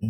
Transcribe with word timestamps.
At 0.00 0.08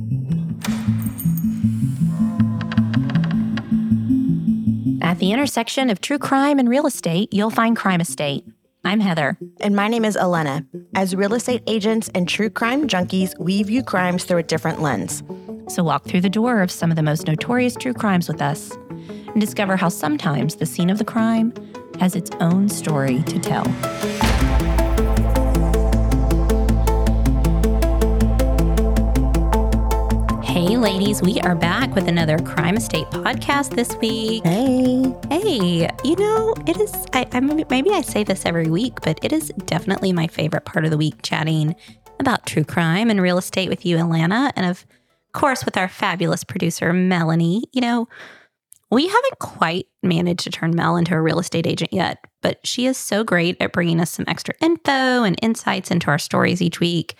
the 5.19 5.33
intersection 5.33 5.89
of 5.89 6.03
true 6.03 6.19
crime 6.19 6.59
and 6.59 6.69
real 6.69 6.87
estate, 6.87 7.33
you'll 7.33 7.49
find 7.49 7.75
Crime 7.75 8.03
Estate. 8.03 8.45
I'm 8.85 9.01
Heather. 9.01 9.39
And 9.63 9.75
my 9.75 9.89
name 9.89 10.05
is 10.05 10.15
Elena. 10.15 10.67
As 10.95 11.17
real 11.17 11.33
estate 11.33 11.63
agents 11.67 12.11
and 12.15 12.29
true 12.29 12.51
crime 12.51 12.87
junkies, 12.87 13.33
we 13.39 13.63
view 13.63 13.83
crimes 13.83 14.25
through 14.25 14.37
a 14.39 14.43
different 14.43 14.83
lens. 14.83 15.23
So 15.69 15.83
walk 15.83 16.05
through 16.05 16.21
the 16.21 16.29
door 16.29 16.61
of 16.61 16.71
some 16.71 16.91
of 16.91 16.97
the 16.97 17.03
most 17.03 17.27
notorious 17.27 17.75
true 17.75 17.95
crimes 17.95 18.29
with 18.29 18.43
us 18.43 18.77
and 19.29 19.41
discover 19.41 19.79
how 19.79 19.89
sometimes 19.89 20.57
the 20.57 20.67
scene 20.67 20.91
of 20.91 20.99
the 20.99 21.05
crime 21.07 21.55
has 21.99 22.15
its 22.15 22.31
own 22.41 22.69
story 22.69 23.23
to 23.23 23.39
tell. 23.39 23.65
Hey, 30.59 30.77
ladies, 30.77 31.23
we 31.23 31.39
are 31.43 31.55
back 31.55 31.95
with 31.95 32.09
another 32.09 32.37
Crime 32.37 32.77
Estate 32.77 33.07
podcast 33.11 33.77
this 33.77 33.95
week. 33.99 34.43
Hey. 34.43 35.05
Hey, 35.31 35.89
you 36.03 36.17
know, 36.17 36.53
it 36.67 36.77
is, 36.81 36.93
I, 37.13 37.29
I, 37.31 37.39
maybe 37.39 37.91
I 37.91 38.01
say 38.01 38.25
this 38.25 38.45
every 38.45 38.69
week, 38.69 39.01
but 39.03 39.21
it 39.23 39.33
is 39.33 39.53
definitely 39.67 40.13
my 40.13 40.27
favorite 40.27 40.65
part 40.65 40.85
of 40.85 40.91
the 40.91 40.97
week 40.97 41.23
chatting 41.23 41.77
about 42.19 42.45
true 42.45 42.65
crime 42.65 43.09
and 43.09 43.23
real 43.23 43.39
estate 43.39 43.69
with 43.69 43.87
you, 43.87 43.99
Alana, 43.99 44.51
and 44.57 44.67
of 44.67 44.85
course 45.33 45.65
with 45.65 45.77
our 45.77 45.87
fabulous 45.87 46.43
producer, 46.43 46.93
Melanie. 46.93 47.63
You 47.73 47.81
know, 47.81 48.09
we 48.91 49.07
haven't 49.07 49.39
quite 49.39 49.87
managed 50.03 50.41
to 50.41 50.51
turn 50.51 50.75
Mel 50.75 50.97
into 50.97 51.15
a 51.15 51.23
real 51.23 51.39
estate 51.39 51.69
agent 51.69 51.93
yet, 51.93 52.19
but 52.43 52.59
she 52.67 52.87
is 52.87 52.99
so 52.99 53.23
great 53.23 53.57
at 53.61 53.73
bringing 53.73 54.01
us 54.01 54.11
some 54.11 54.25
extra 54.27 54.55
info 54.61 55.23
and 55.23 55.39
insights 55.41 55.93
into 55.93 56.09
our 56.09 56.19
stories 56.19 56.61
each 56.61 56.81
week 56.81 57.15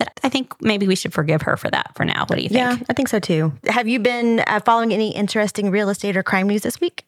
that 0.00 0.18
I 0.24 0.28
think 0.28 0.60
maybe 0.60 0.88
we 0.88 0.96
should 0.96 1.12
forgive 1.12 1.42
her 1.42 1.56
for 1.56 1.70
that 1.70 1.92
for 1.94 2.04
now. 2.04 2.24
What 2.26 2.36
do 2.36 2.42
you 2.42 2.48
think? 2.48 2.58
Yeah, 2.58 2.76
I 2.88 2.92
think 2.92 3.08
so 3.08 3.20
too. 3.20 3.52
Have 3.66 3.86
you 3.86 4.00
been 4.00 4.40
uh, 4.40 4.60
following 4.60 4.92
any 4.92 5.14
interesting 5.14 5.70
real 5.70 5.88
estate 5.88 6.16
or 6.16 6.24
crime 6.24 6.48
news 6.48 6.62
this 6.62 6.80
week? 6.80 7.06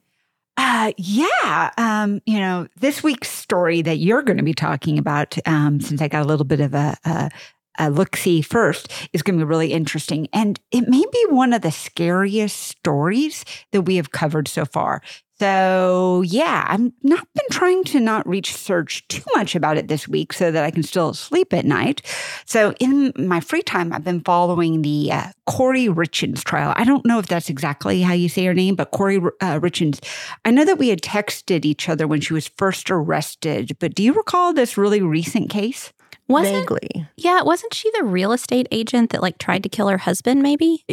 Uh, 0.57 0.93
yeah. 0.99 1.71
Um, 1.79 2.21
you 2.27 2.39
know, 2.39 2.69
this 2.79 3.03
week's 3.03 3.31
story 3.31 3.83
that 3.83 3.97
you're 3.97 4.23
going 4.23 4.37
to 4.37 4.43
be 4.43 4.55
talking 4.55 4.99
about, 4.99 5.37
um, 5.47 5.81
since 5.81 6.01
I 6.01 6.09
got 6.09 6.23
a 6.23 6.29
little 6.29 6.45
bit 6.45 6.61
of 6.61 6.75
a, 6.75 6.97
a, 7.05 7.31
a 7.79 7.91
look 7.91 8.17
see 8.17 8.43
first, 8.43 8.93
is 9.15 9.23
going 9.23 9.39
to 9.39 9.45
be 9.45 9.49
really 9.49 9.73
interesting. 9.73 10.29
And 10.33 10.61
it 10.71 10.89
may 10.89 11.03
be 11.11 11.27
one 11.31 11.55
of 11.55 11.63
the 11.63 11.73
scariest 11.73 12.57
stories 12.57 13.47
that 13.73 13.83
we 13.83 13.97
have 13.97 14.13
covered 14.13 14.47
so 14.47 14.67
far. 14.67 15.03
So 15.43 16.23
yeah, 16.25 16.65
I've 16.69 16.93
not 17.03 17.27
been 17.35 17.47
trying 17.51 17.83
to 17.87 17.99
not 17.99 18.25
reach 18.29 18.55
search 18.55 19.05
too 19.09 19.25
much 19.35 19.57
about 19.57 19.77
it 19.77 19.89
this 19.89 20.07
week 20.07 20.33
so 20.33 20.53
that 20.53 20.63
I 20.63 20.71
can 20.71 20.85
still 20.85 21.15
sleep 21.15 21.53
at 21.53 21.65
night. 21.65 22.01
So 22.45 22.75
in 22.79 23.13
my 23.19 23.41
free 23.41 23.63
time, 23.63 23.93
I've 23.93 24.05
been 24.05 24.21
following 24.21 24.83
the 24.83 25.11
uh, 25.11 25.27
Kouri 25.49 25.93
Richins 25.93 26.45
trial. 26.45 26.73
I 26.77 26.85
don't 26.85 27.05
know 27.05 27.19
if 27.19 27.27
that's 27.27 27.51
exactly 27.51 28.03
how 28.03 28.13
you 28.13 28.29
say 28.29 28.45
her 28.45 28.55
name, 28.55 28.77
but 28.77 28.93
Kouri 28.93 29.17
uh, 29.41 29.59
Richins. 29.59 29.99
I 30.45 30.53
know 30.53 30.65
that 30.65 30.79
we 30.79 30.91
had 30.91 31.03
texted 31.03 31.65
each 31.65 31.89
other 31.89 32.07
when 32.07 32.21
she 32.21 32.35
was 32.35 32.47
first 32.47 32.89
arrested, 32.89 33.77
but 33.81 33.97
do 33.97 34.05
you 34.05 34.13
recall 34.13 34.53
this 34.53 34.79
really 34.79 35.03
recent 35.03 35.51
case? 35.51 35.93
Wasn't, 36.29 36.55
Vaguely. 36.69 37.07
Yeah, 37.17 37.43
wasn't 37.43 37.75
she 37.75 37.91
the 37.91 38.05
real 38.05 38.33
estate 38.33 38.67
agent 38.71 39.11
that 39.11 39.21
like 39.23 39.39
tried 39.39 39.63
to 39.65 39.69
kill 39.69 39.89
her 39.89 39.99
husband? 39.99 40.43
Maybe. 40.43 40.85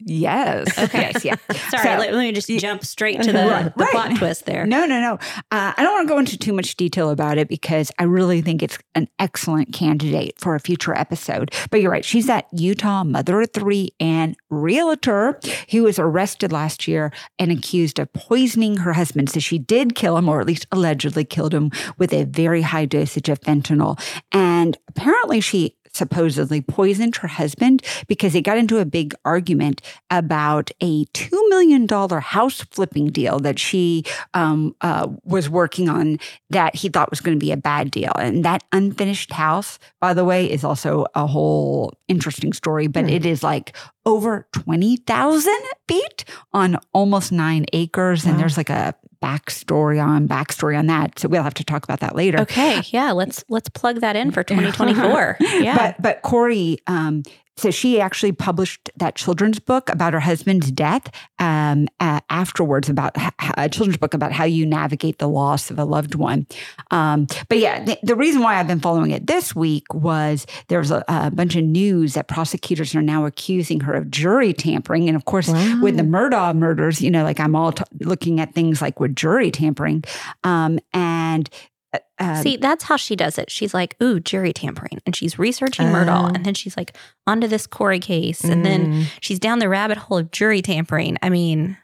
Yes. 0.00 0.66
Okay. 0.86 1.10
Yes. 1.12 1.24
Yeah. 1.24 1.36
Sorry, 1.70 1.82
So- 1.82 1.88
let, 1.98 2.12
let 2.12 2.20
me 2.20 2.32
just 2.32 2.48
jump 2.60 2.84
straight 2.84 3.20
to 3.22 3.32
the, 3.32 3.38
Right, 3.46 3.76
the 3.76 3.86
plot 3.90 4.16
twist 4.16 4.46
there. 4.46 4.66
No, 4.66 4.86
no, 4.86 5.00
no. 5.00 5.14
Uh, 5.50 5.72
I 5.76 5.82
don't 5.82 5.92
want 5.92 6.08
to 6.08 6.14
go 6.14 6.18
into 6.18 6.38
too 6.38 6.52
much 6.52 6.76
detail 6.76 7.10
about 7.10 7.38
it 7.38 7.48
because 7.48 7.90
I 7.98 8.04
really 8.04 8.40
think 8.42 8.62
it's 8.62 8.78
an 8.94 9.08
excellent 9.18 9.72
candidate 9.72 10.38
for 10.38 10.54
a 10.54 10.60
future 10.60 10.94
episode. 10.96 11.52
But 11.70 11.80
you're 11.80 11.90
right. 11.90 12.04
She's 12.04 12.26
that 12.26 12.46
Utah 12.52 13.02
mother 13.04 13.40
of 13.40 13.50
three 13.52 13.90
and 13.98 14.36
realtor 14.50 15.40
who 15.70 15.82
was 15.84 15.98
arrested 15.98 16.52
last 16.52 16.86
year 16.86 17.12
and 17.38 17.50
accused 17.50 17.98
of 17.98 18.12
poisoning 18.12 18.76
her 18.78 18.92
husband. 18.92 19.30
So 19.30 19.40
she 19.40 19.58
did 19.58 19.94
kill 19.94 20.16
him, 20.16 20.28
or 20.28 20.40
at 20.40 20.46
least 20.46 20.66
allegedly 20.70 21.24
killed 21.24 21.54
him 21.54 21.70
with 21.98 22.12
a 22.12 22.24
very 22.24 22.62
high 22.62 22.84
dosage 22.86 23.28
of 23.28 23.40
fentanyl. 23.40 23.98
And 24.32 24.65
apparently 24.88 25.40
she 25.40 25.76
supposedly 25.96 26.60
poisoned 26.60 27.16
her 27.16 27.28
husband 27.28 27.82
because 28.06 28.34
they 28.34 28.42
got 28.42 28.58
into 28.58 28.78
a 28.78 28.84
big 28.84 29.14
argument 29.24 29.80
about 30.10 30.70
a 30.80 31.06
$2 31.06 31.30
million 31.48 31.88
house 32.20 32.60
flipping 32.70 33.08
deal 33.08 33.38
that 33.38 33.58
she 33.58 34.04
um, 34.34 34.74
uh, 34.82 35.08
was 35.24 35.48
working 35.48 35.88
on 35.88 36.18
that 36.50 36.76
he 36.76 36.88
thought 36.88 37.10
was 37.10 37.20
going 37.20 37.36
to 37.36 37.42
be 37.42 37.50
a 37.50 37.56
bad 37.56 37.90
deal. 37.90 38.12
And 38.18 38.44
that 38.44 38.62
unfinished 38.72 39.32
house, 39.32 39.78
by 40.00 40.12
the 40.12 40.24
way, 40.24 40.50
is 40.50 40.64
also 40.64 41.06
a 41.14 41.26
whole 41.26 41.94
interesting 42.08 42.52
story, 42.52 42.86
but 42.86 43.04
Hmm. 43.04 43.10
it 43.10 43.26
is 43.26 43.42
like 43.42 43.74
over 44.04 44.46
20,000 44.52 45.52
feet 45.88 46.24
on 46.52 46.78
almost 46.92 47.32
nine 47.32 47.64
acres. 47.72 48.24
And 48.26 48.38
there's 48.38 48.56
like 48.56 48.70
a 48.70 48.94
backstory 49.22 50.04
on 50.04 50.28
backstory 50.28 50.78
on 50.78 50.86
that. 50.86 51.18
So 51.18 51.28
we'll 51.28 51.42
have 51.42 51.54
to 51.54 51.64
talk 51.64 51.84
about 51.84 52.00
that 52.00 52.14
later. 52.16 52.40
Okay, 52.40 52.82
yeah, 52.90 53.12
let's 53.12 53.44
let's 53.48 53.68
plug 53.68 54.00
that 54.00 54.16
in 54.16 54.30
for 54.30 54.42
2024. 54.44 55.38
Yeah. 55.56 55.76
But 55.76 56.02
but 56.02 56.22
Kouri, 56.22 56.78
um, 56.86 57.22
so 57.56 57.70
she 57.70 58.00
actually 58.00 58.32
published 58.32 58.90
that 58.96 59.14
children's 59.14 59.58
book 59.58 59.88
about 59.88 60.12
her 60.12 60.20
husband's 60.20 60.70
death 60.70 61.10
um, 61.38 61.88
uh, 62.00 62.20
afterwards 62.28 62.88
about 62.88 63.16
a 63.56 63.68
children's 63.68 63.96
book 63.96 64.14
about 64.14 64.32
how 64.32 64.44
you 64.44 64.66
navigate 64.66 65.18
the 65.18 65.28
loss 65.28 65.70
of 65.70 65.78
a 65.78 65.84
loved 65.84 66.14
one. 66.14 66.46
Um, 66.90 67.26
but 67.48 67.58
yeah, 67.58 67.82
the, 67.82 67.98
the 68.02 68.14
reason 68.14 68.42
why 68.42 68.56
I've 68.56 68.66
been 68.66 68.80
following 68.80 69.10
it 69.10 69.26
this 69.26 69.54
week 69.54 69.92
was 69.94 70.46
there 70.68 70.78
was 70.78 70.90
a, 70.90 71.02
a 71.08 71.30
bunch 71.30 71.56
of 71.56 71.64
news 71.64 72.14
that 72.14 72.28
prosecutors 72.28 72.94
are 72.94 73.02
now 73.02 73.24
accusing 73.24 73.80
her 73.80 73.94
of 73.94 74.10
jury 74.10 74.52
tampering, 74.52 75.08
and 75.08 75.16
of 75.16 75.24
course 75.24 75.48
with 75.80 75.96
the 75.96 76.02
Murdaugh 76.02 76.54
murders, 76.54 77.00
you 77.00 77.10
know, 77.10 77.24
like 77.24 77.40
I'm 77.40 77.56
all 77.56 77.72
t- 77.72 77.84
looking 78.00 78.40
at 78.40 78.54
things 78.54 78.82
like 78.82 79.00
with 79.00 79.16
jury 79.16 79.50
tampering, 79.50 80.04
um, 80.44 80.78
and. 80.92 81.48
Uh, 81.92 81.98
uh, 82.18 82.42
See, 82.42 82.56
that's 82.56 82.84
how 82.84 82.96
she 82.96 83.14
does 83.16 83.38
it. 83.38 83.50
She's 83.50 83.72
like, 83.74 83.96
ooh, 84.02 84.18
jury 84.20 84.52
tampering. 84.52 84.98
And 85.06 85.14
she's 85.14 85.38
researching. 85.38 85.86
Oh. 85.86 86.26
And 86.34 86.44
then 86.44 86.54
she's 86.54 86.76
like, 86.76 86.96
onto 87.26 87.46
this 87.46 87.66
Kouri 87.66 88.00
case. 88.02 88.42
And 88.44 88.64
then 88.64 88.86
Mm. 88.92 89.04
she's 89.20 89.38
down 89.38 89.58
the 89.60 89.68
rabbit 89.68 89.96
hole 89.98 90.18
of 90.18 90.30
jury 90.30 90.62
tampering. 90.62 91.16
I 91.22 91.28
mean, 91.30 91.76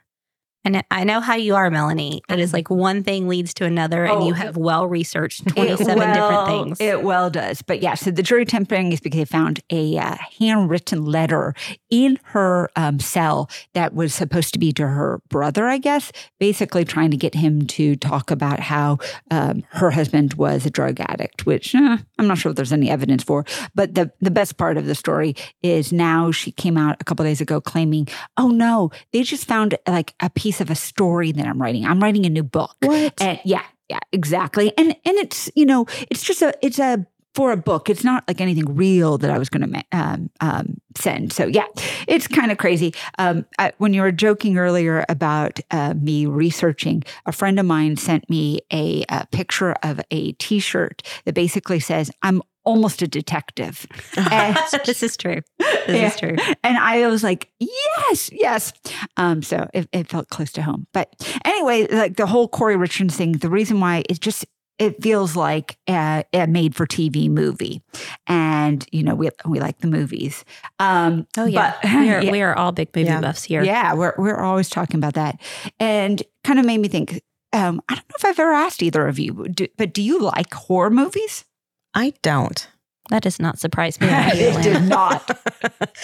and 0.65 0.83
I 0.91 1.03
know 1.03 1.19
how 1.19 1.35
you 1.35 1.55
are, 1.55 1.69
Melanie. 1.69 2.21
It 2.29 2.39
is 2.39 2.53
like 2.53 2.69
one 2.69 3.03
thing 3.03 3.27
leads 3.27 3.53
to 3.55 3.65
another, 3.65 4.05
and 4.05 4.21
Oh. 4.21 4.27
you 4.27 4.33
have 4.33 4.55
well 4.57 4.87
researched 4.87 5.47
27 5.49 5.97
well- 5.97 6.13
different 6.13 6.47
things. 6.47 6.81
It 6.81 7.03
well 7.03 7.29
does. 7.29 7.61
But 7.61 7.81
yeah, 7.81 7.95
so 7.95 8.11
the 8.11 8.23
jury 8.23 8.45
tampering 8.45 8.91
is 8.91 8.99
because 8.99 9.17
they 9.19 9.25
found 9.25 9.59
a 9.69 9.97
uh, 9.97 10.15
handwritten 10.39 11.05
letter 11.05 11.53
in 11.89 12.19
her 12.25 12.69
um, 12.75 12.99
cell 12.99 13.49
that 13.73 13.93
was 13.93 14.13
supposed 14.13 14.53
to 14.53 14.59
be 14.59 14.71
to 14.73 14.87
her 14.87 15.21
brother, 15.29 15.67
I 15.67 15.77
guess, 15.77 16.11
basically 16.39 16.85
trying 16.85 17.11
to 17.11 17.17
get 17.17 17.35
him 17.35 17.65
to 17.67 17.95
talk 17.95 18.31
about 18.31 18.59
how 18.59 18.99
um, 19.31 19.63
her 19.71 19.91
husband 19.91 20.35
was 20.35 20.65
a 20.65 20.69
drug 20.69 20.99
addict, 20.99 21.45
which 21.45 21.75
eh, 21.75 21.97
I'm 22.17 22.27
not 22.27 22.37
sure 22.37 22.51
if 22.51 22.55
there's 22.55 22.73
any 22.73 22.89
evidence 22.89 23.23
for. 23.23 23.45
But 23.75 23.95
the, 23.95 24.11
the 24.21 24.31
best 24.31 24.57
part 24.57 24.77
of 24.77 24.85
the 24.85 24.95
story 24.95 25.35
is 25.61 25.91
now 25.91 26.31
she 26.31 26.51
came 26.51 26.77
out 26.77 26.97
a 26.99 27.03
couple 27.03 27.25
days 27.25 27.41
ago 27.41 27.59
claiming, 27.59 28.07
oh 28.37 28.49
no, 28.49 28.91
they 29.11 29.23
just 29.23 29.45
found 29.47 29.77
like 29.87 30.13
a 30.19 30.29
piece 30.29 30.52
of 30.61 30.69
a 30.69 30.75
story 30.75 31.31
that 31.31 31.45
I'm 31.45 31.61
writing. 31.61 31.85
I'm 31.85 31.99
writing 31.99 32.25
a 32.25 32.29
new 32.29 32.43
book. 32.43 32.75
What? 32.81 33.21
And 33.21 33.39
yeah, 33.43 33.63
yeah, 33.89 33.99
exactly. 34.11 34.71
And 34.77 34.89
and 35.05 35.17
it's 35.17 35.49
you 35.55 35.65
know 35.65 35.85
it's 36.09 36.23
just 36.23 36.41
a 36.41 36.53
it's 36.61 36.79
a 36.79 37.05
for 37.33 37.51
a 37.51 37.57
book. 37.57 37.89
It's 37.89 38.03
not 38.03 38.23
like 38.27 38.41
anything 38.41 38.75
real 38.75 39.17
that 39.17 39.31
I 39.31 39.37
was 39.37 39.49
going 39.49 39.71
to 39.71 39.83
um, 39.91 40.29
um, 40.39 40.77
send. 40.95 41.33
So 41.33 41.45
yeah, 41.47 41.65
it's 42.07 42.27
kind 42.27 42.51
of 42.51 42.57
crazy. 42.57 42.93
Um, 43.17 43.45
I, 43.57 43.73
when 43.79 43.93
you 43.93 44.01
were 44.01 44.11
joking 44.11 44.57
earlier 44.57 45.03
about 45.09 45.59
uh, 45.71 45.95
me 45.95 46.25
researching, 46.27 47.03
a 47.25 47.31
friend 47.31 47.59
of 47.59 47.65
mine 47.65 47.97
sent 47.97 48.29
me 48.29 48.59
a, 48.71 49.03
a 49.09 49.25
picture 49.31 49.71
of 49.83 49.99
a 50.11 50.33
T-shirt 50.33 51.01
that 51.25 51.33
basically 51.33 51.79
says 51.79 52.11
"I'm 52.21 52.43
almost 52.65 53.01
a 53.01 53.07
detective." 53.07 53.85
And- 54.31 54.57
this 54.85 55.03
is 55.03 55.17
true. 55.17 55.41
This 55.59 55.87
Yeah. 55.87 56.07
is 56.07 56.15
true. 56.19 56.35
and 56.63 56.77
I 56.77 57.07
was 57.07 57.23
like, 57.23 57.49
yes, 57.59 58.29
yes. 58.31 58.73
Um, 59.17 59.41
so 59.41 59.67
it, 59.73 59.87
it 59.91 60.09
felt 60.09 60.29
close 60.29 60.51
to 60.53 60.61
home. 60.61 60.87
But 60.93 61.09
anyway, 61.45 61.87
like 61.87 62.15
the 62.17 62.25
whole 62.27 62.47
Kouri 62.49 62.79
Richards 62.79 63.15
thing, 63.15 63.33
the 63.33 63.49
reason 63.49 63.79
why 63.79 64.03
it 64.09 64.19
just 64.21 64.45
it 64.79 65.01
feels 65.03 65.35
like 65.35 65.77
a, 65.87 66.23
a 66.33 66.47
made 66.47 66.75
for 66.75 66.87
TV 66.87 67.29
movie, 67.29 67.83
and 68.27 68.85
you 68.91 69.03
know 69.03 69.13
we 69.15 69.29
we 69.45 69.59
like 69.59 69.77
the 69.79 69.87
movies. 69.87 70.43
Um, 70.79 71.27
Oh, 71.37 71.45
yeah. 71.45 71.75
but- 71.81 71.91
we, 71.91 72.09
are, 72.09 72.23
yeah. 72.23 72.31
we 72.31 72.41
are 72.41 72.55
all 72.57 72.71
big 72.71 72.89
movie 72.95 73.07
Yeah. 73.07 73.21
buffs 73.21 73.43
here. 73.43 73.63
Yeah, 73.63 73.93
we're 73.93 74.15
we're 74.17 74.39
always 74.39 74.69
talking 74.69 74.97
about 74.97 75.13
that, 75.13 75.39
and 75.79 76.21
kind 76.43 76.59
of 76.59 76.65
made 76.65 76.79
me 76.79 76.87
think. 76.87 77.21
Um, 77.53 77.81
I 77.87 77.93
don't 77.93 78.09
know 78.09 78.15
if 78.17 78.25
I've 78.25 78.39
ever 78.39 78.51
asked 78.51 78.81
either 78.81 79.07
of 79.07 79.19
you, 79.19 79.47
do, 79.49 79.67
but 79.77 79.93
do 79.93 80.01
you 80.01 80.19
like 80.19 80.51
horror 80.51 80.89
movies? 80.89 81.45
I 81.93 82.13
don't. 82.21 82.67
That 83.09 83.23
does 83.23 83.39
not 83.39 83.59
surprise 83.59 83.99
me. 83.99 84.07
about 84.09 84.35
it 84.35 84.63
did 84.63 84.83
not. 84.83 85.29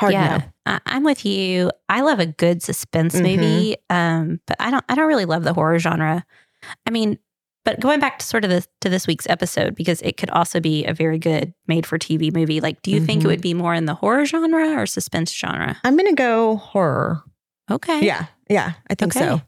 Hard 0.00 0.12
yeah, 0.12 0.36
no. 0.38 0.44
I, 0.66 0.80
I'm 0.86 1.04
with 1.04 1.24
you. 1.24 1.70
I 1.88 2.00
love 2.00 2.18
a 2.18 2.26
good 2.26 2.62
suspense 2.62 3.14
Mhm. 3.14 3.22
movie, 3.22 3.76
um, 3.90 4.40
but 4.46 4.56
I 4.60 4.70
don't. 4.70 4.84
I 4.88 4.94
don't 4.96 5.06
really 5.08 5.24
love 5.24 5.44
the 5.44 5.52
horror 5.54 5.78
genre. 5.78 6.24
I 6.86 6.90
mean, 6.90 7.18
But 7.64 7.80
going 7.80 7.98
back 8.00 8.18
to 8.18 8.26
sort 8.26 8.44
of 8.44 8.50
the 8.50 8.66
to 8.82 8.88
this 8.90 9.06
week's 9.06 9.26
episode, 9.28 9.74
because 9.74 10.02
it 10.02 10.16
could 10.18 10.30
also 10.30 10.60
be 10.60 10.84
a 10.84 10.92
very 10.92 11.18
good 11.18 11.54
made 11.66 11.86
for 11.86 11.98
TV 11.98 12.30
movie. 12.34 12.60
Like, 12.60 12.82
do 12.82 12.90
you 12.90 13.00
think 13.00 13.22
it 13.22 13.26
Mhm. 13.26 13.30
would 13.30 13.40
be 13.40 13.54
more 13.54 13.72
in 13.74 13.86
the 13.86 13.94
horror 13.94 14.26
genre 14.26 14.68
or 14.78 14.84
suspense 14.86 15.32
genre? 15.32 15.76
I'm 15.84 15.96
gonna 15.96 16.12
go 16.14 16.56
horror. 16.56 17.22
Okay. 17.70 18.04
Yeah, 18.04 18.26
yeah, 18.50 18.72
I 18.90 18.94
think 18.94 19.16
Okay. 19.16 19.26
so. 19.26 19.40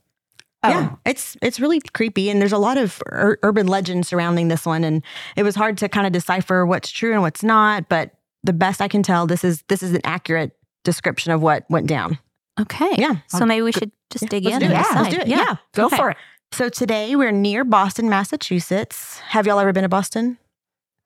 Oh. 0.66 0.70
Yeah, 0.80 0.94
it's 1.04 1.36
it's 1.42 1.60
really 1.60 1.80
creepy, 1.94 2.30
and 2.30 2.40
there's 2.40 2.52
a 2.52 2.58
lot 2.58 2.76
of 2.78 3.02
ur- 3.06 3.38
urban 3.42 3.66
legends 3.66 4.08
surrounding 4.08 4.48
this 4.48 4.64
one, 4.66 4.84
and 4.84 5.02
it 5.36 5.42
was 5.42 5.54
hard 5.54 5.78
to 5.78 5.88
kind 5.88 6.06
of 6.06 6.12
decipher 6.12 6.64
what's 6.66 6.90
true 6.90 7.12
and 7.12 7.22
what's 7.22 7.42
not. 7.42 7.88
But 7.88 8.12
the 8.44 8.52
best 8.52 8.80
I 8.80 8.88
can 8.88 9.02
tell, 9.02 9.26
this 9.26 9.44
is 9.44 9.62
this 9.68 9.82
is 9.82 9.92
an 9.92 10.00
accurate 10.04 10.52
description 10.84 11.32
of 11.32 11.42
what 11.42 11.64
went 11.68 11.86
down. 11.86 12.18
Okay. 12.60 12.90
Yeah. 12.96 13.16
So 13.28 13.44
maybe 13.44 13.62
we 13.62 13.72
should 13.72 13.90
just 14.10 14.22
Yeah, 14.24 14.28
dig 14.28 14.44
let's 14.44 14.54
in. 14.56 14.60
do 14.60 14.66
it. 14.66 14.78
Yeah, 14.78 15.00
let's 15.00 15.14
do 15.14 15.20
it. 15.20 15.26
Yeah. 15.28 15.56
Go 15.74 15.86
Okay. 15.86 15.96
for 15.96 16.10
it. 16.10 16.16
So 16.52 16.68
today 16.68 17.16
we're 17.16 17.32
near 17.32 17.64
Boston, 17.64 18.08
Massachusetts. 18.08 19.18
Have 19.28 19.46
y'all 19.46 19.58
ever 19.58 19.72
been 19.72 19.82
to 19.82 19.88
Boston? 19.88 20.38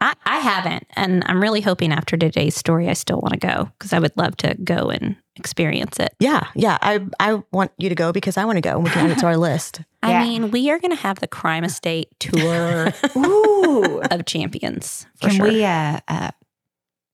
I, 0.00 0.14
I 0.24 0.38
haven't. 0.38 0.86
And 0.94 1.24
I'm 1.26 1.40
really 1.42 1.60
hoping 1.60 1.92
after 1.92 2.16
today's 2.16 2.54
story, 2.56 2.88
I 2.88 2.92
still 2.92 3.20
want 3.20 3.32
to 3.32 3.38
go 3.38 3.70
because 3.78 3.92
I 3.92 3.98
would 3.98 4.16
love 4.16 4.36
to 4.38 4.54
go 4.62 4.90
and 4.90 5.16
experience 5.40 5.98
it. 5.98 6.14
Yeah, 6.20 6.46
yeah. 6.54 6.78
I 6.80 7.00
I 7.18 7.42
want 7.52 7.72
you 7.78 7.88
to 7.88 7.94
go 7.94 8.12
because 8.12 8.36
I 8.36 8.44
want 8.44 8.56
to 8.58 8.60
go, 8.60 8.74
and 8.76 8.84
we 8.84 8.90
can 8.90 9.06
add 9.06 9.10
it 9.16 9.18
to 9.20 9.26
our 9.26 9.36
list. 9.50 9.80
I 10.02 10.10
Yeah. 10.12 10.22
mean, 10.22 10.50
we 10.50 10.70
are 10.70 10.78
going 10.78 10.94
to 10.96 11.02
have 11.02 11.18
the 11.20 11.26
crime 11.28 11.64
estate 11.64 12.08
tour 12.20 12.92
Ooh. 13.16 14.00
of 14.10 14.24
champions. 14.26 15.06
For 15.16 15.28
Can 15.28 15.36
sure. 15.36 15.46
we 15.46 15.64
uh, 15.64 15.98
uh, 16.08 16.30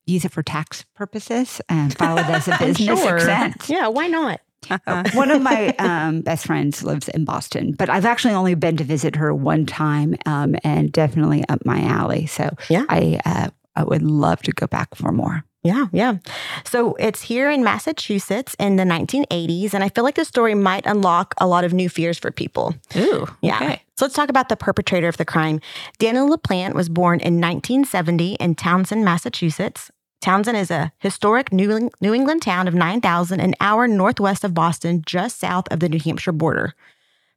use 0.06 0.24
it 0.24 0.32
for 0.32 0.42
tax 0.42 0.84
purposes 0.94 1.60
and 1.68 1.96
file 1.96 2.18
it 2.18 2.26
as 2.28 2.46
a 2.48 2.56
business 2.58 3.00
Sure. 3.00 3.16
expense? 3.16 3.68
Yeah, 3.70 3.88
why 3.88 4.06
not? 4.08 4.40
Uh-huh. 4.70 5.04
One 5.14 5.30
of 5.30 5.42
my 5.42 5.68
um, 5.78 6.22
best 6.22 6.46
friends 6.46 6.82
lives 6.82 7.08
in 7.08 7.24
Boston, 7.24 7.72
but 7.78 7.88
I've 7.88 8.04
actually 8.06 8.34
only 8.34 8.54
been 8.54 8.76
to 8.78 8.84
visit 8.84 9.14
her 9.16 9.32
one 9.32 9.64
time, 9.66 10.16
um, 10.26 10.56
and 10.64 10.90
definitely 10.90 11.44
up 11.48 11.64
my 11.64 11.80
alley. 11.82 12.26
So 12.26 12.50
Yeah. 12.68 12.84
I 12.88 13.20
uh, 13.24 13.48
I 13.76 13.84
would 13.84 14.02
love 14.02 14.42
to 14.42 14.52
go 14.52 14.66
back 14.66 14.94
for 14.96 15.12
more. 15.12 15.44
Yeah, 15.66 15.86
yeah. 15.92 16.18
So 16.64 16.94
it's 16.94 17.22
here 17.22 17.50
in 17.50 17.64
Massachusetts 17.64 18.54
in 18.58 18.76
the 18.76 18.84
1980s, 18.84 19.74
and 19.74 19.82
I 19.82 19.88
feel 19.88 20.04
like 20.04 20.14
this 20.14 20.28
story 20.28 20.54
might 20.54 20.86
unlock 20.86 21.34
a 21.38 21.46
lot 21.46 21.64
of 21.64 21.72
new 21.72 21.88
fears 21.88 22.18
for 22.18 22.30
people. 22.30 22.74
Ooh. 22.94 23.26
Yeah. 23.42 23.56
Okay. 23.56 23.82
So 23.96 24.04
let's 24.04 24.14
talk 24.14 24.28
about 24.28 24.48
the 24.48 24.56
perpetrator 24.56 25.08
of 25.08 25.16
the 25.16 25.24
crime. 25.24 25.60
Daniel 25.98 26.28
LaPlante 26.28 26.74
was 26.74 26.88
born 26.88 27.18
in 27.18 27.40
1970 27.40 28.34
in 28.34 28.54
Townsend, 28.54 29.04
Massachusetts. 29.04 29.90
Townsend 30.20 30.56
is 30.56 30.70
a 30.70 30.92
historic 30.98 31.52
New, 31.52 31.90
New 32.00 32.14
England 32.14 32.42
town 32.42 32.68
of 32.68 32.74
9,000, 32.74 33.40
an 33.40 33.54
hour 33.60 33.88
northwest 33.88 34.44
of 34.44 34.54
Boston, 34.54 35.02
just 35.04 35.38
south 35.38 35.66
of 35.70 35.80
the 35.80 35.88
New 35.88 35.98
Hampshire 35.98 36.32
border. 36.32 36.74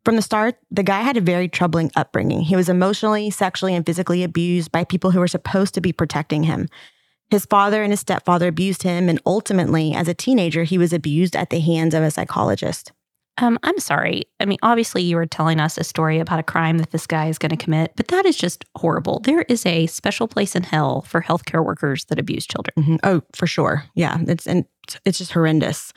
From 0.06 0.16
the 0.16 0.22
start, 0.22 0.56
the 0.72 0.84
guy 0.84 1.02
had 1.02 1.18
a 1.18 1.22
very 1.22 1.48
troubling 1.48 1.92
upbringing. 1.96 2.42
He 2.42 2.56
was 2.56 2.70
emotionally, 2.70 3.30
sexually, 3.30 3.76
and 3.76 3.86
physically 3.86 4.24
abused 4.24 4.72
by 4.72 4.84
people 4.84 5.12
who 5.12 5.20
were 5.20 5.28
supposed 5.28 5.74
to 5.74 5.82
be 5.82 5.92
protecting 5.92 6.44
him. 6.44 6.68
His 7.32 7.46
father 7.46 7.84
and 7.84 7.92
his 7.92 8.00
stepfather 8.00 8.48
abused 8.48 8.84
him, 8.84 9.08
and 9.10 9.20
ultimately, 9.26 9.94
as 9.94 10.08
a 10.08 10.14
teenager, 10.14 10.64
he 10.64 10.78
was 10.78 10.94
abused 10.94 11.36
at 11.36 11.50
the 11.52 11.60
hands 11.60 11.94
of 11.94 12.04
a 12.04 12.12
psychologist. 12.12 12.92
Um, 13.38 13.58
I'm 13.64 13.80
sorry. 13.80 14.24
I 14.42 14.46
mean, 14.46 14.58
obviously, 14.64 15.02
you 15.04 15.16
were 15.16 15.26
telling 15.26 15.60
us 15.62 15.78
a 15.78 15.84
story 15.84 16.20
about 16.20 16.40
a 16.40 16.44
crime 16.44 16.78
that 16.80 16.92
this 16.92 17.08
guy 17.08 17.28
is 17.28 17.38
going 17.38 17.52
to 17.52 17.56
commit, 17.64 17.94
but 17.96 18.10
that 18.10 18.26
is 18.26 18.36
just 18.36 18.66
horrible. 18.76 19.22
There 19.22 19.44
is 19.44 19.66
a 19.66 19.86
special 19.88 20.28
place 20.28 20.56
in 20.56 20.64
hell 20.64 21.04
for 21.04 21.22
healthcare 21.22 21.64
workers 21.64 22.04
that 22.06 22.20
abuse 22.20 22.46
children. 22.46 22.74
Mhm. 22.78 23.00
Oh, 23.04 23.22
for 23.34 23.48
sure. 23.48 23.86
Yeah, 23.96 24.18
it's 24.28 24.46
and 24.46 24.66
it's 25.06 25.20
just 25.20 25.32
horrendous. 25.32 25.94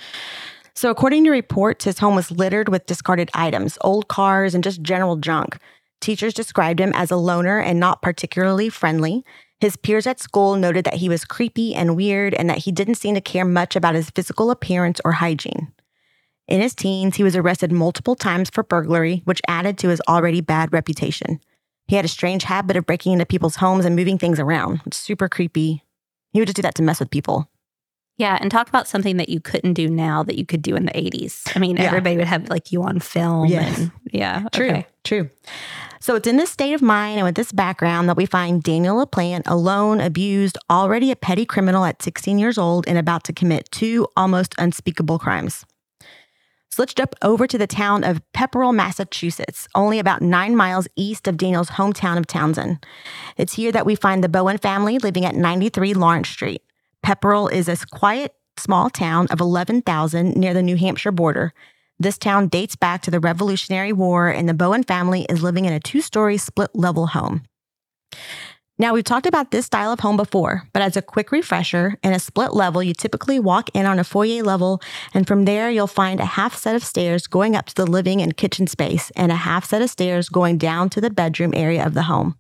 So, 0.75 0.91
according 0.91 1.25
to 1.25 1.31
reports, 1.31 1.85
his 1.85 1.99
home 1.99 2.15
was 2.15 2.31
littered 2.31 2.69
with 2.69 2.87
discarded 2.87 3.31
items, 3.35 3.77
old 3.81 4.07
cars, 4.09 4.55
and 4.55 4.63
just 4.63 4.81
general 4.83 5.17
junk. 5.17 5.59
Teachers 6.01 6.35
described 6.35 6.79
him 6.81 6.93
as 6.95 7.11
a 7.11 7.17
loner 7.17 7.59
and 7.59 7.81
not 7.81 8.03
particularly 8.03 8.69
friendly. 8.69 9.25
His 9.63 9.77
peers 9.77 10.09
at 10.09 10.19
school 10.19 10.57
noted 10.57 10.85
that 10.87 10.95
he 10.95 11.09
was 11.09 11.25
creepy 11.25 11.73
and 11.73 11.95
weird 11.95 12.35
and 12.35 12.51
that 12.51 12.59
he 12.59 12.73
didn't 12.73 12.97
seem 12.97 13.15
to 13.15 13.21
care 13.21 13.45
much 13.45 13.77
about 13.77 13.95
his 13.95 14.11
physical 14.11 14.51
appearance 14.51 15.01
or 15.05 15.13
hygiene. 15.13 15.73
In 16.49 16.61
his 16.61 16.75
teens, 16.75 17.15
he 17.15 17.23
was 17.23 17.37
arrested 17.37 17.71
multiple 17.71 18.17
times 18.17 18.51
for 18.51 18.65
burglary, 18.65 19.23
which 19.25 19.41
added 19.47 19.79
to 19.79 19.89
his 19.91 20.01
already 20.09 20.41
bad 20.41 20.73
reputation. 20.73 21.39
He 21.87 21.95
had 21.95 22.05
a 22.05 22.09
strange 22.09 22.43
habit 22.43 22.77
of 22.77 22.87
breaking 22.87 23.13
into 23.13 23.25
people's 23.25 23.55
homes 23.55 23.85
and 23.85 23.95
moving 23.95 24.19
things 24.19 24.41
around. 24.41 24.81
It's 24.85 24.97
super 24.99 25.29
creepy. 25.29 25.85
He 26.33 26.41
would 26.41 26.49
just 26.49 26.57
do 26.57 26.63
that 26.63 26.75
to 26.75 26.83
mess 26.83 26.99
with 26.99 27.13
people. 27.13 27.49
Yeah, 28.17 28.37
and 28.41 28.51
talk 28.51 28.69
about 28.69 28.89
something 28.89 29.17
that 29.19 29.29
you 29.29 29.39
couldn't 29.39 29.75
do 29.75 29.89
now 29.89 30.25
that 30.25 30.37
you 30.37 30.45
could 30.45 30.63
do 30.63 30.75
in 30.75 30.87
the 30.87 30.93
80s. 30.97 31.45
I 31.55 31.61
mean, 31.61 31.77
Yeah. 31.77 31.85
everybody 31.85 32.17
would 32.17 32.27
have 32.27 32.51
like 32.51 32.73
you 32.73 32.83
on 32.83 32.99
film. 32.99 33.47
Yes. 33.47 33.79
And, 33.79 33.93
yeah. 34.13 34.49
True, 34.53 34.71
Okay. 34.71 34.87
true. 35.05 35.31
So 36.03 36.17
it's 36.17 36.27
in 36.27 36.37
this 36.37 36.51
state 36.51 36.73
of 36.73 36.83
mind 36.83 37.19
and 37.19 37.25
with 37.25 37.37
this 37.37 37.53
background 37.53 38.09
that 38.09 38.17
we 38.17 38.27
find 38.27 38.61
Daniel 38.61 39.07
LaPlante 39.07 39.47
alone, 39.47 40.01
abused, 40.01 40.59
already 40.69 41.13
a 41.13 41.17
petty 41.17 41.47
criminal 41.47 41.85
at 41.85 42.03
16 42.03 42.41
years 42.41 42.59
old, 42.59 42.89
and 42.89 42.99
about 42.99 43.23
to 43.23 43.33
commit 43.33 43.71
two 43.71 44.09
almost 44.17 44.53
unspeakable 44.59 45.21
crimes. 45.21 45.65
So 46.71 46.83
let's 46.83 46.93
jump 46.93 47.15
over 47.23 47.47
to 47.47 47.57
the 47.57 47.69
town 47.69 48.03
of 48.03 48.21
Pepperell, 48.33 48.75
Massachusetts, 48.75 49.69
only 49.77 50.01
about 50.01 50.23
nine 50.23 50.57
miles 50.57 50.89
east 50.97 51.29
of 51.29 51.37
Daniel's 51.37 51.71
hometown 51.71 52.19
of 52.19 52.27
Townsend. 52.27 52.85
It's 53.37 53.53
here 53.53 53.71
that 53.71 53.87
we 53.87 53.95
find 53.95 54.25
the 54.25 54.29
Bowen 54.29 54.59
family 54.59 54.99
living 54.99 55.25
at 55.25 55.37
93 55.37 55.95
Lawrence 55.95 56.31
Street. 56.31 56.63
Pepperell 57.07 57.53
is 57.53 57.69
a 57.69 57.77
quiet, 57.93 58.35
small 58.57 58.91
town 58.91 59.29
of 59.31 59.39
11,000 59.39 60.35
near 60.35 60.53
the 60.53 60.65
New 60.65 60.77
Hampshire 60.77 61.13
border. 61.13 61.55
This 62.03 62.19
town 62.19 62.49
dates 62.49 62.75
back 62.75 63.03
to 63.03 63.13
the 63.13 63.21
Revolutionary 63.21 63.93
War, 63.93 64.29
and 64.29 64.49
the 64.49 64.55
Bowen 64.55 64.83
family 64.83 65.25
is 65.29 65.45
living 65.45 65.67
in 65.67 65.73
a 65.73 65.79
two 65.79 66.01
story 66.01 66.37
split 66.37 66.71
level 66.75 67.07
home. 67.07 67.45
Now, 68.77 68.93
we've 68.93 69.05
talked 69.05 69.29
about 69.29 69.53
this 69.53 69.67
style 69.67 69.93
of 69.93 70.01
home 70.01 70.17
before, 70.17 70.65
but 70.73 70.83
as 70.83 70.97
a 70.97 71.03
quick 71.03 71.31
refresher, 71.31 71.97
in 72.03 72.13
a 72.13 72.19
split 72.19 72.55
level, 72.55 72.83
you 72.83 72.93
typically 72.93 73.39
walk 73.39 73.71
in 73.73 73.87
on 73.87 74.01
a 74.01 74.05
foyer 74.05 74.43
level, 74.43 74.83
and 75.15 75.29
from 75.29 75.45
there, 75.45 75.71
you'll 75.71 75.87
find 75.87 76.19
a 76.19 76.25
half 76.25 76.57
set 76.57 76.75
of 76.75 76.83
stairs 76.83 77.29
going 77.29 77.55
up 77.55 77.67
to 77.67 77.75
the 77.77 77.87
living 77.87 78.21
and 78.21 78.37
kitchen 78.37 78.67
space, 78.67 79.13
and 79.15 79.31
a 79.31 79.37
half 79.37 79.67
set 79.67 79.81
of 79.81 79.89
stairs 79.89 80.29
going 80.29 80.59
down 80.59 80.91
to 80.91 81.01
the 81.01 81.09
bedroom 81.09 81.53
area 81.55 81.87
of 81.87 81.95
the 81.95 82.03
home. 82.03 82.35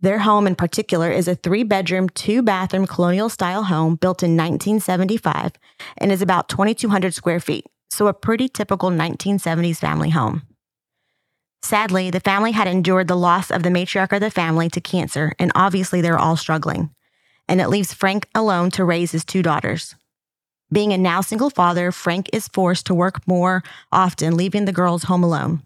Their 0.00 0.20
home 0.20 0.46
in 0.46 0.54
particular 0.54 1.10
is 1.10 1.26
a 1.26 1.34
three 1.34 1.64
bedroom, 1.64 2.10
two 2.10 2.42
bathroom 2.42 2.86
colonial 2.86 3.28
style 3.28 3.64
home 3.64 3.96
built 3.96 4.22
in 4.22 4.36
1975 4.36 5.50
and 5.98 6.12
is 6.12 6.22
about 6.22 6.48
2,200 6.48 7.12
square 7.12 7.40
feet. 7.40 7.66
So, 7.94 8.08
a 8.08 8.12
pretty 8.12 8.48
typical 8.48 8.90
1970s 8.90 9.76
family 9.76 10.10
home. 10.10 10.42
Sadly, 11.62 12.10
the 12.10 12.18
family 12.18 12.50
had 12.50 12.66
endured 12.66 13.06
the 13.06 13.16
loss 13.16 13.52
of 13.52 13.62
the 13.62 13.68
matriarch 13.68 14.12
of 14.12 14.20
the 14.20 14.32
family 14.32 14.68
to 14.70 14.80
cancer, 14.80 15.32
and 15.38 15.52
obviously 15.54 16.00
they're 16.00 16.18
all 16.18 16.36
struggling. 16.36 16.90
And 17.46 17.60
it 17.60 17.68
leaves 17.68 17.94
Frank 17.94 18.26
alone 18.34 18.72
to 18.72 18.84
raise 18.84 19.12
his 19.12 19.24
two 19.24 19.44
daughters. 19.44 19.94
Being 20.72 20.92
a 20.92 20.98
now 20.98 21.20
single 21.20 21.50
father, 21.50 21.92
Frank 21.92 22.28
is 22.32 22.48
forced 22.48 22.86
to 22.86 22.94
work 22.94 23.28
more 23.28 23.62
often, 23.92 24.36
leaving 24.36 24.64
the 24.64 24.72
girls 24.72 25.04
home 25.04 25.22
alone. 25.22 25.62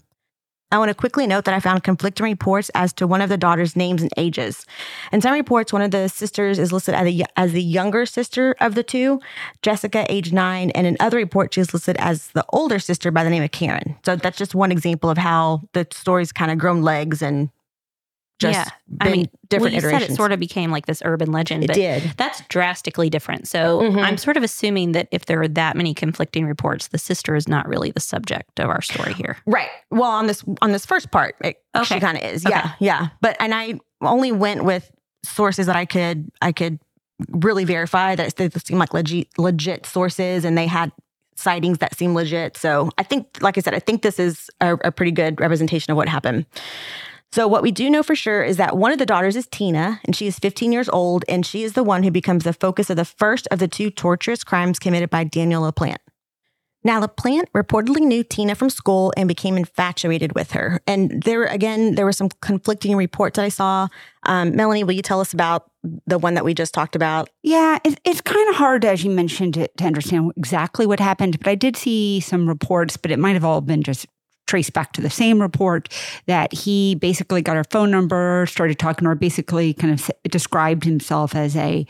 I 0.71 0.79
want 0.79 0.91
to 0.91 0.95
quickly 0.95 1.27
note 1.27 1.47
that 1.47 1.55
I 1.55 1.61
found 1.61 1.83
conflicting 1.83 2.25
reports 2.25 2.71
as 2.75 2.93
to 2.95 3.07
one 3.07 3.23
of 3.23 3.31
the 3.31 3.39
daughters' 3.39 3.75
names 3.75 4.03
and 4.03 4.11
ages. 4.19 4.67
In 5.13 5.23
some 5.23 5.33
reports, 5.33 5.73
one 5.73 5.81
of 5.81 5.93
the 5.93 6.09
sisters 6.09 6.59
is 6.59 6.73
listed 6.73 6.95
as, 6.95 7.23
as 7.37 7.53
the 7.53 7.63
younger 7.63 8.05
sister 8.05 8.55
of 8.61 8.75
the 8.75 8.83
two, 8.83 9.21
Jessica, 9.63 10.05
age 10.11 10.31
nine, 10.31 10.71
and 10.73 10.87
in 10.87 10.97
other 11.01 11.17
reports, 11.17 11.55
she's 11.55 11.73
listed 11.73 11.97
as 11.99 12.29
the 12.29 12.45
older 12.51 12.79
sister 12.79 13.11
by 13.11 13.25
the 13.25 13.31
name 13.31 13.43
of 13.43 13.51
Karen. 13.51 13.97
So 14.05 14.17
that's 14.17 14.37
just 14.37 14.55
one 14.55 14.71
example 14.71 15.09
of 15.09 15.17
how 15.17 15.63
the 15.73 15.87
story's 15.91 16.33
kind 16.33 16.51
of 16.51 16.59
grown 16.59 16.83
legs 16.83 17.23
and 17.23 17.49
just 18.39 18.57
Yeah. 18.59 18.69
I 19.01 19.11
mean, 19.11 19.29
different 19.49 19.63
well, 19.63 19.73
you 19.73 19.79
iterations. 19.79 20.03
said 20.05 20.11
it 20.13 20.17
sort 20.17 20.33
of 20.33 20.39
became 20.41 20.71
like 20.71 20.87
this 20.87 21.03
urban 21.05 21.33
legend, 21.33 21.65
It 21.65 21.67
but 21.69 21.75
did. 21.77 22.15
that's 22.17 22.43
drastically 22.49 23.11
different. 23.11 23.49
So 23.49 23.81
Mhm. 23.81 24.03
I'm 24.03 24.17
sort 24.17 24.37
of 24.37 24.43
assuming 24.43 24.93
that 24.93 25.09
if 25.11 25.27
there 25.27 25.41
are 25.43 25.49
that 25.49 25.77
many 25.77 25.95
conflicting 25.95 26.47
reports, 26.47 26.89
the 26.89 26.99
sister 26.99 27.35
is 27.35 27.49
not 27.49 27.67
really 27.69 27.91
the 27.91 28.01
subject 28.01 28.59
of 28.61 28.69
our 28.69 28.81
story 28.81 29.13
here. 29.15 29.37
Right. 29.47 29.69
Well, 29.91 30.11
on 30.11 30.27
this 30.27 30.45
on 30.63 30.73
this 30.73 30.87
first 30.87 31.11
part, 31.11 31.37
it, 31.43 31.57
she 31.85 31.99
kind 32.01 32.17
of 32.17 32.25
is. 32.25 32.47
Okay. 32.47 32.55
Yeah, 32.55 32.73
yeah. 32.79 33.09
But 33.21 33.37
and 33.41 33.55
I 33.55 33.81
only 34.03 34.33
went 34.33 34.65
with 34.65 34.91
sources 35.25 35.67
that 35.67 35.77
I 35.77 35.85
could 35.85 36.31
I 36.41 36.53
could 36.53 36.79
really 37.31 37.65
verify 37.65 38.15
that 38.15 38.37
they 38.37 38.49
seem 38.51 38.79
like 38.79 38.95
legit 38.95 39.27
legit 39.39 39.85
sources, 39.87 40.45
and 40.45 40.57
they 40.57 40.67
had 40.69 40.93
sightings 41.35 41.79
that 41.79 41.97
seem 41.97 42.15
legit. 42.15 42.57
So 42.57 42.91
I 42.99 43.03
think, 43.05 43.27
like 43.41 43.57
I 43.57 43.61
said, 43.61 43.73
I 43.75 43.79
think 43.79 44.03
this 44.03 44.19
is 44.19 44.51
a, 44.61 44.75
a 44.85 44.91
pretty 44.93 45.13
good 45.13 45.41
representation 45.41 45.91
of 45.93 45.97
what 45.97 46.09
happened. 46.09 46.47
So, 47.31 47.47
what 47.47 47.63
we 47.63 47.71
do 47.71 47.91
know 47.91 48.03
for 48.03 48.15
sure 48.15 48.43
is 48.43 48.57
that 48.57 48.77
one 48.77 48.91
of 48.91 48.99
the 48.99 49.05
daughters 49.05 49.37
is 49.37 49.47
Tina, 49.47 50.01
and 50.05 50.17
she 50.17 50.27
is 50.27 50.39
15 50.39 50.73
years 50.73 50.89
old, 50.89 51.25
and 51.29 51.45
she 51.45 51.63
is 51.63 51.75
the 51.75 51.83
one 51.83 52.03
who 52.03 52.11
becomes 52.11 52.45
the 52.45 52.55
focus 52.55 52.89
of 52.89 52.97
the 52.97 53.05
first 53.05 53.47
of 53.51 53.59
the 53.59 53.69
two 53.69 53.91
torturous 53.91 54.45
crimes 54.45 54.79
committed 54.79 55.11
by 55.11 55.25
Daniel 55.25 55.71
LaPlante. 55.71 55.99
Now, 56.85 57.05
LaPlante 57.05 57.51
reportedly 57.55 58.01
knew 58.01 58.23
Tina 58.23 58.55
from 58.55 58.71
school 58.71 59.13
and 59.17 59.29
became 59.29 59.59
infatuated 59.59 60.35
with 60.35 60.53
her. 60.53 60.81
And 60.87 61.23
there, 61.25 61.45
again, 61.45 61.97
there 61.97 62.05
were 62.05 62.13
some 62.13 62.29
conflicting 62.41 62.97
reports 62.97 63.37
that 63.37 63.45
I 63.45 63.49
saw. 63.49 63.89
Um, 64.23 64.55
Melanie, 64.55 64.85
will 64.85 64.93
you 64.93 65.03
tell 65.03 65.21
us 65.21 65.35
about 65.35 65.71
the 66.07 66.19
one 66.19 66.35
that 66.35 66.45
we 66.45 66.55
just 66.55 66.73
talked 66.73 66.95
about? 66.95 67.29
Yeah, 67.43 67.79
it's, 67.85 67.97
it's 68.05 68.21
kind 68.21 68.49
of 68.49 68.55
hard, 68.55 68.85
as 68.85 69.03
you 69.03 69.11
mentioned, 69.11 69.55
to, 69.55 69.69
to 69.69 69.85
understand 69.85 70.33
exactly 70.37 70.87
what 70.87 71.01
happened. 71.01 71.39
But 71.39 71.49
I 71.49 71.57
did 71.57 71.77
see 71.77 72.21
some 72.21 72.49
reports, 72.49 72.97
but 72.97 73.11
it 73.11 73.19
might 73.19 73.35
have 73.35 73.45
all 73.45 73.61
been 73.61 73.83
just 73.83 74.07
traced 74.49 74.73
back 74.73 74.93
to 74.95 75.01
the 75.01 75.11
same 75.11 75.41
report 75.41 75.89
that 76.27 76.53
he 76.53 76.97
basically 76.97 77.43
got 77.43 77.57
her 77.57 77.65
phone 77.65 77.91
number, 77.91 78.47
started 78.49 78.79
talking 78.79 79.05
to 79.05 79.11
her, 79.11 79.15
basically 79.15 79.75
kind 79.75 79.93
of 79.93 80.11
described 80.25 80.85
himself 80.85 81.37
as 81.37 81.55
a 81.55 81.87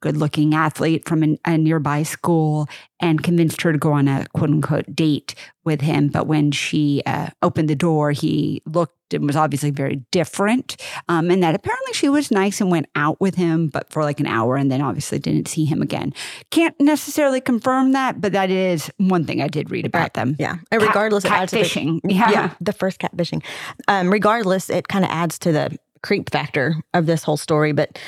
good 0.00 0.16
looking 0.16 0.54
athlete 0.54 1.06
from 1.06 1.22
an, 1.22 1.38
a 1.44 1.56
nearby 1.58 2.02
school 2.02 2.68
and 3.00 3.22
convinced 3.22 3.62
her 3.62 3.72
to 3.72 3.78
go 3.78 3.92
on 3.92 4.08
a 4.08 4.26
quote 4.34 4.50
unquote 4.50 4.94
date 4.94 5.34
with 5.64 5.80
him. 5.80 6.08
But 6.08 6.26
when 6.26 6.50
she 6.50 7.02
uh, 7.06 7.28
opened 7.42 7.68
the 7.68 7.74
door, 7.74 8.12
he 8.12 8.62
looked 8.66 8.94
and 9.12 9.26
was 9.26 9.36
obviously 9.36 9.70
very 9.70 9.96
different. 10.10 10.76
Um, 11.08 11.30
and 11.30 11.42
that 11.42 11.54
apparently 11.54 11.92
she 11.92 12.08
was 12.08 12.30
nice 12.30 12.60
and 12.60 12.70
went 12.70 12.86
out 12.94 13.20
with 13.20 13.34
him, 13.34 13.68
but 13.68 13.90
for 13.90 14.02
like 14.04 14.20
an 14.20 14.26
hour 14.26 14.56
and 14.56 14.70
then 14.70 14.80
obviously 14.80 15.18
didn't 15.18 15.48
see 15.48 15.64
him 15.64 15.82
again. 15.82 16.14
Can't 16.50 16.78
necessarily 16.80 17.40
confirm 17.40 17.92
that, 17.92 18.20
but 18.20 18.32
that 18.32 18.50
is 18.50 18.90
one 18.98 19.24
thing 19.24 19.42
I 19.42 19.48
did 19.48 19.70
read 19.70 19.86
about 19.86 20.14
them. 20.14 20.36
Yeah. 20.38 20.56
And 20.70 20.80
regardless, 20.80 21.24
cat, 21.24 21.42
adds 21.42 21.50
to 21.50 21.56
the- 21.58 21.62
fishing. 21.64 22.00
yeah. 22.04 22.30
yeah, 22.30 22.54
the 22.60 22.72
first 22.72 23.00
catfishing. 23.00 23.42
Um, 23.88 24.10
regardless, 24.10 24.70
it 24.70 24.88
kind 24.88 25.04
of 25.04 25.10
adds 25.10 25.38
to 25.40 25.52
the 25.52 25.76
creep 26.02 26.30
factor 26.30 26.76
of 26.94 27.06
this 27.06 27.22
whole 27.22 27.36
story. 27.36 27.72
But 27.72 27.98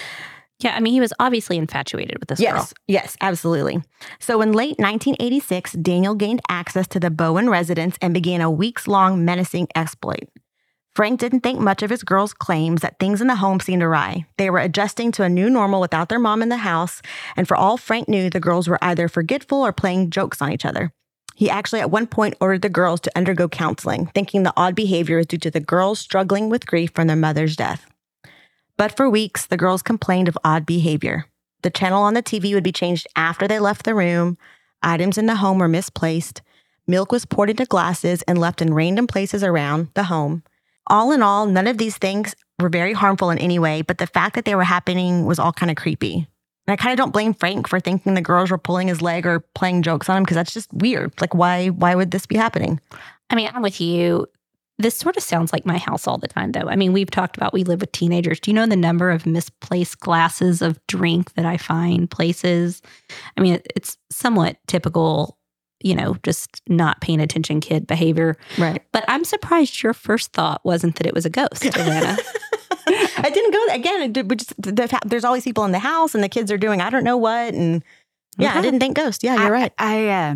Yeah, 0.63 0.77
I 0.77 0.81
mean, 0.81 0.93
he 0.93 1.01
was 1.01 1.13
obviously 1.19 1.59
infatuated 1.59 2.19
with 2.21 2.29
this 2.29 2.39
girl. 2.39 2.55
yes, 2.55 2.75
yes, 2.87 3.17
absolutely. 3.21 3.83
So 4.21 4.41
in 4.43 4.53
late 4.53 4.79
1986, 4.79 5.73
Daniel 5.73 6.15
gained 6.15 6.41
access 6.49 6.87
to 6.89 7.01
the 7.01 7.11
Bowen 7.11 7.51
residence 7.51 7.97
and 8.01 8.15
began 8.15 8.41
a 8.41 8.51
weeks 8.51 8.87
long 8.87 9.25
menacing 9.25 9.69
exploit. 9.75 10.29
Frank 10.95 11.21
didn't 11.21 11.41
think 11.41 11.59
much 11.59 11.83
of 11.83 11.89
his 11.89 12.03
girls' 12.03 12.35
claims 12.35 12.83
that 12.83 12.99
things 12.99 13.23
in 13.23 13.27
the 13.27 13.37
home 13.37 13.61
seemed 13.61 13.83
awry. 13.83 14.27
They 14.37 14.51
were 14.51 14.59
adjusting 14.59 15.11
to 15.13 15.23
a 15.23 15.29
new 15.29 15.49
normal 15.49 15.81
without 15.81 16.11
their 16.11 16.19
mom 16.19 16.43
in 16.43 16.51
the 16.51 16.59
house, 16.59 17.01
and 17.35 17.49
for 17.49 17.57
all 17.57 17.79
Frank 17.79 18.09
knew, 18.09 18.29
the 18.29 18.41
girls 18.41 18.69
were 18.69 18.79
either 18.83 19.09
forgetful 19.09 19.63
or 19.63 19.73
playing 19.73 20.11
jokes 20.11 20.43
on 20.43 20.53
each 20.53 20.67
other. 20.67 20.93
He 21.35 21.49
actually 21.49 21.81
at 21.81 21.91
one 21.91 22.07
point 22.07 22.37
ordered 22.41 22.61
the 22.61 22.69
girls 22.69 23.01
to 23.01 23.17
undergo 23.17 23.49
counseling, 23.49 24.07
thinking 24.15 24.43
the 24.43 24.53
odd 24.55 24.75
behavior 24.75 25.17
was 25.17 25.27
due 25.27 25.39
to 25.39 25.51
the 25.51 25.61
girls 25.61 25.99
struggling 25.99 26.51
with 26.51 26.67
grief 26.67 26.93
from 26.95 27.07
their 27.07 27.17
mother's 27.17 27.57
death. 27.57 27.87
But 28.83 28.97
for 28.97 29.09
weeks, 29.09 29.47
the 29.47 29.57
girls 29.57 29.81
complained 29.81 30.27
of 30.27 30.37
odd 30.43 30.67
behavior. 30.67 31.27
The 31.63 31.71
channel 31.71 32.03
on 32.03 32.15
the 32.15 32.23
TV 32.23 32.53
would 32.53 32.65
be 32.65 32.73
changed 32.73 33.07
after 33.15 33.47
they 33.47 33.61
left 33.61 33.85
the 33.85 33.95
room, 33.95 34.37
items 34.83 35.17
in 35.17 35.27
the 35.27 35.37
home 35.37 35.61
were 35.61 35.69
misplaced, 35.69 36.43
milk 36.89 37.13
was 37.13 37.25
poured 37.25 37.51
into 37.51 37.65
glasses 37.65 38.23
and 38.23 38.39
left 38.39 38.61
in 38.61 38.75
random 38.75 39.07
places 39.07 39.45
around 39.45 39.91
the 39.95 40.03
home. 40.03 40.43
All 40.89 41.13
in 41.13 41.23
all, 41.23 41.47
none 41.47 41.69
of 41.69 41.79
these 41.79 41.97
things 41.97 42.35
were 42.59 42.69
very 42.69 42.93
harmful 42.93 43.31
in 43.31 43.39
any 43.39 43.57
way, 43.57 43.83
but 43.83 43.99
the 43.99 44.07
fact 44.09 44.35
that 44.35 44.47
they 44.47 44.57
were 44.57 44.65
happening 44.65 45.27
was 45.27 45.39
all 45.39 45.53
kind 45.53 45.71
of 45.71 45.77
creepy. 45.77 46.27
And 46.67 46.73
I 46.73 46.75
kind 46.75 46.91
of 46.91 46.97
don't 46.97 47.13
blame 47.13 47.35
Frank 47.35 47.69
for 47.69 47.79
thinking 47.79 48.15
the 48.15 48.21
girls 48.21 48.51
were 48.51 48.59
pulling 48.59 48.89
his 48.89 49.01
leg 49.01 49.27
or 49.27 49.47
playing 49.55 49.83
jokes 49.83 50.09
on 50.09 50.17
him 50.17 50.23
because 50.25 50.35
that's 50.35 50.55
just 50.55 50.73
weird. 50.73 51.13
Like, 51.21 51.37
why? 51.37 51.69
Why 51.69 51.95
would 51.95 52.11
this 52.11 52.27
be 52.27 52.35
happening? 52.35 52.81
I 53.31 53.37
mean, 53.37 53.49
I'm 53.55 53.63
with 53.63 53.81
you. 53.81 54.27
This 54.79 54.97
sort 54.97 55.17
of 55.17 55.23
sounds 55.23 55.53
like 55.53 55.67
my 55.67 55.79
house 55.79 56.09
all 56.09 56.19
the 56.19 56.27
time, 56.29 56.53
though. 56.53 56.69
I 56.69 56.77
mean, 56.77 56.93
we've 56.93 57.11
talked 57.11 57.37
about 57.37 57.53
we 57.53 57.63
live 57.63 57.81
with 57.81 57.93
teenagers. 57.93 58.41
Do 58.41 58.51
you 58.51 58.55
know 58.55 58.67
the 58.67 58.75
number 58.77 59.11
of 59.11 59.27
misplaced 59.27 60.01
glasses 60.01 60.61
of 60.63 60.81
drink 60.89 61.35
that 61.35 61.47
I 61.47 61.57
find 61.57 62.11
places? 62.11 62.83
I 63.37 63.43
mean, 63.43 63.61
it's 63.77 63.97
somewhat 64.11 64.57
typical, 64.67 65.39
you 65.85 65.95
know, 65.95 66.17
just 66.23 66.63
not 66.69 67.01
paying 67.01 67.21
attention 67.21 67.61
kid 67.61 67.87
behavior. 67.87 68.37
Right. 68.59 68.83
But 68.93 69.05
I'm 69.09 69.25
surprised 69.25 69.83
your 69.83 69.95
first 69.95 70.33
thought 70.33 70.63
wasn't 70.65 70.97
that 70.97 71.07
it 71.07 71.15
was 71.15 71.27
a 71.27 71.31
ghost, 71.31 71.63
Alana. 71.63 72.19
I 73.19 73.31
didn't 73.33 73.53
go 73.53 73.67
again. 73.75 74.03
It, 74.03 74.13
did- 74.13 74.31
we 74.31 74.37
just, 74.37 74.61
the, 74.61 74.89
fa- 74.89 74.99
there's 75.05 75.25
always 75.25 75.45
people 75.45 75.65
in 75.65 75.73
the 75.73 75.79
house, 75.79 76.15
and 76.15 76.25
the 76.25 76.29
kids 76.29 76.51
are 76.51 76.59
doing 76.59 76.81
I 76.81 76.91
don't 76.91 77.05
know 77.05 77.17
what, 77.17 77.55
and 77.55 77.85
yeah, 78.39 78.59
I 78.59 78.63
didn't 78.63 78.81
think 78.81 78.97
ghost. 78.97 79.23
Yeah, 79.23 79.35
you're 79.35 79.45
I, 79.55 79.61
right. 79.61 79.73
I, 79.79 80.09
uh, 80.09 80.35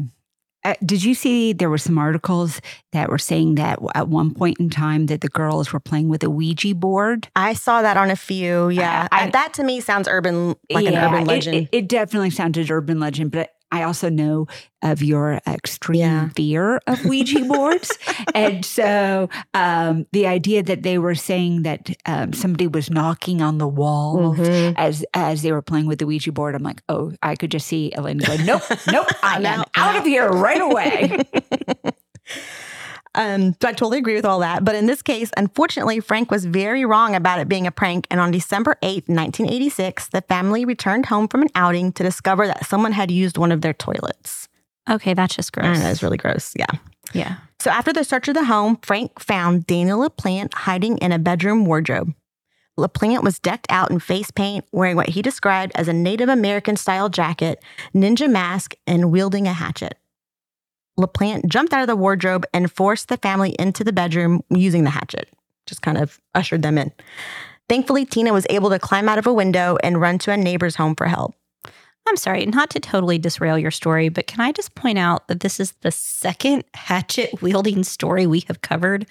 uh, 0.71 0.75
did 0.85 1.03
you 1.05 1.15
see 1.15 1.53
there 1.53 1.71
were 1.71 1.79
some 1.79 1.99
articles 1.99 2.61
that 2.93 3.09
were 3.09 3.19
saying 3.19 3.55
that 3.57 3.79
at 3.95 4.09
one 4.09 4.33
point 4.35 4.59
in 4.61 4.71
time 4.71 5.07
that 5.07 5.21
the 5.21 5.29
girls 5.29 5.73
were 5.73 5.81
playing 5.81 6.09
with 6.09 6.23
a 6.23 6.31
Ouija 6.31 6.75
board? 6.75 7.29
I 7.37 7.53
saw 7.55 7.83
that 7.83 7.97
on 7.97 8.11
a 8.11 8.17
few. 8.17 8.69
Yeah, 8.69 9.09
I- 9.13 9.25
I- 9.27 9.31
that 9.31 9.55
to 9.55 9.65
me 9.65 9.81
sounds 9.81 10.09
urban, 10.09 10.55
like 10.71 10.87
an 10.87 10.93
Yeah, 10.93 11.07
urban 11.09 11.23
it- 11.23 11.27
legend. 11.27 11.57
It, 11.57 11.69
it 11.73 11.89
definitely 11.89 12.31
sounded 12.31 12.71
urban 12.71 13.01
legend, 13.01 13.31
but 13.33 13.51
I 13.73 13.83
also 13.83 14.09
know 14.09 14.47
of 14.83 15.03
your 15.03 15.41
extreme 15.47 16.01
Yeah. 16.01 16.29
fear 16.37 16.81
of 16.87 17.05
Ouija 17.05 17.45
boards. 17.49 17.91
and 18.35 18.65
so 18.65 19.29
um, 19.55 20.07
the 20.13 20.27
idea 20.27 20.63
that 20.63 20.83
they 20.83 20.99
were 20.99 21.15
saying 21.15 21.63
that 21.65 21.91
um, 22.07 22.33
somebody 22.33 22.67
was 22.69 22.91
knocking 22.91 23.43
on 23.43 23.59
the 23.59 23.67
wall 23.69 24.35
Mhm. 24.37 24.75
as 24.77 25.05
as 25.15 25.43
they 25.43 25.53
were 25.53 25.63
playing 25.63 25.87
with 25.87 25.99
the 25.99 26.07
Ouija 26.07 26.31
board, 26.33 26.55
I'm 26.55 26.63
like, 26.63 26.83
oh, 26.89 27.13
I 27.23 27.35
could 27.35 27.51
just 27.51 27.67
see 27.67 27.93
Elaine 27.97 28.19
going, 28.19 28.45
nope, 28.47 28.63
nope, 28.91 29.07
I'm 29.23 29.45
I'm 29.45 29.61
out, 29.61 29.71
out, 29.75 29.97
of 29.97 30.05
here 30.05 30.29
right 30.29 30.61
away. 30.61 31.25
Um, 33.17 33.55
so 33.61 33.69
I 33.69 33.73
totally 33.73 33.99
agree 33.99 34.15
with 34.15 34.27
all 34.27 34.41
that. 34.41 34.65
But 34.65 34.75
in 34.75 34.87
this 34.87 35.03
case, 35.03 35.31
unfortunately, 35.37 36.01
Frank 36.01 36.31
was 36.31 36.45
very 36.45 36.85
wrong 36.85 37.15
about 37.15 37.41
it 37.41 37.49
being 37.49 37.67
a 37.67 37.71
prank. 37.71 38.07
And 38.11 38.21
on 38.21 38.31
December 38.31 38.77
8th, 38.83 39.09
1986, 39.09 40.09
the 40.09 40.21
family 40.21 40.65
returned 40.65 41.07
home 41.07 41.27
from 41.27 41.43
an 41.43 41.49
outing 41.55 41.93
to 41.93 42.03
discover 42.03 42.47
that 42.47 42.67
someone 42.67 42.93
had 42.93 43.11
used 43.11 43.39
one 43.39 43.53
of 43.53 43.63
their 43.63 43.73
toilets. 43.73 44.49
okay, 44.89 45.15
that's 45.15 45.35
just 45.35 45.53
gross. 45.53 45.79
I 45.79 45.83
know, 45.83 45.91
it's 45.91 46.03
really 46.03 46.19
gross. 46.19 46.53
Yeah. 46.55 46.67
yeah. 47.13 47.37
So 47.59 47.71
after 47.71 47.93
the 47.93 48.05
search 48.05 48.29
of 48.29 48.35
the 48.35 48.45
home, 48.45 48.79
Frank 48.83 49.19
found 49.19 49.67
Daniel 49.67 50.07
LaPlante 50.09 50.53
hiding 50.53 50.99
in 50.99 51.11
a 51.11 51.19
bedroom 51.19 51.65
wardrobe. 51.65 52.15
LaPlante 52.79 53.23
was 53.23 53.39
decked 53.39 53.67
out 53.71 53.91
in 53.91 53.99
face 53.99 54.31
paint, 54.31 54.67
wearing 54.71 54.97
what 54.97 55.09
he 55.09 55.23
described 55.23 55.73
as 55.75 55.89
a 55.89 55.95
Native 55.95 56.29
American 56.29 56.77
style 56.77 57.09
jacket, 57.09 57.63
ninja 57.95 58.31
mask, 58.31 58.75
and 58.87 59.11
wielding 59.11 59.49
a 59.49 59.53
hatchet. 59.55 59.97
LaPlante 60.99 61.47
jumped 61.47 61.73
out 61.73 61.83
of 61.83 61.87
the 61.87 61.97
wardrobe 61.97 62.45
and 62.53 62.73
forced 62.73 63.09
the 63.09 63.17
family 63.19 63.55
into 63.59 63.85
the 63.85 63.93
bedroom 63.93 64.43
using 64.51 64.85
the 64.85 64.91
hatchet, 64.91 65.29
just 65.67 65.83
kind 65.83 65.99
of 65.99 66.21
ushered 66.35 66.63
them 66.63 66.79
in. 66.79 66.93
Thankfully, 67.69 68.05
Tina 68.05 68.33
was 68.33 68.47
able 68.49 68.71
to 68.71 68.79
climb 68.79 69.09
out 69.09 69.19
of 69.19 69.27
a 69.27 69.33
window 69.33 69.77
and 69.83 70.01
run 70.01 70.19
to 70.21 70.33
a 70.33 70.37
neighbor's 70.37 70.77
home 70.77 70.95
for 70.95 71.07
help. 71.07 71.35
I'm 72.09 72.17
sorry, 72.17 72.47
not 72.47 72.71
to 72.71 72.81
totally 72.81 73.19
disrail 73.19 73.59
your 73.59 73.73
story, 73.73 74.09
but 74.09 74.29
can 74.29 74.41
I 74.41 74.53
just 74.53 74.77
point 74.77 74.99
out 74.99 75.27
that 75.27 75.41
this 75.41 75.59
is 75.59 75.73
the 75.81 75.91
second 75.91 76.65
hatchet 76.75 77.43
wielding 77.43 77.83
story 77.83 78.27
we 78.27 78.41
have 78.47 78.63
covered 78.63 79.07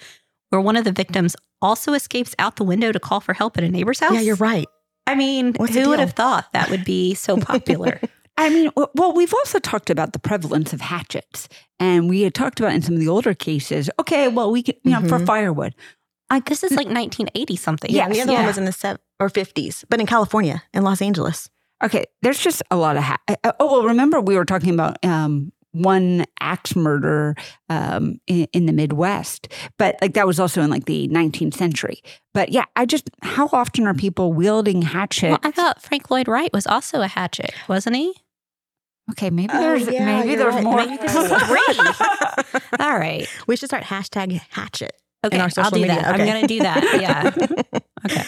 where 0.48 0.60
one 0.60 0.76
of 0.76 0.84
the 0.84 0.92
victims 0.92 1.36
also 1.60 1.92
escapes 1.92 2.34
out 2.38 2.56
the 2.56 2.64
window 2.64 2.92
to 2.92 3.00
call 3.00 3.20
for 3.20 3.34
help 3.34 3.58
at 3.58 3.64
a 3.64 3.68
neighbor's 3.68 4.00
house? 4.00 4.14
Yeah, 4.14 4.20
you're 4.20 4.36
right. 4.36 4.66
I 5.06 5.14
mean, 5.14 5.52
What's 5.54 5.74
who 5.74 5.90
would 5.90 5.98
have 5.98 6.12
thought 6.12 6.52
that 6.52 6.70
would 6.70 6.84
be 6.84 7.14
so 7.14 7.36
popular? 7.36 8.00
I 8.38 8.50
mean, 8.50 8.70
well, 8.94 9.12
we've 9.14 9.32
also 9.34 9.58
talked 9.58 9.88
about 9.90 10.12
the 10.12 10.18
prevalence 10.18 10.72
of 10.72 10.80
hatchets, 10.82 11.48
and 11.80 12.08
we 12.08 12.22
had 12.22 12.34
talked 12.34 12.60
about 12.60 12.72
in 12.74 12.82
some 12.82 12.94
of 12.94 13.00
the 13.00 13.08
older 13.08 13.32
cases. 13.34 13.88
Okay, 14.00 14.28
well, 14.28 14.50
we 14.50 14.62
can, 14.62 14.74
you 14.84 14.90
know, 14.92 15.00
for 15.08 15.18
Mhm. 15.18 15.26
firewood. 15.26 15.74
like 16.28 16.46
this 16.46 16.64
is 16.64 16.72
like 16.72 16.88
1980 16.88 17.54
something. 17.54 17.88
Yeah, 17.90 18.08
the 18.08 18.20
other 18.20 18.32
one 18.32 18.46
was 18.46 18.58
in 18.58 18.64
the 18.64 18.72
sev- 18.72 18.98
or 19.20 19.28
50s, 19.30 19.84
but 19.88 20.00
in 20.00 20.06
California, 20.06 20.60
in 20.74 20.82
Los 20.82 21.00
Angeles. 21.00 21.48
Okay, 21.84 22.04
there's 22.22 22.40
just 22.40 22.62
a 22.70 22.76
lot 22.76 22.96
of. 22.96 23.04
Ha- 23.04 23.18
uh, 23.44 23.52
oh, 23.60 23.66
well, 23.78 23.82
remember 23.84 24.20
we 24.20 24.34
were 24.36 24.44
talking 24.44 24.74
about 24.74 24.96
um, 25.04 25.52
one 25.70 26.24
axe 26.40 26.74
murder 26.74 27.36
um, 27.68 28.18
in, 28.26 28.48
in 28.52 28.66
the 28.66 28.72
Midwest, 28.72 29.46
but 29.78 29.94
like 30.02 30.14
that 30.14 30.26
was 30.26 30.40
also 30.40 30.62
in 30.62 30.70
like 30.70 30.86
the 30.86 31.06
19th 31.08 31.54
century. 31.54 32.02
But 32.34 32.48
yeah, 32.48 32.64
I 32.74 32.86
just 32.86 33.08
how 33.22 33.48
often 33.52 33.86
are 33.86 33.94
people 33.94 34.32
wielding 34.32 34.82
hatchets? 34.82 35.30
Well, 35.30 35.38
I 35.44 35.52
thought 35.52 35.80
Frank 35.80 36.10
Lloyd 36.10 36.26
Wright 36.28 36.52
was 36.52 36.66
also 36.66 37.02
a 37.02 37.08
hatchet, 37.08 37.52
wasn't 37.68 37.94
he? 37.96 38.14
Okay, 39.12 39.30
maybe 39.30 39.52
Oh, 39.54 39.60
there's 39.60 39.88
yeah, 39.88 40.04
maybe 40.20 40.34
there's 40.34 40.54
right. 40.54 40.64
more. 40.64 40.76
Maybe 40.78 40.96
this 40.96 41.14
is 41.14 41.28
three. 41.28 42.60
All 42.84 42.98
right. 42.98 43.26
We 43.46 43.56
should 43.56 43.68
start 43.68 43.84
hashtag 43.84 44.32
hatchet. 44.50 44.92
Okay, 45.24 45.38
our 45.40 45.48
I'll 45.58 45.70
do 45.70 45.80
media. 45.80 45.96
that. 45.96 46.06
I'm 46.06 46.26
going 46.26 46.40
to 46.42 46.46
do 46.46 46.58
that. 46.60 47.00
Yeah. 47.00 47.78
Okay. 48.04 48.22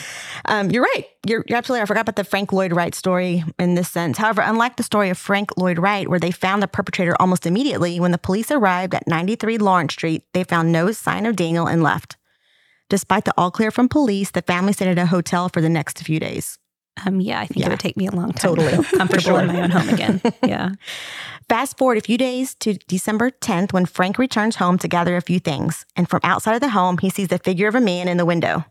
Um, 0.46 0.70
you're 0.72 0.82
right. 0.82 1.04
You're, 1.24 1.44
you're 1.46 1.56
absolutely 1.56 1.80
right. 1.80 1.84
I 1.84 1.86
forgot 1.86 2.00
about 2.00 2.16
the 2.16 2.24
Frank 2.24 2.52
Lloyd 2.52 2.72
Wright 2.72 2.94
story 2.96 3.44
in 3.60 3.76
this 3.76 3.88
sense. 3.88 4.18
However, 4.18 4.40
unlike 4.44 4.76
the 4.76 4.82
story 4.82 5.08
of 5.08 5.16
Frank 5.18 5.56
Lloyd 5.56 5.78
Wright, 5.78 6.08
where 6.08 6.18
they 6.18 6.32
found 6.32 6.62
the 6.62 6.66
perpetrator 6.66 7.14
almost 7.20 7.46
immediately, 7.46 8.00
when 8.00 8.10
the 8.10 8.18
police 8.18 8.50
arrived 8.50 8.92
at 8.92 9.06
93 9.06 9.58
Lawrence 9.58 9.92
Street, 9.92 10.24
they 10.32 10.42
found 10.42 10.72
no 10.72 10.90
sign 10.90 11.26
of 11.26 11.36
Daniel 11.36 11.68
and 11.68 11.80
left. 11.82 12.16
Despite 12.88 13.24
the 13.24 13.34
all 13.36 13.52
clear 13.52 13.70
from 13.70 13.88
police, 13.88 14.32
the 14.32 14.42
family 14.42 14.72
stayed 14.72 14.88
at 14.88 14.98
a 14.98 15.06
hotel 15.06 15.48
for 15.48 15.60
the 15.60 15.68
next 15.68 16.02
few 16.02 16.18
days. 16.18 16.58
Um, 17.06 17.20
yeah, 17.20 17.40
I 17.40 17.46
think 17.46 17.60
Yeah. 17.60 17.66
it 17.66 17.70
would 17.70 17.80
take 17.80 17.96
me 17.96 18.06
a 18.06 18.10
long 18.10 18.32
time 18.32 18.54
Totally. 18.54 18.70
to 18.76 18.82
feel 18.82 18.98
comfortable 18.98 19.22
sure. 19.22 19.40
in 19.40 19.46
my 19.48 19.62
own 19.62 19.70
home 19.70 19.88
again. 19.88 20.20
Yeah. 20.42 20.70
Fast 21.48 21.78
forward 21.78 21.96
a 21.98 22.02
few 22.02 22.18
days 22.18 22.54
to 22.56 22.74
December 22.88 23.30
10th 23.30 23.72
when 23.72 23.86
Frank 23.86 24.18
returns 24.18 24.56
home 24.56 24.76
to 24.78 24.88
gather 24.88 25.16
a 25.16 25.22
few 25.22 25.38
things. 25.40 25.86
And 25.96 26.08
from 26.08 26.20
outside 26.22 26.54
of 26.54 26.60
the 26.60 26.70
home, 26.70 26.98
he 26.98 27.08
sees 27.10 27.28
the 27.28 27.38
figure 27.38 27.68
of 27.68 27.74
a 27.74 27.80
man 27.80 28.06
in 28.08 28.18
the 28.18 28.26
window. 28.26 28.66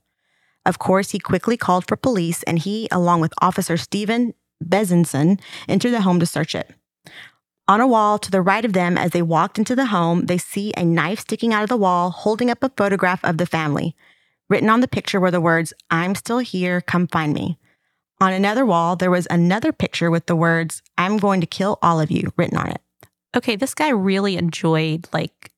Of 0.66 0.78
course, 0.80 1.12
he 1.12 1.18
quickly 1.20 1.58
called 1.58 1.88
for 1.88 1.96
police, 1.96 2.44
and 2.44 2.60
he, 2.60 2.88
along 2.92 3.22
with 3.22 3.34
Officer 3.42 3.78
Stephen 3.78 4.34
Bezinson, 4.64 5.40
entered 5.68 5.92
the 5.92 6.02
home 6.02 6.20
to 6.20 6.26
search 6.26 6.54
it. 6.54 6.72
On 7.68 7.82
a 7.82 7.88
wall 7.88 8.18
to 8.20 8.30
the 8.32 8.42
right 8.42 8.64
of 8.64 8.74
them, 8.74 8.98
as 8.98 9.12
they 9.12 9.22
walked 9.22 9.58
into 9.58 9.76
the 9.76 9.88
home, 9.88 10.26
they 10.28 10.38
see 10.38 10.72
a 10.78 10.84
knife 10.86 11.22
sticking 11.22 11.54
out 11.54 11.64
of 11.64 11.70
the 11.70 11.78
wall, 11.78 12.12
holding 12.12 12.50
up 12.52 12.64
a 12.64 12.72
photograph 12.78 13.24
of 13.24 13.38
the 13.38 13.46
family. 13.46 13.96
Written 14.50 14.70
on 14.70 14.82
the 14.82 14.88
picture 14.88 15.20
were 15.20 15.32
the 15.32 15.42
words, 15.42 15.74
I'm 15.90 16.16
still 16.16 16.40
here, 16.40 16.80
come 16.82 17.08
find 17.08 17.34
me. 17.34 17.58
On 18.20 18.34
another 18.34 18.66
wall, 18.66 18.96
there 18.96 19.12
was 19.12 19.28
another 19.30 19.72
picture 19.72 20.10
with 20.10 20.26
the 20.26 20.36
words, 20.36 20.82
I'm 20.98 21.18
going 21.18 21.40
to 21.42 21.48
kill 21.48 21.78
all 21.82 22.00
of 22.00 22.10
you, 22.10 22.32
written 22.36 22.58
on 22.58 22.70
it. 22.70 22.82
Okay, 23.36 23.56
this 23.56 23.76
guy 23.76 23.90
really 23.90 24.38
enjoyed 24.38 25.08
like 25.14 25.52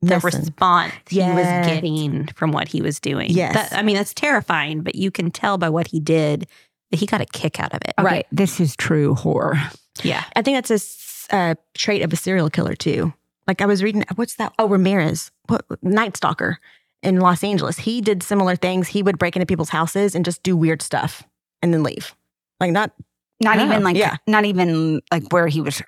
the 0.00 0.16
Listen. 0.16 0.40
response 0.40 0.92
he 1.08 1.20
was 1.20 1.46
getting 1.46 2.26
from 2.34 2.50
what 2.50 2.66
he 2.66 2.82
was 2.82 2.98
doing. 2.98 3.30
Yes. 3.30 3.54
That, 3.54 3.78
I 3.78 3.82
mean, 3.82 3.94
that's 3.94 4.12
terrifying, 4.12 4.82
but 4.82 4.96
you 4.96 5.12
can 5.12 5.30
tell 5.30 5.58
by 5.58 5.68
what 5.68 5.86
he 5.86 6.00
did 6.00 6.48
that 6.90 6.96
he 6.96 7.06
got 7.06 7.20
a 7.20 7.24
kick 7.26 7.60
out 7.60 7.72
of 7.72 7.80
it. 7.86 7.94
Okay, 7.98 8.04
Right. 8.04 8.26
This 8.32 8.58
is 8.58 8.74
true 8.74 9.14
horror. 9.14 9.60
Yeah. 10.02 10.24
I 10.34 10.42
think 10.42 10.56
that's 10.66 11.28
a 11.30 11.36
uh, 11.36 11.54
trait 11.74 12.02
of 12.02 12.12
a 12.12 12.16
serial 12.16 12.50
killer 12.50 12.74
too. 12.74 13.12
Like 13.46 13.60
I 13.60 13.66
was 13.66 13.82
reading, 13.82 14.04
what's 14.16 14.34
that? 14.36 14.52
Oh, 14.58 14.68
Ramirez, 14.68 15.30
what, 15.46 15.64
Night 15.82 16.16
Stalker 16.16 16.58
in 17.02 17.20
Los 17.20 17.44
Angeles. 17.44 17.78
He 17.78 18.00
did 18.00 18.22
similar 18.22 18.56
things. 18.56 18.88
He 18.88 19.02
would 19.02 19.18
break 19.18 19.36
into 19.36 19.46
people's 19.46 19.68
houses 19.68 20.16
and 20.16 20.24
just 20.24 20.42
do 20.42 20.56
weird 20.56 20.82
stuff 20.82 21.22
and 21.62 21.72
then 21.72 21.82
leave. 21.82 22.14
Like 22.60 22.72
not 22.72 22.92
Not 23.40 23.56
Yeah. 23.56 23.66
even 23.66 23.82
like 23.84 23.96
Yeah. 23.96 24.16
not 24.28 24.44
even 24.44 25.00
like 25.10 25.32
where 25.32 25.48
he 25.48 25.60
was 25.60 25.82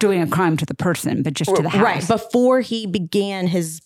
doing 0.00 0.20
a 0.22 0.26
crime 0.28 0.56
to 0.58 0.66
the 0.66 0.74
person, 0.74 1.22
but 1.22 1.32
just 1.34 1.54
to 1.54 1.62
the 1.62 1.68
house. 1.68 1.82
right 1.82 2.06
before 2.06 2.60
he 2.60 2.86
began 2.86 3.46
his 3.48 3.80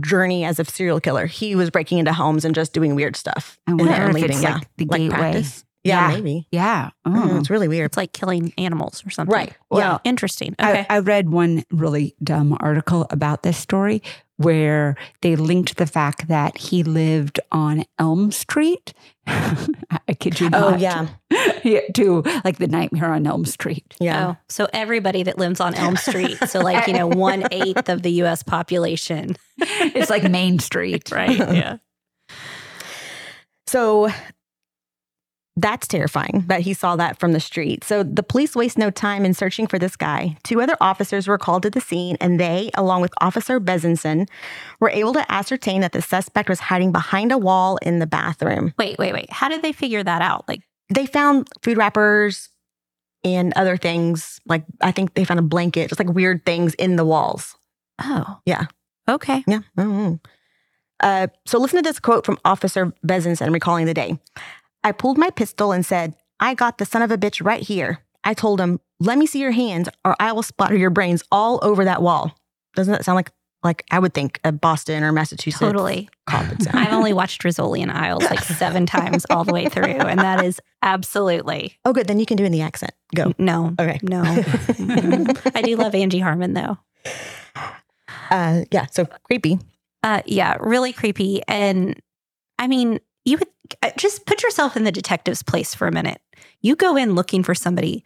journey 0.00 0.44
as 0.44 0.58
a 0.60 0.64
serial 0.64 1.00
killer. 1.00 1.26
He 1.26 1.54
was 1.56 1.70
breaking 1.70 1.98
into 1.98 2.12
homes 2.12 2.44
and 2.44 2.54
just 2.54 2.72
doing 2.72 2.94
weird 2.94 3.16
stuff 3.16 3.58
I 3.66 3.70
and 3.72 3.80
wonder 3.80 3.94
then 3.94 4.08
if 4.10 4.14
leaving. 4.14 4.30
it's 4.30 4.42
yeah, 4.42 4.54
like 4.54 4.68
the 4.76 4.84
Like 4.86 5.00
gateway. 5.00 5.16
practice. 5.18 5.64
Yeah, 5.84 6.08
Yeah. 6.10 6.14
maybe. 6.16 6.46
Yeah. 6.52 6.90
Mm, 7.06 7.30
Oh. 7.32 7.38
it's 7.38 7.48
really 7.50 7.68
weird. 7.68 7.86
It's 7.86 7.96
like 7.96 8.12
killing 8.12 8.52
animals 8.58 9.04
or 9.06 9.10
something. 9.10 9.32
Right. 9.32 9.54
Well, 9.70 10.00
Interesting. 10.04 10.54
Okay. 10.60 10.86
I, 10.90 10.96
I 10.96 10.98
read 10.98 11.30
one 11.30 11.62
really 11.70 12.14
dumb 12.22 12.56
article 12.60 13.06
about 13.10 13.42
this 13.42 13.56
story 13.56 14.02
where 14.36 14.96
they 15.22 15.36
linked 15.36 15.76
the 15.76 15.86
fact 15.86 16.28
that 16.28 16.58
he 16.58 16.82
lived 16.82 17.40
on 17.50 17.84
Elm 17.98 18.30
Street. 18.30 18.92
I 19.26 20.14
kid 20.18 20.40
you 20.40 20.46
oh, 20.46 20.50
not. 20.50 20.74
Oh 20.74 20.76
yeah, 20.76 21.08
yeah. 21.64 21.80
To 21.94 22.22
like 22.44 22.58
the 22.58 22.68
Nightmare 22.68 23.12
on 23.12 23.26
Elm 23.26 23.44
Street. 23.44 23.94
yeah. 23.98 24.28
Oh, 24.28 24.36
so 24.48 24.68
everybody 24.72 25.22
that 25.24 25.38
lives 25.38 25.60
on 25.60 25.74
Elm 25.74 25.96
Street, 25.96 26.38
so 26.46 26.60
like, 26.60 26.86
you 26.86 26.92
know, 26.92 27.06
one 27.16 27.44
eighth 27.50 27.88
of 27.88 28.02
the 28.02 28.10
US 28.22 28.42
population. 28.42 29.36
It's 29.58 30.10
like 30.10 30.22
Main 30.30 30.58
Street. 30.58 31.10
Right. 31.10 31.36
Yeah. 31.36 31.78
So 33.66 34.10
that's 35.58 35.88
terrifying 35.88 36.44
that 36.48 36.60
he 36.60 36.74
saw 36.74 36.96
that 36.96 37.18
from 37.18 37.32
the 37.32 37.40
street. 37.40 37.82
So 37.82 38.02
the 38.02 38.22
police 38.22 38.54
waste 38.54 38.76
no 38.76 38.90
time 38.90 39.24
in 39.24 39.32
searching 39.32 39.66
for 39.66 39.78
this 39.78 39.96
guy. 39.96 40.36
Two 40.42 40.60
other 40.60 40.76
officers 40.80 41.26
were 41.26 41.38
called 41.38 41.62
to 41.62 41.70
the 41.70 41.80
scene, 41.80 42.16
and 42.20 42.38
they, 42.38 42.70
along 42.74 43.00
with 43.00 43.12
Officer 43.22 43.58
Bezinson, 43.58 44.28
were 44.80 44.90
able 44.90 45.14
to 45.14 45.32
ascertain 45.32 45.80
that 45.80 45.92
the 45.92 46.02
suspect 46.02 46.48
was 46.50 46.60
hiding 46.60 46.92
behind 46.92 47.32
a 47.32 47.38
wall 47.38 47.78
in 47.78 47.98
the 48.00 48.06
bathroom. 48.06 48.74
Wait, 48.78 48.98
wait, 48.98 49.14
wait. 49.14 49.32
How 49.32 49.48
did 49.48 49.62
they 49.62 49.72
figure 49.72 50.02
that 50.04 50.20
out? 50.20 50.46
Like, 50.46 50.62
They 50.92 51.06
found 51.06 51.48
food 51.62 51.78
wrappers 51.78 52.50
and 53.24 53.52
other 53.56 53.76
things. 53.76 54.38
Like 54.46 54.64
I 54.82 54.92
think 54.92 55.14
they 55.14 55.24
found 55.24 55.40
a 55.40 55.42
blanket, 55.42 55.88
just 55.88 55.98
like 55.98 56.14
weird 56.14 56.44
things 56.44 56.74
in 56.74 56.96
the 56.96 57.04
walls. 57.04 57.56
oh. 57.98 58.38
Yeah. 58.44 58.66
Okay. 59.08 59.42
Yeah. 59.46 59.60
Don't. 59.76 60.20
Uh, 61.00 61.28
so 61.46 61.58
listen 61.58 61.82
to 61.82 61.88
this 61.88 62.00
quote 62.00 62.24
from 62.26 62.38
Officer 62.44 62.92
Bezinson 63.06 63.52
recalling 63.52 63.86
the 63.86 63.94
day. 63.94 64.18
I 64.86 64.92
pulled 64.92 65.18
my 65.18 65.30
pistol 65.30 65.72
and 65.72 65.84
said, 65.84 66.14
I 66.38 66.54
got 66.54 66.78
the 66.78 66.84
son 66.84 67.02
of 67.02 67.10
a 67.10 67.18
bitch 67.18 67.44
right 67.44 67.60
here. 67.60 68.04
I 68.22 68.34
told 68.34 68.60
him, 68.60 68.78
let 69.00 69.18
me 69.18 69.26
see 69.26 69.40
your 69.40 69.50
hands 69.50 69.88
or 70.04 70.14
I 70.20 70.30
will 70.30 70.44
splatter 70.44 70.76
your 70.76 70.90
brains 70.90 71.24
all 71.32 71.58
over 71.60 71.84
that 71.86 72.02
wall. 72.02 72.38
Doesn't 72.76 72.92
that 72.92 73.04
sound 73.04 73.16
like 73.16 73.32
like 73.64 73.84
I 73.90 73.98
would 73.98 74.14
think 74.14 74.38
a 74.44 74.52
Boston 74.52 75.02
or 75.02 75.10
Massachusetts 75.10 75.58
Totally. 75.58 76.08
cop 76.28 76.48
would 76.50 76.62
sound? 76.62 76.78
I've 76.78 76.92
only 76.92 77.12
watched 77.12 77.42
Rizzoli 77.42 77.82
and 77.82 77.90
Isles 77.90 78.22
like 78.30 78.38
seven 78.44 78.86
times 78.96 79.26
all 79.28 79.42
the 79.42 79.52
way 79.52 79.68
through, 79.68 79.86
and 79.86 80.20
that 80.20 80.44
is 80.44 80.60
absolutely 80.82 81.76
oh, 81.84 81.92
good. 81.92 82.06
Then 82.06 82.20
you 82.20 82.26
can 82.26 82.36
do 82.36 82.44
it 82.44 82.46
in 82.46 82.52
the 82.52 82.60
accent. 82.62 82.92
Go. 83.12 83.32
no, 83.38 83.74
Okay. 83.80 83.98
no. 84.04 84.22
I 85.52 85.62
do 85.64 85.74
love 85.74 85.96
Angie 85.96 86.20
Harmon 86.20 86.52
though. 86.52 86.78
Uh, 88.30 88.66
yeah. 88.70 88.86
So 88.92 89.06
creepy. 89.24 89.58
Uh, 90.04 90.22
yeah, 90.26 90.58
really 90.60 90.92
creepy. 90.92 91.42
And 91.48 92.00
I 92.60 92.68
mean, 92.68 93.00
you 93.26 93.36
would 93.38 93.48
uh, 93.82 93.90
just 93.98 94.24
put 94.24 94.42
yourself 94.42 94.76
in 94.76 94.84
the 94.84 94.92
detective's 94.92 95.42
place 95.42 95.74
for 95.74 95.86
a 95.86 95.92
minute. 95.92 96.22
You 96.62 96.76
go 96.76 96.96
in 96.96 97.14
looking 97.14 97.42
for 97.42 97.54
somebody. 97.54 98.02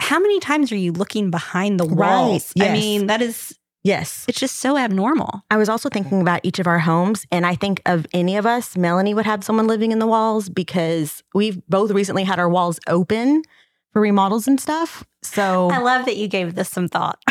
How 0.00 0.18
many 0.18 0.40
times 0.40 0.72
are 0.72 0.76
you 0.76 0.90
looking 0.92 1.30
behind 1.30 1.78
the 1.78 1.84
Right, 1.86 2.10
walls? 2.10 2.52
I 2.58 2.72
mean, 2.72 3.06
that 3.06 3.22
is, 3.22 3.56
Yes. 3.84 4.24
it's 4.26 4.40
just 4.40 4.56
so 4.56 4.76
abnormal. 4.76 5.42
I 5.50 5.56
was 5.58 5.68
also 5.68 5.88
thinking 5.88 6.20
about 6.20 6.40
each 6.42 6.58
of 6.58 6.66
our 6.66 6.78
homes, 6.80 7.26
and 7.30 7.46
I 7.46 7.54
think 7.54 7.80
of 7.86 8.06
any 8.12 8.36
of 8.36 8.46
us, 8.46 8.76
Melanie 8.76 9.14
would 9.14 9.26
have 9.26 9.44
someone 9.44 9.66
living 9.66 9.92
in 9.92 9.98
the 10.00 10.06
walls 10.06 10.48
because 10.48 11.22
we've 11.34 11.60
both 11.68 11.90
recently 11.92 12.24
had 12.24 12.38
our 12.38 12.48
walls 12.48 12.80
open 12.88 13.42
for 13.92 14.00
remodels 14.00 14.48
and 14.48 14.60
stuff. 14.60 15.04
So, 15.22 15.68
I 15.70 15.78
love 15.78 16.06
that 16.06 16.16
you 16.16 16.26
gave 16.28 16.54
this 16.54 16.68
some 16.70 16.88
thought. 16.88 17.22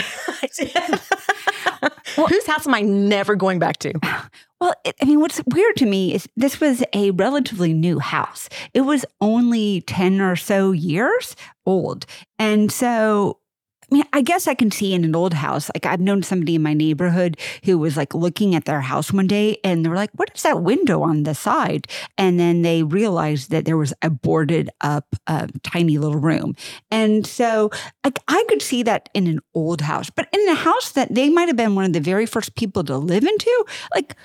whose 2.15 2.45
house 2.47 2.65
am 2.67 2.73
I 2.73 2.81
never 2.81 3.35
going 3.35 3.59
back 3.59 3.77
to? 3.79 3.93
Well, 4.63 4.75
it, 4.85 4.95
I 5.01 5.05
mean, 5.05 5.19
what's 5.19 5.41
weird 5.45 5.75
to 5.75 5.85
me 5.85 6.13
is 6.13 6.25
this 6.37 6.61
was 6.61 6.85
a 6.93 7.11
relatively 7.11 7.73
new 7.73 7.99
house. 7.99 8.47
It 8.73 8.79
was 8.79 9.03
only 9.19 9.81
10 9.81 10.21
or 10.21 10.37
so 10.37 10.71
years 10.71 11.35
old. 11.65 12.05
And 12.39 12.71
so, 12.71 13.39
I 13.81 13.93
mean, 13.93 14.05
I 14.13 14.21
guess 14.21 14.47
I 14.47 14.53
can 14.53 14.71
see 14.71 14.93
in 14.93 15.03
an 15.03 15.17
old 15.17 15.33
house, 15.33 15.69
like 15.75 15.85
I've 15.85 15.99
known 15.99 16.23
somebody 16.23 16.55
in 16.55 16.63
my 16.63 16.73
neighborhood 16.73 17.37
who 17.65 17.77
was 17.77 17.97
like 17.97 18.13
looking 18.13 18.55
at 18.55 18.63
their 18.63 18.79
house 18.79 19.11
one 19.11 19.27
day 19.27 19.57
and 19.65 19.83
they 19.83 19.89
were 19.89 19.97
like, 19.97 20.11
what 20.13 20.31
is 20.33 20.43
that 20.43 20.63
window 20.63 21.01
on 21.01 21.23
the 21.23 21.35
side? 21.35 21.85
And 22.17 22.39
then 22.39 22.61
they 22.61 22.83
realized 22.83 23.51
that 23.51 23.65
there 23.65 23.75
was 23.75 23.93
a 24.01 24.09
boarded 24.09 24.69
up 24.79 25.13
uh, 25.27 25.47
tiny 25.63 25.97
little 25.97 26.21
room. 26.21 26.55
And 26.89 27.27
so 27.27 27.69
like 28.05 28.17
I 28.29 28.45
could 28.47 28.61
see 28.61 28.81
that 28.83 29.09
in 29.13 29.27
an 29.27 29.41
old 29.53 29.81
house, 29.81 30.09
but 30.09 30.29
in 30.31 30.47
a 30.47 30.55
house 30.55 30.93
that 30.93 31.13
they 31.13 31.29
might 31.29 31.49
have 31.49 31.57
been 31.57 31.75
one 31.75 31.83
of 31.83 31.91
the 31.91 31.99
very 31.99 32.25
first 32.25 32.55
people 32.55 32.85
to 32.85 32.97
live 32.97 33.25
into, 33.25 33.65
like 33.93 34.15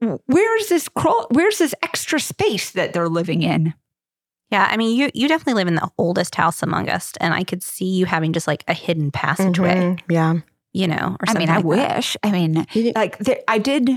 where's 0.00 0.68
this 0.68 0.88
crawl 0.88 1.26
where's 1.30 1.58
this 1.58 1.74
extra 1.82 2.20
space 2.20 2.70
that 2.72 2.92
they're 2.92 3.08
living 3.08 3.42
in 3.42 3.74
Yeah, 4.50 4.66
I 4.70 4.76
mean, 4.78 4.96
you 4.96 5.10
you 5.14 5.28
definitely 5.28 5.54
live 5.60 5.68
in 5.68 5.74
the 5.74 5.90
oldest 5.98 6.34
house 6.34 6.62
among 6.62 6.88
us, 6.88 7.12
and 7.20 7.34
I 7.34 7.44
could 7.44 7.62
see 7.62 7.84
you 7.84 8.06
having 8.06 8.32
just 8.32 8.46
like 8.46 8.64
a 8.68 8.72
hidden 8.74 9.10
passageway, 9.10 9.74
Mhm. 9.74 10.00
Yeah. 10.08 10.34
you 10.72 10.86
know, 10.88 11.16
or 11.20 11.24
i 11.28 11.32
something. 11.32 11.40
mean 11.40 11.50
i 11.50 11.56
like 11.60 11.78
that. 11.78 11.96
wish 11.96 12.16
i 12.22 12.30
mean 12.30 12.66
like 12.94 13.18
there, 13.18 13.40
i 13.48 13.58
did 13.58 13.90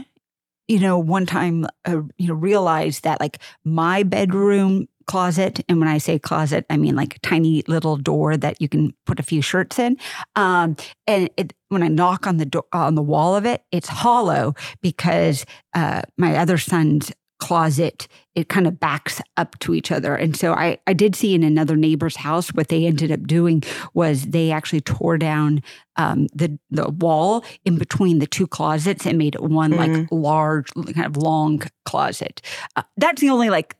you 0.67 0.79
know 0.79 0.97
one 0.97 1.25
time 1.25 1.65
uh, 1.85 2.01
you 2.17 2.27
know 2.27 2.33
realize 2.33 3.01
that 3.01 3.19
like 3.19 3.37
my 3.63 4.03
bedroom 4.03 4.87
closet 5.11 5.59
and 5.67 5.77
when 5.79 5.89
i 5.89 5.97
say 5.97 6.17
closet 6.17 6.65
i 6.69 6.77
mean 6.77 6.95
like 6.95 7.15
a 7.15 7.19
tiny 7.19 7.63
little 7.67 7.97
door 7.97 8.37
that 8.37 8.61
you 8.61 8.69
can 8.69 8.93
put 9.05 9.19
a 9.19 9.23
few 9.23 9.41
shirts 9.41 9.77
in 9.77 9.97
um 10.35 10.75
and 11.05 11.29
it 11.37 11.53
when 11.69 11.83
i 11.83 11.87
knock 11.89 12.25
on 12.27 12.37
the 12.37 12.45
door 12.45 12.63
on 12.71 12.95
the 12.95 13.01
wall 13.01 13.35
of 13.35 13.45
it 13.45 13.59
it's 13.71 13.89
hollow 13.89 14.53
because 14.81 15.45
uh 15.73 16.01
my 16.17 16.37
other 16.37 16.57
son's 16.57 17.11
closet 17.39 18.07
it 18.35 18.47
kind 18.49 18.67
of 18.67 18.79
backs 18.79 19.19
up 19.35 19.57
to 19.59 19.73
each 19.73 19.91
other 19.91 20.15
and 20.15 20.37
so 20.37 20.53
i 20.53 20.77
i 20.85 20.93
did 20.93 21.15
see 21.15 21.33
in 21.33 21.43
another 21.43 21.75
neighbor's 21.75 22.15
house 22.15 22.49
what 22.53 22.67
they 22.69 22.85
ended 22.85 23.11
up 23.11 23.23
doing 23.25 23.63
was 23.95 24.25
they 24.27 24.51
actually 24.51 24.79
tore 24.81 25.17
down 25.17 25.59
um, 25.97 26.27
the 26.41 26.57
the 26.69 26.87
wall 26.89 27.43
in 27.65 27.77
between 27.77 28.19
the 28.19 28.27
two 28.27 28.47
closets 28.47 29.05
and 29.07 29.17
made 29.17 29.35
it 29.35 29.41
one 29.43 29.71
like 29.71 29.91
Mhm. 29.91 30.07
large 30.11 30.67
kind 30.95 31.05
of 31.05 31.17
long 31.17 31.61
closet. 31.85 32.41
Uh, 32.77 32.83
that's 32.95 33.19
the 33.21 33.29
only 33.29 33.49
like 33.49 33.75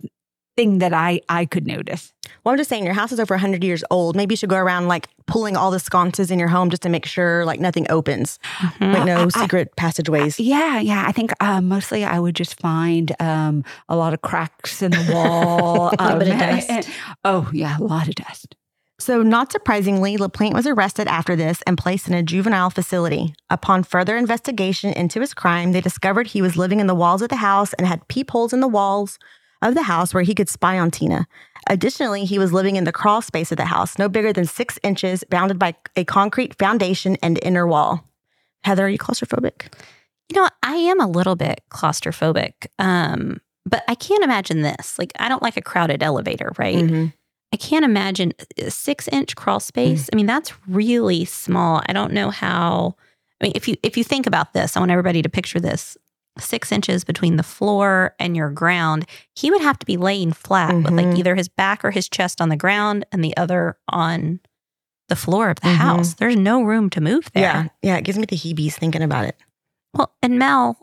thing 0.58 0.80
that 0.80 0.94
I 0.94 1.22
I 1.30 1.46
could 1.46 1.66
notice. 1.68 2.14
Well, 2.44 2.52
I'm 2.54 2.58
just 2.58 2.70
saying, 2.70 2.86
your 2.86 2.94
house 2.94 3.12
is 3.12 3.20
over 3.20 3.34
100 3.36 3.64
years 3.64 3.84
old. 3.92 4.16
Maybe 4.16 4.34
you 4.34 4.38
should 4.38 4.50
go 4.50 4.58
around 4.58 4.88
like 4.88 5.08
pulling 5.28 5.56
all 5.56 5.70
the 5.72 5.80
sconces 5.80 6.32
in 6.32 6.40
your 6.40 6.48
home 6.48 6.70
just 6.70 6.82
to 6.84 6.90
make 6.90 7.06
sure 7.06 7.46
like 7.46 7.60
nothing 7.60 7.86
opens, 7.90 8.40
Mhm. 8.60 8.94
like 8.94 9.06
no 9.06 9.18
I- 9.22 9.24
I- 9.26 9.42
secret 9.42 9.76
passageways. 9.76 10.40
Yeah, 10.40 10.80
yeah. 10.80 11.06
I 11.08 11.12
think 11.12 11.32
uh, 11.40 11.62
mostly 11.62 12.04
I 12.04 12.20
would 12.20 12.36
just 12.36 12.60
find 12.60 13.12
um, 13.20 13.64
a 13.90 13.96
lot 13.96 14.14
of 14.14 14.22
cracks 14.22 14.82
in 14.82 14.92
the 14.92 15.10
wall. 15.14 15.92
A 16.00 16.04
little 16.04 16.20
bit 16.20 16.28
of 16.30 16.34
um, 16.34 16.40
dust. 16.40 16.90
oh 17.26 17.50
yeah, 17.54 17.78
a 17.78 17.84
lot 17.84 18.08
of 18.08 18.16
dust. 18.16 18.56
So, 19.00 19.24
not 19.24 19.52
surprisingly, 19.52 20.16
LaPlante 20.16 20.54
was 20.54 20.68
arrested 20.68 21.08
after 21.08 21.36
this 21.36 21.64
and 21.66 21.76
placed 21.76 22.08
in 22.08 22.14
a 22.14 22.22
juvenile 22.22 22.70
facility. 22.70 23.34
Upon 23.50 23.82
further 23.84 24.16
investigation 24.16 24.94
into 24.94 25.20
his 25.22 25.34
crime, 25.34 25.72
they 25.72 25.82
discovered 25.82 26.28
he 26.28 26.42
was 26.44 26.56
living 26.56 26.80
in 26.80 26.86
the 26.86 26.94
walls 26.94 27.24
of 27.24 27.30
the 27.30 27.38
house 27.38 27.74
and 27.74 27.88
had 27.88 28.08
peepholes 28.10 28.54
in 28.54 28.60
the 28.60 28.68
walls 28.68 29.18
of 29.62 29.76
the 29.76 29.84
house 29.84 30.14
where 30.14 30.24
he 30.24 30.34
could 30.36 30.50
spy 30.50 30.80
on 30.80 30.92
Tina. 30.92 31.28
Additionally, 31.70 32.26
he 32.26 32.40
was 32.40 32.52
living 32.52 32.76
in 32.76 32.84
the 32.84 32.92
crawl 32.92 33.22
space 33.22 33.52
of 33.52 33.58
the 33.58 33.66
house, 33.66 33.98
no 34.00 34.10
bigger 34.10 34.34
than 34.34 34.46
six 34.46 34.80
inches, 34.84 35.24
bounded 35.30 35.60
by 35.60 35.76
a 35.96 36.04
concrete 36.04 36.58
foundation 36.58 37.18
and 37.22 37.40
inner 37.44 37.68
wall. 37.68 38.04
Heather, 38.64 38.86
are 38.86 38.90
you 38.90 38.98
claustrophobic? 38.98 39.72
You 40.30 40.42
know, 40.42 40.48
I 40.64 40.76
am 40.76 41.00
a 41.00 41.08
little 41.08 41.36
bit 41.36 41.62
claustrophobic, 41.70 42.68
um, 42.80 43.42
but 43.66 43.84
I 43.88 43.96
can't 43.96 44.24
imagine 44.24 44.62
this. 44.62 44.98
Like, 44.98 45.12
I 45.20 45.30
don't 45.30 45.44
like 45.44 45.58
a 45.58 45.62
crowded 45.62 46.02
elevator, 46.02 46.52
right? 46.58 46.78
Mhm. 46.78 47.14
I 47.54 47.58
can't 47.58 47.84
imagine 47.86 48.34
a 48.58 48.72
six 48.72 49.08
inch 49.10 49.36
crawl 49.36 49.60
space. 49.60 50.10
I 50.12 50.16
mean, 50.16 50.26
that's 50.26 50.54
really 50.68 51.26
small. 51.26 51.82
I 51.86 51.92
don't 51.94 52.14
know 52.14 52.30
how. 52.30 52.96
I 53.42 53.46
mean, 53.46 53.54
if 53.56 53.68
you 53.68 53.76
if 53.84 53.98
you 53.98 54.04
think 54.06 54.26
about 54.26 54.54
this, 54.54 54.78
I 54.78 54.80
want 54.80 54.92
everybody 54.92 55.22
to 55.22 55.30
picture 55.30 55.60
this: 55.60 55.98
six 56.40 56.72
inches 56.72 57.04
between 57.04 57.36
the 57.36 57.44
floor 57.44 58.16
and 58.20 58.36
your 58.38 58.50
ground. 58.50 59.06
He 59.36 59.52
would 59.52 59.62
have 59.62 59.78
to 59.80 59.86
be 59.86 59.98
laying 59.98 60.32
flat 60.32 60.74
with 60.76 60.92
like 60.92 61.08
Mhm. 61.08 61.18
either 61.20 61.36
his 61.36 61.50
back 61.50 61.84
or 61.84 61.92
his 61.92 62.08
chest 62.10 62.40
on 62.42 62.50
the 62.50 62.56
ground 62.56 63.06
and 63.12 63.24
the 63.24 63.36
other 63.38 63.78
on 63.90 64.40
the 65.10 65.16
floor 65.18 65.50
of 65.50 65.60
the 65.60 65.68
Mhm. 65.68 65.76
house. 65.76 66.14
There's 66.14 66.38
no 66.38 66.64
room 66.64 66.90
to 66.92 67.02
move 67.02 67.30
there. 67.34 67.44
Yeah. 67.44 67.68
Yeah. 67.82 67.98
It 67.98 68.06
gives 68.06 68.18
me 68.18 68.26
the 68.26 68.38
heebies 68.38 68.76
thinking 68.76 69.02
about 69.04 69.26
it. 69.26 69.36
Well, 69.94 70.14
and 70.24 70.40
Mel, 70.40 70.78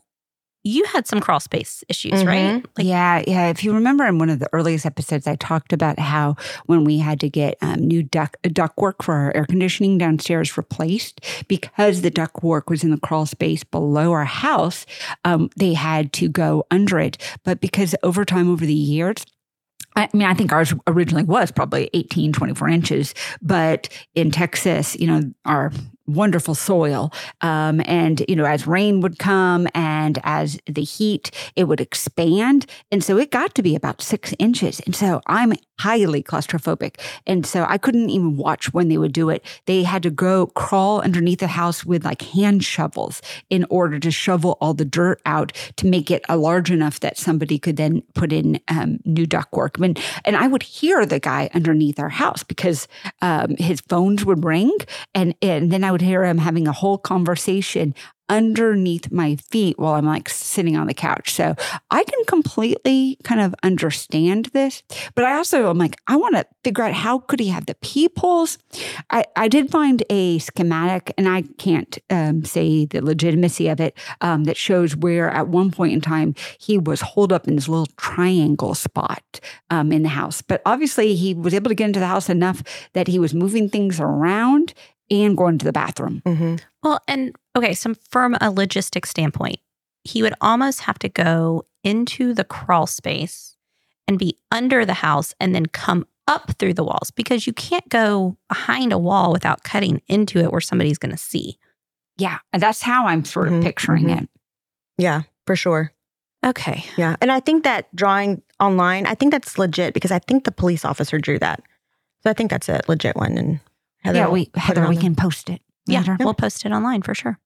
you 0.64 0.84
had 0.84 1.06
some 1.06 1.20
crawl 1.20 1.40
space 1.40 1.84
issues, 1.88 2.24
right? 2.24 2.64
Like, 2.76 2.86
yeah, 2.86 3.22
yeah. 3.26 3.48
If 3.48 3.64
you 3.64 3.72
remember 3.72 4.04
in 4.04 4.18
one 4.18 4.28
of 4.28 4.38
the 4.38 4.48
earliest 4.52 4.84
episodes, 4.84 5.26
I 5.26 5.36
talked 5.36 5.72
about 5.72 5.98
how 5.98 6.36
when 6.66 6.84
we 6.84 6.98
had 6.98 7.20
to 7.20 7.28
get 7.30 7.56
um, 7.62 7.76
new 7.86 8.02
duct 8.02 8.36
ductwork 8.42 9.02
for 9.02 9.14
our 9.14 9.36
air 9.36 9.46
conditioning 9.46 9.98
downstairs 9.98 10.56
replaced 10.56 11.20
because 11.48 12.02
the 12.02 12.10
ductwork 12.10 12.68
was 12.68 12.84
in 12.84 12.90
the 12.90 12.98
crawl 12.98 13.24
space 13.24 13.64
below 13.64 14.12
our 14.12 14.24
house, 14.24 14.84
um, 15.24 15.48
they 15.56 15.74
had 15.74 16.12
to 16.14 16.28
go 16.28 16.66
under 16.70 16.98
it. 16.98 17.18
But 17.44 17.60
because 17.60 17.94
over 18.02 18.24
time, 18.24 18.50
over 18.50 18.66
the 18.66 18.74
years, 18.74 19.24
I 19.96 20.08
mean, 20.12 20.28
I 20.28 20.34
think 20.34 20.52
ours 20.52 20.72
originally 20.86 21.24
was 21.24 21.50
probably 21.50 21.90
18, 21.92 22.32
24 22.32 22.68
inches, 22.68 23.14
but 23.42 23.88
in 24.14 24.30
Texas, 24.30 24.96
you 24.96 25.06
know, 25.06 25.22
our 25.44 25.72
wonderful 26.08 26.54
soil. 26.54 27.12
Um, 27.40 27.80
and, 27.84 28.24
you 28.28 28.34
know, 28.34 28.44
as 28.44 28.66
rain 28.66 29.00
would 29.00 29.18
come 29.18 29.68
and 29.74 30.18
as 30.24 30.58
the 30.66 30.82
heat, 30.82 31.30
it 31.54 31.64
would 31.64 31.80
expand. 31.80 32.66
And 32.90 33.04
so 33.04 33.18
it 33.18 33.30
got 33.30 33.54
to 33.54 33.62
be 33.62 33.76
about 33.76 34.02
six 34.02 34.34
inches. 34.38 34.80
And 34.80 34.96
so 34.96 35.20
I'm 35.26 35.52
highly 35.78 36.22
claustrophobic. 36.22 36.98
And 37.26 37.46
so 37.46 37.64
I 37.68 37.78
couldn't 37.78 38.10
even 38.10 38.36
watch 38.36 38.72
when 38.72 38.88
they 38.88 38.98
would 38.98 39.12
do 39.12 39.30
it. 39.30 39.44
They 39.66 39.82
had 39.84 40.02
to 40.02 40.10
go 40.10 40.48
crawl 40.48 41.00
underneath 41.00 41.38
the 41.38 41.46
house 41.46 41.84
with 41.84 42.04
like 42.04 42.22
hand 42.22 42.64
shovels 42.64 43.22
in 43.48 43.64
order 43.70 43.98
to 44.00 44.10
shovel 44.10 44.58
all 44.60 44.74
the 44.74 44.84
dirt 44.84 45.20
out 45.24 45.52
to 45.76 45.86
make 45.86 46.10
it 46.10 46.24
a 46.28 46.36
large 46.36 46.70
enough 46.70 47.00
that 47.00 47.16
somebody 47.16 47.58
could 47.58 47.76
then 47.76 48.02
put 48.14 48.32
in 48.32 48.60
um, 48.68 48.98
new 49.04 49.26
ductwork. 49.26 49.78
Mean, 49.78 49.94
and 50.24 50.36
I 50.36 50.48
would 50.48 50.62
hear 50.62 51.06
the 51.06 51.20
guy 51.20 51.48
underneath 51.54 52.00
our 52.00 52.08
house 52.08 52.42
because 52.42 52.88
um, 53.22 53.56
his 53.58 53.80
phones 53.82 54.24
would 54.24 54.44
ring 54.44 54.76
and, 55.14 55.34
and 55.42 55.70
then 55.70 55.84
I 55.84 55.92
would 55.92 55.97
would 55.98 56.06
hear 56.06 56.24
him 56.24 56.38
having 56.38 56.68
a 56.68 56.72
whole 56.72 56.96
conversation 56.96 57.92
underneath 58.28 59.10
my 59.10 59.36
feet 59.36 59.78
while 59.78 59.94
I'm 59.94 60.04
like 60.04 60.28
sitting 60.28 60.76
on 60.76 60.86
the 60.86 60.94
couch. 60.94 61.32
So 61.32 61.56
I 61.90 62.04
can 62.04 62.24
completely 62.26 63.16
kind 63.24 63.40
of 63.40 63.54
understand 63.62 64.50
this, 64.52 64.82
but 65.14 65.24
I 65.24 65.34
also 65.34 65.70
am 65.70 65.78
like, 65.78 65.96
I 66.06 66.16
want 66.16 66.36
to 66.36 66.46
figure 66.62 66.84
out 66.84 66.92
how 66.92 67.20
could 67.20 67.40
he 67.40 67.48
have 67.48 67.66
the 67.66 67.74
peepholes. 67.76 68.58
I, 69.10 69.24
I 69.34 69.48
did 69.48 69.70
find 69.70 70.02
a 70.10 70.38
schematic, 70.40 71.12
and 71.16 71.28
I 71.28 71.42
can't 71.56 71.98
um, 72.10 72.44
say 72.44 72.84
the 72.84 73.00
legitimacy 73.00 73.68
of 73.68 73.80
it, 73.80 73.96
um, 74.20 74.44
that 74.44 74.56
shows 74.56 74.94
where 74.94 75.30
at 75.30 75.48
one 75.48 75.70
point 75.70 75.94
in 75.94 76.00
time 76.00 76.34
he 76.58 76.76
was 76.76 77.00
holed 77.00 77.32
up 77.32 77.48
in 77.48 77.56
this 77.56 77.68
little 77.68 77.88
triangle 77.96 78.74
spot 78.74 79.40
um, 79.70 79.90
in 79.90 80.02
the 80.02 80.10
house. 80.10 80.42
But 80.42 80.60
obviously 80.66 81.14
he 81.14 81.34
was 81.34 81.54
able 81.54 81.70
to 81.70 81.74
get 81.74 81.86
into 81.86 82.00
the 82.00 82.06
house 82.06 82.28
enough 82.28 82.62
that 82.92 83.08
he 83.08 83.18
was 83.18 83.32
moving 83.32 83.70
things 83.70 84.00
around 84.00 84.74
and 85.10 85.36
going 85.36 85.58
to 85.58 85.64
the 85.64 85.72
bathroom. 85.72 86.22
Mm-hmm. 86.24 86.56
Well, 86.82 87.00
and 87.08 87.34
okay, 87.56 87.74
so 87.74 87.94
from 88.10 88.34
a 88.34 88.52
logistic 88.52 89.06
standpoint, 89.06 89.58
he 90.04 90.22
would 90.22 90.34
almost 90.40 90.82
have 90.82 90.98
to 91.00 91.08
go 91.08 91.64
into 91.84 92.34
the 92.34 92.44
crawl 92.44 92.86
space 92.86 93.56
and 94.06 94.18
be 94.18 94.36
under 94.50 94.84
the 94.84 94.94
house 94.94 95.34
and 95.40 95.54
then 95.54 95.66
come 95.66 96.06
up 96.26 96.52
through 96.58 96.74
the 96.74 96.84
walls 96.84 97.10
because 97.10 97.46
you 97.46 97.52
can't 97.52 97.88
go 97.88 98.36
behind 98.48 98.92
a 98.92 98.98
wall 98.98 99.32
without 99.32 99.64
cutting 99.64 100.02
into 100.08 100.38
it 100.38 100.52
where 100.52 100.60
somebody's 100.60 100.98
going 100.98 101.12
to 101.12 101.18
see. 101.18 101.58
Yeah, 102.18 102.38
that's 102.52 102.82
how 102.82 103.06
I'm 103.06 103.24
sort 103.24 103.48
of 103.48 103.54
mm-hmm. 103.54 103.62
picturing 103.62 104.04
mm-hmm. 104.06 104.24
it. 104.24 104.30
Yeah, 104.98 105.22
for 105.46 105.56
sure. 105.56 105.92
Okay. 106.44 106.84
Yeah. 106.96 107.16
And 107.20 107.32
I 107.32 107.40
think 107.40 107.64
that 107.64 107.94
drawing 107.94 108.42
online, 108.60 109.06
I 109.06 109.14
think 109.14 109.32
that's 109.32 109.58
legit 109.58 109.94
because 109.94 110.10
I 110.10 110.18
think 110.18 110.44
the 110.44 110.52
police 110.52 110.84
officer 110.84 111.18
drew 111.18 111.38
that. 111.38 111.62
So 112.22 112.30
I 112.30 112.32
think 112.32 112.50
that's 112.50 112.68
a 112.68 112.80
legit 112.88 113.16
one. 113.16 113.38
And 113.38 113.60
Heather, 114.08 114.18
yeah, 114.20 114.28
we 114.28 114.50
Heather, 114.54 114.88
we 114.88 114.96
can 114.96 115.14
post 115.14 115.50
it. 115.50 115.60
Yeah, 115.86 116.00
later. 116.00 116.16
we'll 116.20 116.32
post 116.32 116.64
it 116.64 116.72
online 116.72 117.02
for 117.02 117.14
sure. 117.14 117.38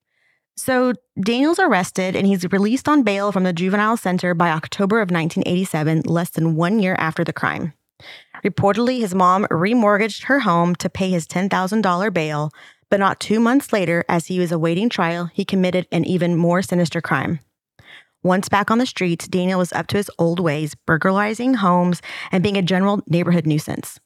So 0.56 0.92
Daniel's 1.20 1.58
arrested 1.58 2.14
and 2.14 2.24
he's 2.24 2.44
released 2.52 2.88
on 2.88 3.02
bail 3.02 3.32
from 3.32 3.42
the 3.42 3.52
juvenile 3.52 3.96
center 3.96 4.32
by 4.32 4.50
October 4.50 5.00
of 5.00 5.10
1987, 5.10 6.02
less 6.02 6.30
than 6.30 6.54
one 6.54 6.78
year 6.78 6.94
after 7.00 7.24
the 7.24 7.32
crime. 7.32 7.72
Reportedly, 8.44 9.00
his 9.00 9.12
mom 9.12 9.44
remortgaged 9.46 10.24
her 10.24 10.40
home 10.40 10.76
to 10.76 10.88
pay 10.88 11.10
his 11.10 11.26
$10,000 11.26 12.14
bail, 12.14 12.50
but 12.90 13.00
not 13.00 13.18
two 13.18 13.40
months 13.40 13.72
later, 13.72 14.04
as 14.08 14.28
he 14.28 14.38
was 14.38 14.52
awaiting 14.52 14.88
trial, 14.88 15.26
he 15.32 15.44
committed 15.44 15.88
an 15.90 16.04
even 16.04 16.36
more 16.36 16.62
sinister 16.62 17.00
crime. 17.00 17.40
Once 18.22 18.48
back 18.48 18.70
on 18.70 18.78
the 18.78 18.86
streets, 18.86 19.26
Daniel 19.26 19.58
was 19.58 19.72
up 19.72 19.88
to 19.88 19.96
his 19.96 20.10
old 20.16 20.38
ways, 20.38 20.76
burglarizing 20.86 21.54
homes 21.54 22.00
and 22.30 22.42
being 22.42 22.56
a 22.56 22.62
general 22.62 23.02
neighborhood 23.08 23.46
nuisance. 23.46 23.98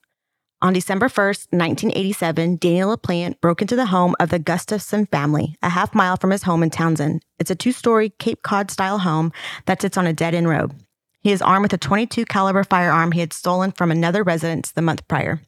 On 0.63 0.73
December 0.73 1.09
1st, 1.09 1.53
1987, 1.53 2.57
Daniel 2.57 2.97
LaPlante 2.97 3.39
broke 3.43 3.61
into 3.61 3.77
the 3.77 3.87
home 3.87 4.17
of 4.19 4.31
the 4.31 4.39
Gustafson 4.39 5.05
family, 5.05 5.55
a 5.63 5.69
half 5.69 5.95
mile 5.95 6.17
from 6.17 6.31
his 6.31 6.45
home 6.45 6.63
in 6.63 6.71
Townsend. 6.71 7.23
It's 7.39 7.51
a 7.51 7.55
two-story 7.55 8.15
Cape 8.19 8.43
Cod 8.43 8.71
style 8.71 8.99
home 8.99 9.33
that 9.67 9.83
sits 9.83 9.99
on 9.99 10.07
a 10.07 10.15
dead-end 10.15 10.49
road. 10.49 10.73
He 11.21 11.31
is 11.31 11.43
armed 11.43 11.65
with 11.65 11.75
a 11.75 11.79
22 11.79 12.25
caliber 12.25 12.65
firearm 12.65 13.13
he 13.13 13.21
had 13.21 13.35
stolen 13.35 13.71
from 13.71 13.91
another 13.91 14.23
residence 14.23 14.73
the 14.73 14.81
month 14.81 15.07
prior. 15.09 15.43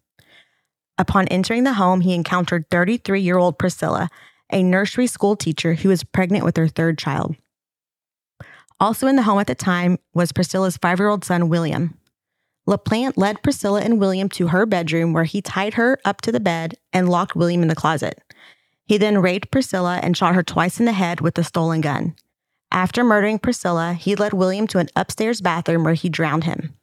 Upon 0.98 1.26
entering 1.28 1.64
the 1.64 1.72
home, 1.72 2.02
he 2.02 2.14
encountered 2.14 2.68
33-year-old 2.68 3.58
Priscilla, 3.58 4.10
a 4.52 4.62
nursery 4.62 5.06
school 5.06 5.36
teacher 5.36 5.72
who 5.72 5.88
was 5.88 6.04
pregnant 6.04 6.44
with 6.44 6.58
her 6.58 6.68
third 6.68 6.98
child. 6.98 7.34
Also 8.78 9.06
in 9.06 9.16
the 9.16 9.22
home 9.22 9.38
at 9.38 9.46
the 9.46 9.54
time 9.54 9.96
was 10.12 10.32
Priscilla's 10.32 10.76
5-year-old 10.76 11.24
son 11.24 11.48
William. 11.48 11.98
LaPlante 12.68 13.16
led 13.16 13.42
Priscilla 13.42 13.80
and 13.80 13.98
William 13.98 14.28
to 14.28 14.48
her 14.48 14.66
bedroom 14.66 15.14
where 15.14 15.24
he 15.24 15.40
tied 15.40 15.74
her 15.74 15.98
up 16.04 16.20
to 16.20 16.30
the 16.30 16.38
bed 16.38 16.74
and 16.92 17.08
locked 17.08 17.34
William 17.34 17.62
in 17.62 17.68
the 17.68 17.74
closet. 17.74 18.22
He 18.84 18.98
then 18.98 19.22
raped 19.22 19.50
Priscilla 19.50 20.00
and 20.02 20.14
shot 20.14 20.34
her 20.34 20.42
twice 20.42 20.78
in 20.78 20.84
the 20.84 20.92
head 20.92 21.22
with 21.22 21.34
the 21.34 21.42
stolen 21.42 21.80
gun. 21.80 22.14
After 22.70 23.02
murdering 23.02 23.38
Priscilla, 23.38 23.94
he 23.94 24.14
led 24.14 24.34
William 24.34 24.66
to 24.66 24.78
an 24.80 24.90
upstairs 24.94 25.40
bathroom 25.40 25.82
where 25.82 25.94
he 25.94 26.10
drowned 26.10 26.44
him. 26.44 26.74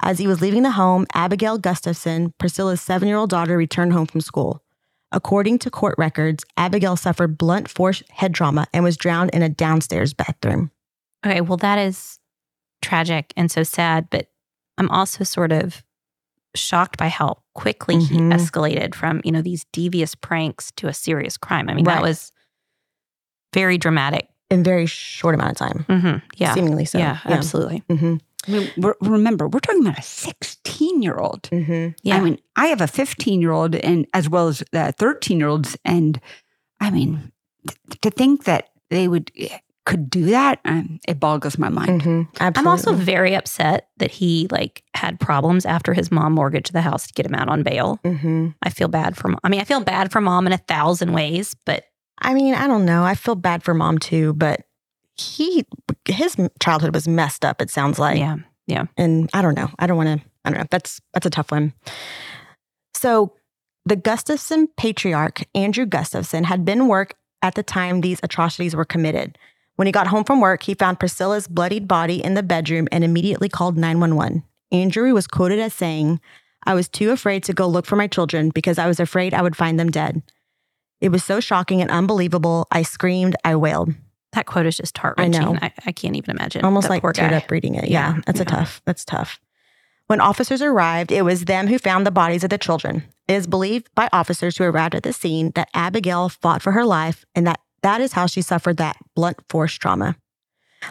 As 0.00 0.18
he 0.18 0.26
was 0.26 0.40
leaving 0.40 0.64
the 0.64 0.72
home, 0.72 1.06
Abigail 1.14 1.56
Gustafson, 1.56 2.34
Priscilla's 2.38 2.80
seven 2.80 3.06
year 3.06 3.16
old 3.16 3.30
daughter, 3.30 3.56
returned 3.56 3.92
home 3.92 4.06
from 4.06 4.20
school. 4.20 4.60
According 5.12 5.60
to 5.60 5.70
court 5.70 5.94
records, 5.98 6.44
Abigail 6.56 6.96
suffered 6.96 7.38
blunt 7.38 7.68
force 7.70 8.02
head 8.10 8.34
trauma 8.34 8.66
and 8.72 8.82
was 8.82 8.96
drowned 8.96 9.30
in 9.30 9.42
a 9.42 9.48
downstairs 9.48 10.14
bathroom. 10.14 10.72
Okay, 11.24 11.40
well, 11.40 11.58
that 11.58 11.78
is 11.78 12.18
tragic 12.80 13.32
and 13.36 13.50
so 13.50 13.62
sad, 13.62 14.08
but 14.10 14.31
I'm 14.78 14.90
also 14.90 15.24
sort 15.24 15.52
of 15.52 15.82
shocked 16.54 16.98
by 16.98 17.08
how 17.08 17.42
quickly 17.54 17.96
mm-hmm. 17.96 18.30
he 18.30 18.36
escalated 18.36 18.94
from, 18.94 19.20
you 19.24 19.32
know, 19.32 19.42
these 19.42 19.64
devious 19.72 20.14
pranks 20.14 20.70
to 20.72 20.88
a 20.88 20.94
serious 20.94 21.36
crime. 21.36 21.68
I 21.68 21.74
mean, 21.74 21.84
right. 21.84 21.94
that 21.94 22.02
was 22.02 22.32
very 23.52 23.78
dramatic. 23.78 24.28
In 24.50 24.62
very 24.62 24.84
short 24.84 25.34
amount 25.34 25.52
of 25.52 25.56
time. 25.56 25.86
Mm-hmm. 25.88 26.18
Yeah. 26.36 26.54
Seemingly 26.54 26.84
so. 26.84 26.98
Yeah, 26.98 27.18
yeah. 27.24 27.32
absolutely. 27.32 27.82
Mm-hmm. 27.88 28.16
I 28.46 28.50
mean, 28.50 28.94
remember, 29.00 29.48
we're 29.48 29.60
talking 29.60 29.82
about 29.82 29.98
a 29.98 30.02
16 30.02 31.02
year 31.02 31.16
old. 31.16 31.44
Mm-hmm. 31.44 31.90
Yeah. 32.02 32.16
I 32.16 32.20
mean, 32.20 32.38
I 32.56 32.66
have 32.66 32.80
a 32.80 32.86
15 32.86 33.40
year 33.40 33.52
old 33.52 33.74
and 33.76 34.06
as 34.12 34.28
well 34.28 34.48
as 34.48 34.62
13 34.72 35.38
year 35.38 35.48
olds. 35.48 35.76
And 35.84 36.20
I 36.80 36.90
mean, 36.90 37.32
to 38.02 38.10
think 38.10 38.44
that 38.44 38.70
they 38.90 39.08
would 39.08 39.30
could 39.84 40.08
do 40.08 40.26
that, 40.26 40.60
um, 40.64 41.00
it 41.08 41.18
boggles 41.18 41.58
my 41.58 41.68
mind. 41.68 42.02
Mm-hmm. 42.02 42.58
I'm 42.58 42.66
also 42.68 42.92
very 42.92 43.34
upset 43.34 43.88
that 43.96 44.10
he 44.10 44.46
like 44.50 44.84
had 44.94 45.18
problems 45.18 45.66
after 45.66 45.92
his 45.92 46.10
mom 46.12 46.34
mortgaged 46.34 46.72
the 46.72 46.80
house 46.80 47.06
to 47.08 47.12
get 47.12 47.26
him 47.26 47.34
out 47.34 47.48
on 47.48 47.62
bail. 47.62 47.98
Mm-hmm. 48.04 48.48
I 48.62 48.70
feel 48.70 48.88
bad 48.88 49.16
for. 49.16 49.34
I 49.42 49.48
mean, 49.48 49.60
I 49.60 49.64
feel 49.64 49.80
bad 49.80 50.12
for 50.12 50.20
mom 50.20 50.46
in 50.46 50.52
a 50.52 50.58
thousand 50.58 51.12
ways, 51.12 51.56
but 51.66 51.84
I 52.20 52.34
mean, 52.34 52.54
I 52.54 52.68
don't 52.68 52.84
know. 52.84 53.02
I 53.02 53.14
feel 53.14 53.34
bad 53.34 53.64
for 53.64 53.74
mom 53.74 53.98
too, 53.98 54.34
but 54.34 54.62
he 55.16 55.66
his 56.06 56.36
childhood 56.60 56.94
was 56.94 57.08
messed 57.08 57.44
up. 57.44 57.60
It 57.60 57.70
sounds 57.70 57.98
like. 57.98 58.18
Yeah, 58.18 58.36
yeah. 58.66 58.84
And 58.96 59.28
I 59.34 59.42
don't 59.42 59.56
know. 59.56 59.70
I 59.78 59.86
don't 59.86 59.96
want 59.96 60.20
to. 60.20 60.26
I 60.44 60.50
don't 60.50 60.58
know. 60.60 60.66
That's 60.70 61.00
that's 61.12 61.26
a 61.26 61.30
tough 61.30 61.50
one. 61.50 61.72
So 62.94 63.34
the 63.84 63.96
Gustafson 63.96 64.68
patriarch 64.76 65.42
Andrew 65.56 65.86
Gustafson 65.86 66.44
had 66.44 66.64
been 66.64 66.86
work 66.86 67.14
at 67.42 67.56
the 67.56 67.62
time 67.62 68.00
these 68.00 68.20
atrocities 68.22 68.76
were 68.76 68.84
committed. 68.84 69.36
When 69.76 69.86
he 69.86 69.92
got 69.92 70.08
home 70.08 70.24
from 70.24 70.40
work, 70.40 70.62
he 70.64 70.74
found 70.74 71.00
Priscilla's 71.00 71.48
bloodied 71.48 71.88
body 71.88 72.22
in 72.22 72.34
the 72.34 72.42
bedroom 72.42 72.88
and 72.92 73.02
immediately 73.02 73.48
called 73.48 73.76
911. 73.76 74.44
Andrew 74.70 75.12
was 75.12 75.26
quoted 75.26 75.58
as 75.58 75.74
saying, 75.74 76.20
I 76.64 76.74
was 76.74 76.88
too 76.88 77.10
afraid 77.10 77.42
to 77.44 77.52
go 77.52 77.66
look 77.66 77.86
for 77.86 77.96
my 77.96 78.06
children 78.06 78.50
because 78.50 78.78
I 78.78 78.86
was 78.86 79.00
afraid 79.00 79.34
I 79.34 79.42
would 79.42 79.56
find 79.56 79.78
them 79.78 79.90
dead. 79.90 80.22
It 81.00 81.10
was 81.10 81.24
so 81.24 81.40
shocking 81.40 81.80
and 81.80 81.90
unbelievable. 81.90 82.68
I 82.70 82.82
screamed, 82.82 83.34
I 83.44 83.56
wailed. 83.56 83.94
That 84.32 84.46
quote 84.46 84.66
is 84.66 84.76
just 84.76 84.96
heart 84.96 85.16
wrenching. 85.18 85.42
I 85.42 85.52
know. 85.52 85.58
I, 85.60 85.72
I, 85.86 85.92
can't 85.92 86.16
even 86.16 86.30
imagine. 86.30 86.64
Almost 86.64 86.88
like 86.88 87.02
teared 87.02 87.16
guy. 87.16 87.36
up 87.36 87.50
reading 87.50 87.74
it. 87.74 87.88
Yeah, 87.88 88.14
yeah 88.14 88.20
that's 88.24 88.38
yeah. 88.38 88.42
a 88.42 88.46
tough. 88.46 88.80
That's 88.86 89.04
tough. 89.04 89.40
When 90.06 90.20
officers 90.20 90.62
arrived, 90.62 91.10
it 91.10 91.22
was 91.22 91.46
them 91.46 91.66
who 91.66 91.78
found 91.78 92.06
the 92.06 92.10
bodies 92.10 92.44
of 92.44 92.50
the 92.50 92.58
children. 92.58 93.02
It 93.28 93.34
is 93.34 93.46
believed 93.46 93.88
by 93.94 94.08
officers 94.12 94.56
who 94.56 94.64
arrived 94.64 94.94
at 94.94 95.02
the 95.02 95.12
scene 95.12 95.52
that 95.54 95.68
Abigail 95.74 96.28
fought 96.28 96.62
for 96.62 96.72
her 96.72 96.84
life 96.84 97.24
and 97.34 97.46
that 97.46 97.60
that 97.82 98.00
is 98.00 98.12
how 98.12 98.26
she 98.26 98.42
suffered 98.42 98.76
that 98.78 98.96
blunt 99.14 99.38
force 99.48 99.74
trauma. 99.74 100.16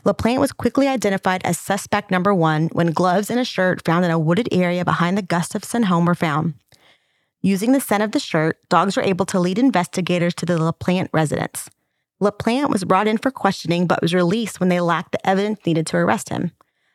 LaPlante 0.06 0.40
was 0.40 0.54
quickly 0.54 0.88
identified 0.88 1.42
as 1.44 1.58
suspect 1.58 2.12
number 2.12 2.34
one 2.34 2.70
when 2.72 2.92
gloves 2.92 3.30
and 3.30 3.40
a 3.40 3.46
shirt 3.46 3.84
found 3.84 4.06
in 4.06 4.12
a 4.12 4.20
wooded 4.20 4.48
area 4.52 4.86
behind 4.86 5.18
the 5.18 5.22
Gustafson 5.22 5.84
home 5.84 6.06
were 6.06 6.16
found. 6.16 6.54
Using 7.42 7.72
the 7.72 7.82
scent 7.82 8.04
of 8.04 8.12
the 8.12 8.20
shirt, 8.20 8.58
dogs 8.70 8.96
were 8.96 9.04
able 9.04 9.26
to 9.28 9.40
lead 9.40 9.58
investigators 9.58 10.34
to 10.36 10.46
the 10.46 10.58
LaPlante 10.58 11.10
residence. 11.12 11.70
LaPlante 12.22 12.70
was 12.70 12.86
brought 12.86 13.08
in 13.08 13.18
for 13.18 13.32
questioning 13.32 13.88
but 13.88 14.02
was 14.02 14.14
released 14.14 14.60
when 14.60 14.70
they 14.70 14.80
lacked 14.80 15.12
the 15.12 15.28
evidence 15.28 15.60
needed 15.66 15.88
to 15.88 15.98
arrest 15.98 16.30
him. 16.30 16.52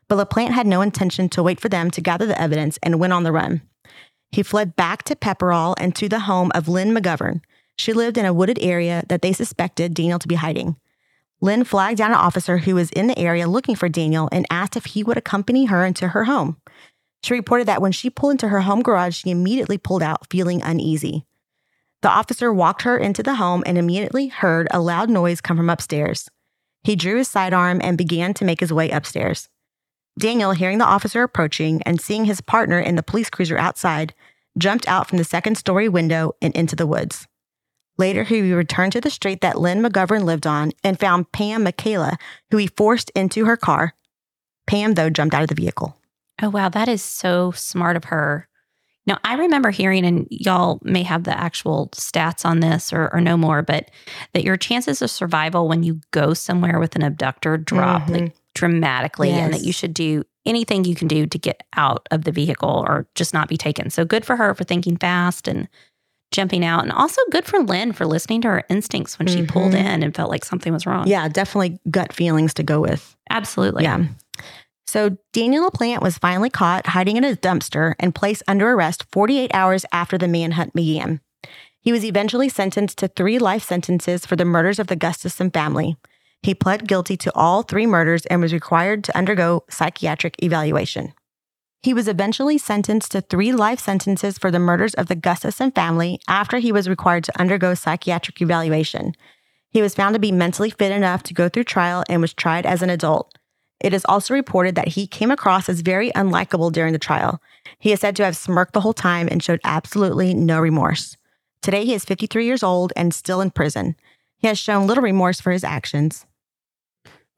But 0.08 0.16
LaPlante 0.18 0.52
had 0.52 0.68
no 0.68 0.82
intention 0.82 1.28
to 1.30 1.42
wait 1.42 1.60
for 1.60 1.68
them 1.68 1.90
to 1.90 2.00
gather 2.00 2.26
the 2.26 2.40
evidence 2.40 2.78
and 2.82 3.00
went 3.00 3.12
on 3.12 3.24
the 3.24 3.32
run. 3.32 3.62
He 4.30 4.42
fled 4.42 4.76
back 4.76 5.02
to 5.04 5.16
Pepperell 5.16 5.74
and 5.78 5.94
to 5.96 6.08
the 6.08 6.20
home 6.20 6.52
of 6.54 6.68
Lynn 6.68 6.94
McGovern. 6.94 7.40
She 7.76 7.92
lived 7.92 8.18
in 8.18 8.24
a 8.24 8.32
wooded 8.32 8.58
area 8.60 9.04
that 9.08 9.22
they 9.22 9.32
suspected 9.32 9.94
Daniel 9.94 10.18
to 10.18 10.28
be 10.28 10.34
hiding. 10.36 10.76
Lynn 11.40 11.64
flagged 11.64 11.98
down 11.98 12.12
an 12.12 12.16
officer 12.16 12.58
who 12.58 12.74
was 12.74 12.90
in 12.90 13.06
the 13.06 13.18
area 13.18 13.46
looking 13.46 13.76
for 13.76 13.88
Daniel 13.88 14.28
and 14.32 14.46
asked 14.50 14.76
if 14.76 14.86
he 14.86 15.04
would 15.04 15.18
accompany 15.18 15.66
her 15.66 15.84
into 15.84 16.08
her 16.08 16.24
home. 16.24 16.56
She 17.22 17.34
reported 17.34 17.66
that 17.66 17.82
when 17.82 17.92
she 17.92 18.08
pulled 18.08 18.32
into 18.32 18.48
her 18.48 18.62
home 18.62 18.82
garage, 18.82 19.16
she 19.16 19.30
immediately 19.30 19.78
pulled 19.78 20.02
out, 20.02 20.30
feeling 20.30 20.62
uneasy. 20.62 21.26
The 22.02 22.08
officer 22.08 22.52
walked 22.52 22.82
her 22.82 22.96
into 22.96 23.22
the 23.22 23.34
home 23.34 23.62
and 23.66 23.76
immediately 23.76 24.28
heard 24.28 24.68
a 24.70 24.80
loud 24.80 25.10
noise 25.10 25.40
come 25.40 25.56
from 25.56 25.70
upstairs. 25.70 26.28
He 26.84 26.96
drew 26.96 27.16
his 27.16 27.28
sidearm 27.28 27.80
and 27.82 27.98
began 27.98 28.32
to 28.34 28.44
make 28.44 28.60
his 28.60 28.72
way 28.72 28.90
upstairs. 28.90 29.48
Daniel, 30.18 30.52
hearing 30.52 30.78
the 30.78 30.84
officer 30.84 31.22
approaching 31.22 31.82
and 31.82 32.00
seeing 32.00 32.24
his 32.24 32.40
partner 32.40 32.78
in 32.78 32.94
the 32.94 33.02
police 33.02 33.28
cruiser 33.28 33.58
outside, 33.58 34.14
jumped 34.56 34.88
out 34.88 35.08
from 35.08 35.18
the 35.18 35.24
second 35.24 35.56
story 35.56 35.88
window 35.88 36.32
and 36.40 36.54
into 36.54 36.76
the 36.76 36.86
woods. 36.86 37.26
Later, 37.98 38.24
he 38.24 38.52
returned 38.52 38.92
to 38.92 39.00
the 39.00 39.10
street 39.10 39.40
that 39.40 39.58
Lynn 39.58 39.82
McGovern 39.82 40.24
lived 40.24 40.46
on 40.46 40.72
and 40.84 40.98
found 41.00 41.32
Pam 41.32 41.62
Michaela, 41.62 42.16
who 42.50 42.58
he 42.58 42.66
forced 42.66 43.10
into 43.14 43.46
her 43.46 43.56
car. 43.56 43.94
Pam, 44.66 44.94
though, 44.94 45.10
jumped 45.10 45.34
out 45.34 45.42
of 45.42 45.48
the 45.48 45.54
vehicle. 45.54 45.96
Oh, 46.42 46.50
wow. 46.50 46.68
That 46.68 46.88
is 46.88 47.02
so 47.02 47.52
smart 47.52 47.96
of 47.96 48.04
her. 48.04 48.48
Now, 49.06 49.18
I 49.24 49.34
remember 49.34 49.70
hearing, 49.70 50.04
and 50.04 50.26
y'all 50.30 50.80
may 50.82 51.04
have 51.04 51.24
the 51.24 51.38
actual 51.38 51.88
stats 51.94 52.44
on 52.44 52.58
this 52.60 52.92
or, 52.92 53.08
or 53.14 53.20
no 53.20 53.36
more, 53.36 53.62
but 53.62 53.90
that 54.34 54.42
your 54.44 54.56
chances 54.56 55.00
of 55.00 55.10
survival 55.10 55.68
when 55.68 55.82
you 55.84 56.00
go 56.10 56.34
somewhere 56.34 56.80
with 56.80 56.96
an 56.96 57.02
abductor 57.02 57.56
drop 57.56 58.02
Mhm. 58.08 58.10
like 58.10 58.34
dramatically, 58.54 59.30
and 59.30 59.52
that 59.54 59.62
you 59.62 59.72
should 59.72 59.94
do 59.94 60.24
anything 60.44 60.84
you 60.84 60.94
can 60.94 61.06
do 61.08 61.26
to 61.26 61.38
get 61.38 61.62
out 61.76 62.06
of 62.10 62.24
the 62.24 62.32
vehicle 62.32 62.84
or 62.88 63.06
just 63.14 63.32
not 63.32 63.48
be 63.48 63.56
taken. 63.56 63.90
So 63.90 64.04
good 64.04 64.24
for 64.24 64.36
her 64.36 64.54
for 64.54 64.64
thinking 64.64 64.96
fast 64.96 65.46
and 65.46 65.68
jumping 66.32 66.64
out. 66.64 66.82
And 66.82 66.92
also 66.92 67.20
good 67.30 67.44
for 67.44 67.60
Lynn 67.60 67.92
for 67.92 68.06
listening 68.06 68.40
to 68.42 68.48
her 68.48 68.64
instincts 68.68 69.18
when 69.18 69.28
she 69.28 69.44
pulled 69.46 69.72
Mhm. 69.72 69.78
in 69.78 70.02
and 70.02 70.14
felt 70.14 70.30
like 70.30 70.44
something 70.44 70.72
was 70.72 70.86
wrong. 70.86 71.06
Yeah, 71.06 71.28
definitely 71.28 71.78
gut 71.90 72.12
feelings 72.12 72.52
to 72.54 72.62
go 72.62 72.80
with. 72.80 73.16
Absolutely. 73.30 73.84
yeah. 73.84 74.04
So 74.86 75.16
Daniel 75.32 75.68
LaPlante 75.68 76.00
was 76.00 76.16
finally 76.18 76.50
caught 76.50 76.86
hiding 76.86 77.16
in 77.16 77.24
a 77.24 77.34
dumpster 77.34 77.94
and 77.98 78.14
placed 78.14 78.42
under 78.46 78.70
arrest 78.70 79.04
48 79.12 79.50
hours 79.52 79.84
after 79.92 80.16
the 80.16 80.28
manhunt 80.28 80.74
began. 80.74 81.20
He 81.80 81.92
was 81.92 82.04
eventually 82.04 82.48
sentenced 82.48 82.98
to 82.98 83.08
three 83.08 83.38
life 83.38 83.64
sentences 83.64 84.24
for 84.26 84.36
the 84.36 84.44
murders 84.44 84.78
of 84.78 84.86
the 84.88 84.96
Gustafson 84.96 85.50
family. 85.50 85.96
He 86.42 86.54
pled 86.54 86.86
guilty 86.86 87.16
to 87.18 87.32
all 87.34 87.62
three 87.62 87.86
murders 87.86 88.26
and 88.26 88.40
was 88.40 88.52
required 88.52 89.02
to 89.04 89.16
undergo 89.16 89.64
psychiatric 89.70 90.36
evaluation. 90.42 91.14
He 91.82 91.94
was 91.94 92.08
eventually 92.08 92.58
sentenced 92.58 93.12
to 93.12 93.20
three 93.20 93.52
life 93.52 93.78
sentences 93.78 94.38
for 94.38 94.50
the 94.50 94.58
murders 94.58 94.94
of 94.94 95.06
the 95.06 95.14
Gustafson 95.14 95.70
family 95.70 96.20
after 96.26 96.58
he 96.58 96.72
was 96.72 96.88
required 96.88 97.24
to 97.24 97.40
undergo 97.40 97.74
psychiatric 97.74 98.40
evaluation. 98.40 99.14
He 99.70 99.82
was 99.82 99.94
found 99.94 100.14
to 100.14 100.18
be 100.18 100.32
mentally 100.32 100.70
fit 100.70 100.90
enough 100.90 101.22
to 101.24 101.34
go 101.34 101.48
through 101.48 101.64
trial 101.64 102.02
and 102.08 102.20
was 102.20 102.32
tried 102.32 102.66
as 102.66 102.82
an 102.82 102.90
adult. 102.90 103.36
It 103.78 103.92
is 103.92 104.06
also 104.06 104.34
reported 104.34 104.74
that 104.74 104.88
he 104.88 105.06
came 105.06 105.30
across 105.30 105.68
as 105.68 105.82
very 105.82 106.10
unlikable 106.12 106.72
during 106.72 106.92
the 106.92 106.98
trial. 106.98 107.40
He 107.78 107.92
is 107.92 108.00
said 108.00 108.16
to 108.16 108.24
have 108.24 108.36
smirked 108.36 108.72
the 108.72 108.80
whole 108.80 108.94
time 108.94 109.28
and 109.30 109.42
showed 109.42 109.60
absolutely 109.64 110.34
no 110.34 110.60
remorse. 110.60 111.16
Today, 111.62 111.84
he 111.84 111.94
is 111.94 112.04
53 112.04 112.46
years 112.46 112.62
old 112.62 112.92
and 112.96 113.12
still 113.12 113.40
in 113.40 113.50
prison. 113.50 113.96
He 114.38 114.48
has 114.48 114.58
shown 114.58 114.86
little 114.86 115.02
remorse 115.02 115.40
for 115.40 115.52
his 115.52 115.64
actions. 115.64 116.26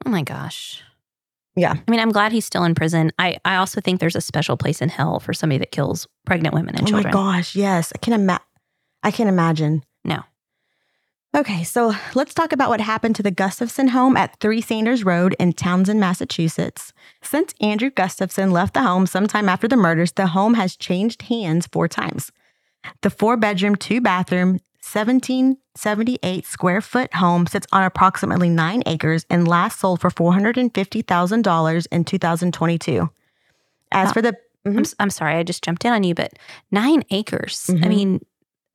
Oh 0.06 0.10
my 0.10 0.22
gosh. 0.22 0.82
Yeah. 1.58 1.74
I 1.86 1.90
mean, 1.90 2.00
I'm 2.00 2.12
glad 2.12 2.32
he's 2.32 2.44
still 2.44 2.64
in 2.64 2.74
prison. 2.74 3.10
I, 3.18 3.38
I 3.44 3.56
also 3.56 3.80
think 3.80 4.00
there's 4.00 4.16
a 4.16 4.20
special 4.20 4.56
place 4.56 4.80
in 4.80 4.88
hell 4.88 5.20
for 5.20 5.32
somebody 5.32 5.58
that 5.58 5.72
kills 5.72 6.06
pregnant 6.24 6.54
women 6.54 6.74
and 6.76 6.84
oh 6.84 6.90
children. 6.90 7.14
Oh 7.14 7.22
my 7.22 7.32
gosh, 7.36 7.56
yes. 7.56 7.92
I 7.94 7.98
can 7.98 8.38
I 9.02 9.10
can 9.10 9.28
imagine. 9.28 9.84
No. 10.04 10.22
Okay, 11.36 11.62
so 11.62 11.94
let's 12.14 12.32
talk 12.32 12.52
about 12.52 12.70
what 12.70 12.80
happened 12.80 13.14
to 13.16 13.22
the 13.22 13.30
Gustafson 13.30 13.88
home 13.88 14.16
at 14.16 14.40
3 14.40 14.62
Sanders 14.62 15.04
Road 15.04 15.36
in 15.38 15.52
Townsend, 15.52 16.00
Massachusetts. 16.00 16.94
Since 17.22 17.52
Andrew 17.60 17.90
Gustafson 17.90 18.50
left 18.50 18.72
the 18.74 18.82
home 18.82 19.06
sometime 19.06 19.48
after 19.48 19.68
the 19.68 19.76
murders, 19.76 20.12
the 20.12 20.28
home 20.28 20.54
has 20.54 20.74
changed 20.74 21.22
hands 21.22 21.66
four 21.70 21.86
times. 21.86 22.32
The 23.02 23.10
four 23.10 23.36
bedroom, 23.36 23.76
two 23.76 24.00
bathroom, 24.00 24.60
1778 24.92 26.46
square 26.46 26.80
foot 26.80 27.12
home 27.14 27.46
sits 27.46 27.66
on 27.72 27.82
approximately 27.84 28.48
nine 28.48 28.82
acres 28.86 29.24
and 29.30 29.46
last 29.48 29.80
sold 29.80 30.00
for 30.00 30.10
$450,000 30.10 31.86
in 31.92 32.04
2022. 32.04 33.10
As 33.92 34.08
Wow. 34.08 34.12
for 34.12 34.22
the 34.22 34.36
I'm, 34.66 34.80
s- 34.80 34.94
I'm 35.00 35.08
sorry, 35.08 35.36
I 35.36 35.44
just 35.44 35.64
jumped 35.64 35.84
in 35.86 35.92
on 35.92 36.02
you, 36.02 36.14
but 36.14 36.32
nine 36.70 37.02
acres. 37.10 37.66
I 37.70 37.72
Mhm. 37.74 37.88
mean, 37.88 38.20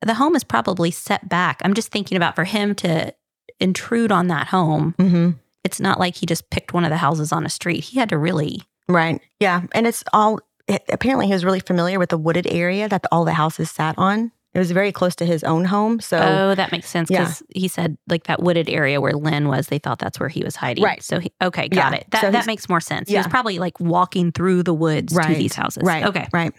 the 0.02 0.14
home 0.14 0.34
is 0.34 0.42
probably 0.42 0.90
set 0.90 1.28
back. 1.28 1.60
I'm 1.64 1.72
just 1.74 1.92
thinking 1.92 2.16
about 2.16 2.34
for 2.34 2.42
him 2.44 2.74
to 2.76 3.14
intrude 3.60 4.10
on 4.10 4.26
that 4.28 4.48
home. 4.48 4.94
Mhm. 4.98 5.36
It's 5.62 5.78
not 5.78 6.00
like 6.00 6.16
he 6.16 6.26
just 6.26 6.50
picked 6.50 6.72
one 6.74 6.82
of 6.84 6.90
the 6.90 6.96
houses 6.96 7.30
on 7.30 7.46
a 7.46 7.48
street. 7.48 7.84
He 7.84 8.00
had 8.00 8.08
to 8.08 8.18
really. 8.18 8.62
Right. 8.88 9.20
Yeah. 9.38 9.62
And 9.72 9.86
it's 9.86 10.02
all, 10.12 10.40
apparently, 10.68 11.26
he 11.26 11.32
was 11.32 11.44
really 11.44 11.60
familiar 11.60 11.98
with 12.00 12.08
the 12.08 12.18
wooded 12.18 12.46
area 12.48 12.88
that 12.88 13.04
all 13.12 13.24
the 13.24 13.34
houses 13.34 13.70
sat 13.70 13.94
on. 13.96 14.32
It 14.54 14.58
was 14.60 14.70
very 14.70 14.92
close 14.92 15.16
to 15.16 15.26
his 15.26 15.42
own 15.42 15.64
home. 15.64 15.98
So, 15.98 16.16
oh, 16.16 16.54
that 16.54 16.70
makes 16.70 16.88
sense 16.88 17.10
yeah. 17.10 17.24
because 17.24 17.42
he 17.54 17.66
said 17.66 17.98
like 18.08 18.24
that 18.24 18.40
wooded 18.40 18.68
area 18.70 19.00
where 19.00 19.12
Lynn 19.12 19.48
was. 19.48 19.66
They 19.66 19.78
thought 19.78 19.98
that's 19.98 20.20
where 20.20 20.28
he 20.28 20.44
was 20.44 20.54
hiding. 20.54 20.84
Right. 20.84 21.02
So 21.02 21.18
he, 21.18 21.32
okay, 21.42 21.68
got 21.68 21.92
Yeah. 21.92 21.98
it. 21.98 22.06
That 22.10 22.20
So 22.20 22.30
that 22.30 22.46
makes 22.46 22.68
more 22.68 22.80
sense. 22.80 23.10
Yeah. 23.10 23.14
He 23.14 23.18
was 23.18 23.26
probably 23.26 23.58
like 23.58 23.80
walking 23.80 24.30
through 24.30 24.62
the 24.62 24.74
woods 24.74 25.12
to 25.12 25.34
these 25.34 25.54
houses. 25.54 25.82
right. 25.84 26.04
Okay. 26.04 26.28
Right. 26.32 26.52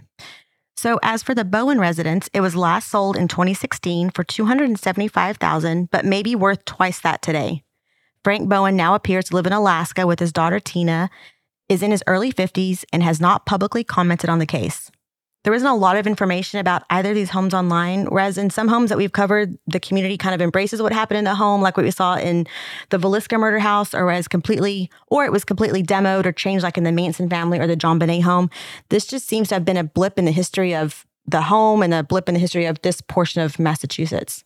So, 0.77 0.99
as 1.03 1.23
for 1.23 1.33
the 1.33 1.45
Bowen 1.45 1.79
residence, 1.79 2.29
it 2.33 2.41
was 2.41 2.53
last 2.53 2.89
sold 2.89 3.15
in 3.15 3.29
2016 3.29 4.09
for 4.09 4.25
275000 4.25 5.89
but 5.89 6.03
may 6.03 6.21
be 6.21 6.35
worth 6.35 6.65
twice 6.65 6.99
that 6.99 7.21
today. 7.21 7.63
Frank 8.25 8.49
Bowen 8.49 8.75
now 8.75 8.93
appears 8.95 9.25
to 9.25 9.35
live 9.35 9.47
in 9.47 9.53
Alaska 9.53 10.05
with 10.05 10.19
his 10.19 10.33
daughter 10.33 10.59
Tina, 10.59 11.09
is 11.69 11.81
in 11.81 11.91
his 11.91 12.03
early 12.07 12.33
50s, 12.33 12.83
and 12.91 13.01
has 13.03 13.21
not 13.21 13.45
publicly 13.45 13.83
commented 13.83 14.29
on 14.29 14.39
the 14.39 14.45
case. 14.45 14.91
There 15.45 15.53
isn't 15.53 15.67
a 15.67 15.75
lot 15.75 15.95
of 15.95 16.07
information 16.07 16.59
about 16.59 16.83
either 16.89 17.09
of 17.09 17.15
these 17.15 17.29
homes 17.29 17.53
online, 17.53 18.07
whereas 18.07 18.39
in 18.39 18.49
some 18.49 18.67
homes 18.67 18.89
that 18.89 18.97
we've 18.97 19.11
covered, 19.11 19.55
the 19.67 19.79
community 19.79 20.17
kind 20.17 20.33
of 20.33 20.41
embraces 20.41 20.81
what 20.81 20.91
happened 20.91 21.19
in 21.19 21.23
the 21.23 21.35
home, 21.35 21.61
like 21.61 21.77
what 21.77 21.85
we 21.85 21.91
saw 21.91 22.15
in 22.15 22.47
the 22.89 22.97
Villisca 22.97 23.39
murder 23.39 23.59
house, 23.59 23.93
or 23.93 24.09
as 24.09 24.27
completely, 24.27 24.89
or 25.07 25.23
it 25.23 25.31
was 25.31 25.45
completely 25.45 25.83
demoed 25.83 26.25
or 26.25 26.31
changed, 26.31 26.63
like 26.63 26.79
in 26.79 26.83
the 26.83 26.91
Manson 26.91 27.29
family 27.29 27.59
or 27.59 27.67
the 27.67 27.77
JonBenét 27.77 28.23
home. 28.23 28.49
This 28.89 29.05
just 29.05 29.27
seems 29.27 29.49
to 29.49 29.55
have 29.55 29.63
been 29.63 29.77
a 29.77 29.83
blip 29.83 30.17
in 30.17 30.25
the 30.25 30.31
history 30.31 30.73
of 30.73 31.05
the 31.27 31.43
home 31.43 31.83
and 31.83 31.93
a 31.93 32.01
blip 32.01 32.27
in 32.27 32.33
the 32.33 32.39
history 32.39 32.65
of 32.65 32.81
this 32.81 32.99
portion 33.01 33.43
of 33.43 33.59
Massachusetts. 33.59 34.43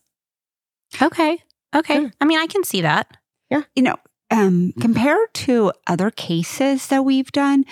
Okay. 1.01 1.41
Okay. 1.73 2.01
Yeah. 2.01 2.09
I 2.19 2.25
mean, 2.25 2.39
I 2.39 2.47
can 2.47 2.65
see 2.65 2.81
that. 2.81 3.15
Yeah. 3.49 3.61
You 3.73 3.83
know, 3.83 3.95
um, 4.31 4.73
compared 4.81 5.33
to 5.33 5.71
other 5.87 6.11
cases 6.11 6.87
that 6.87 7.05
we've 7.05 7.31
done, 7.31 7.63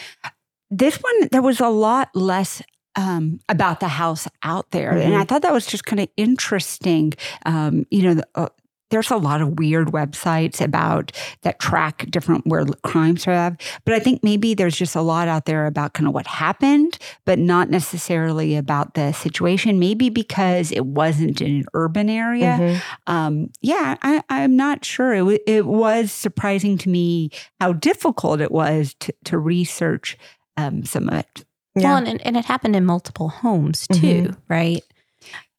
this 0.69 0.97
one 0.97 1.27
there 1.31 1.41
was 1.41 1.59
a 1.59 1.69
lot 1.69 2.09
less 2.15 2.61
um, 2.97 3.39
about 3.47 3.79
the 3.79 3.87
house 3.87 4.27
out 4.43 4.71
there, 4.71 4.91
and 4.91 5.15
I 5.15 5.23
thought 5.23 5.43
that 5.43 5.53
was 5.53 5.65
just 5.65 5.85
kind 5.85 5.99
of 6.01 6.09
interesting. 6.17 7.13
Um, 7.45 7.85
you 7.91 8.01
know, 8.03 8.13
the, 8.15 8.27
uh, 8.35 8.49
there's 8.89 9.11
a 9.11 9.17
lot 9.17 9.41
of 9.41 9.59
weird 9.59 9.89
websites 9.89 10.61
about 10.61 11.11
that 11.41 11.59
track 11.59 12.05
different 12.09 12.47
where 12.47 12.65
crimes 12.85 13.27
are 13.27 13.57
but 13.83 13.93
I 13.93 13.99
think 13.99 14.23
maybe 14.23 14.53
there's 14.53 14.77
just 14.77 14.95
a 14.95 15.01
lot 15.01 15.27
out 15.27 15.43
there 15.43 15.65
about 15.65 15.91
kind 15.93 16.07
of 16.07 16.13
what 16.13 16.25
happened, 16.25 16.97
but 17.25 17.37
not 17.37 17.69
necessarily 17.69 18.55
about 18.55 18.93
the 18.93 19.11
situation. 19.11 19.77
Maybe 19.77 20.09
because 20.09 20.71
it 20.71 20.85
wasn't 20.85 21.41
in 21.41 21.51
an 21.57 21.65
urban 21.73 22.09
area 22.09 22.57
Mhm. 22.57 22.81
um, 23.07 23.49
yeah, 23.61 23.97
I, 24.01 24.23
I'm 24.29 24.55
not 24.55 24.85
sure. 24.85 25.13
It, 25.13 25.23
wa- 25.23 25.37
it 25.45 25.65
was 25.65 26.09
surprising 26.13 26.77
to 26.77 26.89
me 26.89 27.29
how 27.59 27.73
difficult 27.73 28.39
it 28.39 28.51
was 28.53 28.95
to, 29.01 29.13
to 29.25 29.37
research 29.37 30.17
um, 30.55 30.85
some 30.85 31.09
of 31.09 31.15
it. 31.19 31.43
Yeah. 31.81 31.95
Well, 31.99 32.07
and, 32.07 32.25
and 32.25 32.37
it 32.37 32.45
happened 32.45 32.75
in 32.75 32.85
multiple 32.85 33.29
homes 33.29 33.87
too, 33.87 34.35
right? 34.49 34.83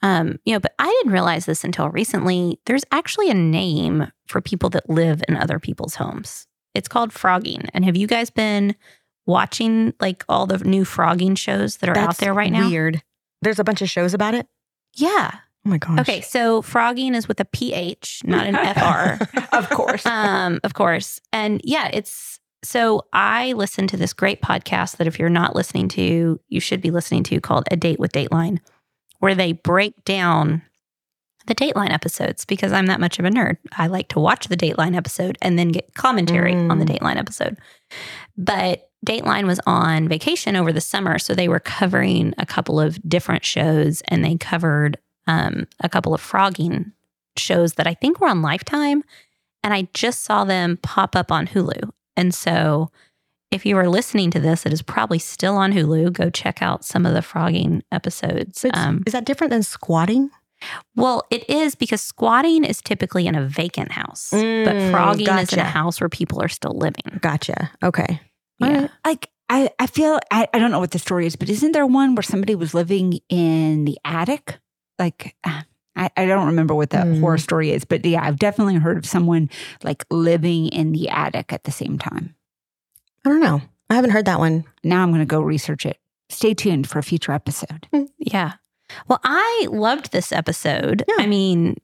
Um, 0.02 0.38
you 0.44 0.52
know, 0.52 0.60
but 0.60 0.74
I 0.78 0.86
didn't 0.86 1.12
realize 1.12 1.46
this 1.46 1.64
until 1.64 1.88
recently. 1.90 2.60
There's 2.66 2.84
actually 2.92 3.30
a 3.30 3.34
name 3.34 4.10
for 4.26 4.40
people 4.40 4.70
that 4.70 4.88
live 4.88 5.22
in 5.28 5.36
other 5.36 5.58
people's 5.58 5.96
homes. 5.96 6.46
It's 6.74 6.88
called 6.88 7.10
phrogging. 7.10 7.68
And 7.74 7.84
have 7.84 7.96
you 7.96 8.06
guys 8.06 8.30
been 8.30 8.76
watching 9.26 9.94
like 10.00 10.24
all 10.28 10.46
the 10.46 10.58
new 10.58 10.84
phrogging 10.84 11.36
shows 11.36 11.78
that 11.78 11.90
are 11.90 11.98
out 11.98 12.18
there 12.18 12.32
right 12.34 12.52
now? 12.52 12.68
Weird. 12.68 13.02
There's 13.42 13.58
a 13.58 13.64
bunch 13.64 13.82
of 13.82 13.90
shows 13.90 14.14
about 14.14 14.34
it. 14.34 14.46
Yeah. 14.94 15.30
Oh 15.66 15.70
my 15.70 15.78
gosh. 15.78 15.98
Okay. 16.00 16.20
So 16.20 16.62
phrogging 16.62 17.14
is 17.16 17.26
with 17.26 17.40
a 17.40 17.44
PH, 17.44 18.22
not 18.24 18.46
an 18.46 18.54
FR. 18.54 19.24
of 19.56 19.68
course. 19.70 20.06
um, 20.06 20.60
of 20.62 20.74
course. 20.74 21.20
And 21.32 21.60
yeah, 21.64 21.90
it's 21.92 22.37
so 22.64 23.06
I 23.12 23.52
listened 23.52 23.88
to 23.90 23.96
this 23.96 24.12
great 24.12 24.42
podcast 24.42 24.96
that 24.96 25.06
if 25.06 25.18
you're 25.18 25.28
not 25.28 25.54
listening 25.54 25.88
to, 25.90 26.40
you 26.48 26.60
should 26.60 26.80
be 26.80 26.90
listening 26.90 27.22
to 27.24 27.40
called 27.40 27.64
A 27.70 27.76
Date 27.76 28.00
with 28.00 28.12
Dateline, 28.12 28.58
where 29.20 29.34
they 29.34 29.52
break 29.52 30.04
down 30.04 30.62
the 31.46 31.54
Dateline 31.54 31.92
episodes 31.92 32.44
because 32.44 32.72
I'm 32.72 32.86
that 32.86 33.00
much 33.00 33.18
of 33.18 33.24
a 33.24 33.30
nerd. 33.30 33.56
I 33.76 33.86
like 33.86 34.08
to 34.08 34.20
watch 34.20 34.48
the 34.48 34.56
Dateline 34.56 34.96
episode 34.96 35.38
and 35.40 35.58
then 35.58 35.68
get 35.68 35.94
commentary 35.94 36.54
on 36.54 36.78
the 36.78 36.84
Mm. 36.84 36.98
Dateline 36.98 37.16
episode. 37.16 37.56
But 38.36 38.90
Dateline 39.06 39.46
was 39.46 39.60
on 39.66 40.08
vacation 40.08 40.56
over 40.56 40.72
the 40.72 40.80
summer, 40.80 41.18
so 41.18 41.34
they 41.34 41.48
were 41.48 41.60
covering 41.60 42.34
a 42.38 42.44
couple 42.44 42.78
of 42.80 43.00
different 43.08 43.44
shows 43.44 44.02
and 44.08 44.24
they 44.24 44.36
covered 44.36 44.98
um, 45.26 45.66
a 45.80 45.88
couple 45.88 46.12
of 46.12 46.20
phrogging 46.20 46.92
shows 47.36 47.74
that 47.74 47.86
I 47.86 47.94
think 47.94 48.20
were 48.20 48.28
on 48.28 48.42
Lifetime. 48.42 49.02
And 49.62 49.72
I 49.72 49.88
just 49.94 50.24
saw 50.24 50.44
them 50.44 50.78
pop 50.82 51.16
up 51.16 51.30
on 51.32 51.46
Hulu. 51.46 51.90
And 52.18 52.34
so 52.34 52.90
if 53.50 53.64
you 53.64 53.78
are 53.78 53.88
listening 53.88 54.30
to 54.32 54.40
this, 54.40 54.66
it 54.66 54.72
is 54.72 54.82
probably 54.82 55.18
still 55.18 55.56
on 55.56 55.72
Hulu. 55.72 56.12
Go 56.12 56.28
check 56.28 56.60
out 56.60 56.84
some 56.84 57.06
of 57.06 57.14
the 57.14 57.20
phrogging 57.20 57.80
episodes. 57.92 58.64
Um, 58.74 59.02
is 59.06 59.12
that 59.14 59.24
different 59.24 59.50
than 59.52 59.62
squatting? 59.62 60.30
well, 60.96 61.22
it 61.30 61.48
is 61.48 61.76
because 61.76 62.02
squatting 62.02 62.64
is 62.64 62.82
typically 62.82 63.28
in 63.28 63.36
a 63.36 63.46
vacant 63.46 63.92
house, 63.92 64.30
but 64.32 64.42
Mm, 64.42 64.90
phrogging 64.92 65.40
is 65.40 65.52
in 65.52 65.60
a 65.60 65.64
house 65.64 66.00
where 66.00 66.08
people 66.08 66.42
are 66.42 66.48
still 66.48 66.76
living. 66.76 67.20
Gotcha. 67.20 67.70
Okay. 67.82 68.20
Yeah. 68.58 68.88
Like 69.06 69.30
I, 69.48 69.70
I 69.78 69.86
feel 69.86 70.18
I, 70.32 70.48
I 70.52 70.58
don't 70.58 70.72
know 70.72 70.80
what 70.80 70.90
the 70.90 70.98
story 70.98 71.26
is, 71.26 71.36
but 71.36 71.48
isn't 71.48 71.72
there 71.72 71.86
one 71.86 72.16
where 72.16 72.24
somebody 72.24 72.56
was 72.56 72.74
living 72.74 73.20
in 73.28 73.84
the 73.84 73.96
attic? 74.04 74.58
Like 74.98 75.36
uh, 75.44 75.62
I, 75.98 76.10
I 76.16 76.26
don't 76.26 76.46
remember 76.46 76.74
what 76.74 76.90
the 76.90 77.02
Hmm. 77.02 77.20
horror 77.20 77.38
story 77.38 77.70
is, 77.72 77.84
but 77.84 78.04
yeah, 78.04 78.24
I've 78.24 78.38
definitely 78.38 78.76
heard 78.76 78.96
of 78.98 79.04
someone 79.06 79.50
like 79.82 80.04
living 80.10 80.68
in 80.68 80.92
the 80.92 81.08
attic 81.08 81.52
at 81.52 81.64
the 81.64 81.70
same 81.72 81.98
time. 81.98 82.34
I 83.24 83.30
don't 83.30 83.40
know. 83.40 83.60
I 83.90 83.94
haven't 83.94 84.10
heard 84.10 84.24
that 84.26 84.38
one. 84.38 84.64
Now 84.84 85.02
I'm 85.02 85.10
going 85.10 85.20
to 85.20 85.26
go 85.26 85.40
research 85.40 85.84
it. 85.84 85.98
Stay 86.30 86.54
tuned 86.54 86.88
for 86.88 86.98
a 86.98 87.02
future 87.02 87.32
episode. 87.32 87.88
Yeah. 88.18 88.52
Well, 89.08 89.20
I 89.24 89.66
loved 89.70 90.12
this 90.12 90.30
episode. 90.32 91.02
Yeah. 91.08 91.16
I 91.18 91.26
mean, 91.26 91.76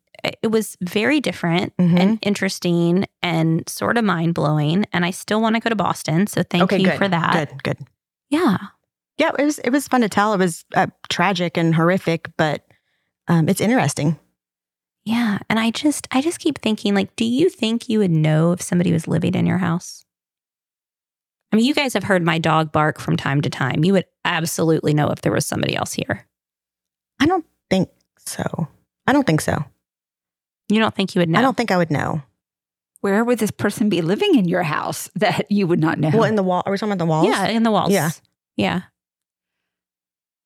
it 0.43 0.51
was 0.51 0.77
very 0.81 1.21
different 1.21 1.77
Mhm. 1.79 1.99
and 1.99 2.19
interesting 2.23 3.07
and 3.23 3.69
sort 3.69 3.99
of 3.99 4.05
mind 4.05 4.35
blowing. 4.35 4.87
And 4.93 5.05
I 5.05 5.11
still 5.11 5.41
want 5.41 5.57
to 5.57 5.61
go 5.61 5.69
to 5.71 5.77
Boston. 5.77 6.27
So 6.27 6.43
thank 6.43 6.65
okay, 6.65 6.79
you 6.79 6.87
good. 6.91 6.99
for 6.99 7.09
that. 7.09 7.49
Good. 7.51 7.63
Good. 7.63 7.79
Yeah. 8.31 8.57
Yeah, 9.19 9.31
it 9.39 9.45
was. 9.45 9.59
It 9.61 9.71
was 9.71 9.87
fun 9.87 10.01
to 10.01 10.09
tell. 10.09 10.33
It 10.35 10.39
was 10.39 10.65
uh, 10.75 10.87
tragic 11.09 11.57
and 11.57 11.75
horrific, 11.75 12.29
but 12.37 12.65
um, 13.29 13.49
it's 13.49 13.61
interesting. 13.61 14.19
Yeah. 15.05 15.39
And 15.51 15.59
I 15.59 15.71
just, 15.71 16.09
I 16.11 16.23
just 16.23 16.39
keep 16.39 16.59
thinking, 16.61 16.95
like, 16.95 17.15
do 17.17 17.25
you 17.25 17.51
think 17.51 17.89
you 17.89 17.99
would 17.99 18.11
know 18.11 18.53
if 18.53 18.63
somebody 18.63 18.93
was 18.93 19.07
living 19.07 19.35
in 19.35 19.47
your 19.47 19.59
house? 19.59 20.05
I 21.53 21.57
mean, 21.57 21.67
you 21.67 21.75
guys 21.75 21.95
have 21.95 22.05
heard 22.05 22.25
my 22.25 22.39
dog 22.39 22.73
bark 22.73 22.99
from 22.99 23.17
time 23.17 23.41
to 23.43 23.51
time. 23.51 23.85
You 23.85 23.93
would 23.93 24.07
absolutely 24.25 24.95
know 24.95 25.11
if 25.11 25.21
there 25.21 25.33
was 25.33 25.47
somebody 25.47 25.77
else 25.77 25.93
here. 25.93 26.27
I 27.21 27.27
don't 27.27 27.45
think 27.71 27.91
so. 28.19 28.69
I 29.07 29.13
don't 29.13 29.27
think 29.27 29.41
so. 29.41 29.65
You 30.69 30.81
don't 30.81 30.95
think 30.95 31.15
you 31.15 31.21
would 31.21 31.29
know? 31.29 31.39
I 31.39 31.43
don't 31.43 31.57
think 31.57 31.71
I 31.71 31.77
would 31.77 31.91
know. 31.91 32.23
Where 33.03 33.23
would 33.23 33.39
this 33.39 33.51
person 33.51 33.91
be 33.91 34.01
living 34.01 34.35
in 34.35 34.49
your 34.49 34.63
house 34.63 35.11
that 35.15 35.51
you 35.51 35.67
would 35.67 35.79
not 35.79 35.99
know? 35.99 36.11
Well, 36.13 36.25
in 36.25 36.37
the 36.37 36.43
wall. 36.43 36.63
Are 36.65 36.73
we 36.73 36.79
talking 36.79 36.93
about 36.93 37.05
the 37.05 37.09
walls? 37.09 37.29
Yeah, 37.29 37.47
in 37.49 37.63
the 37.63 37.71
walls. 37.71 37.93
Yeah. 37.93 38.11
Yeah. 38.57 38.81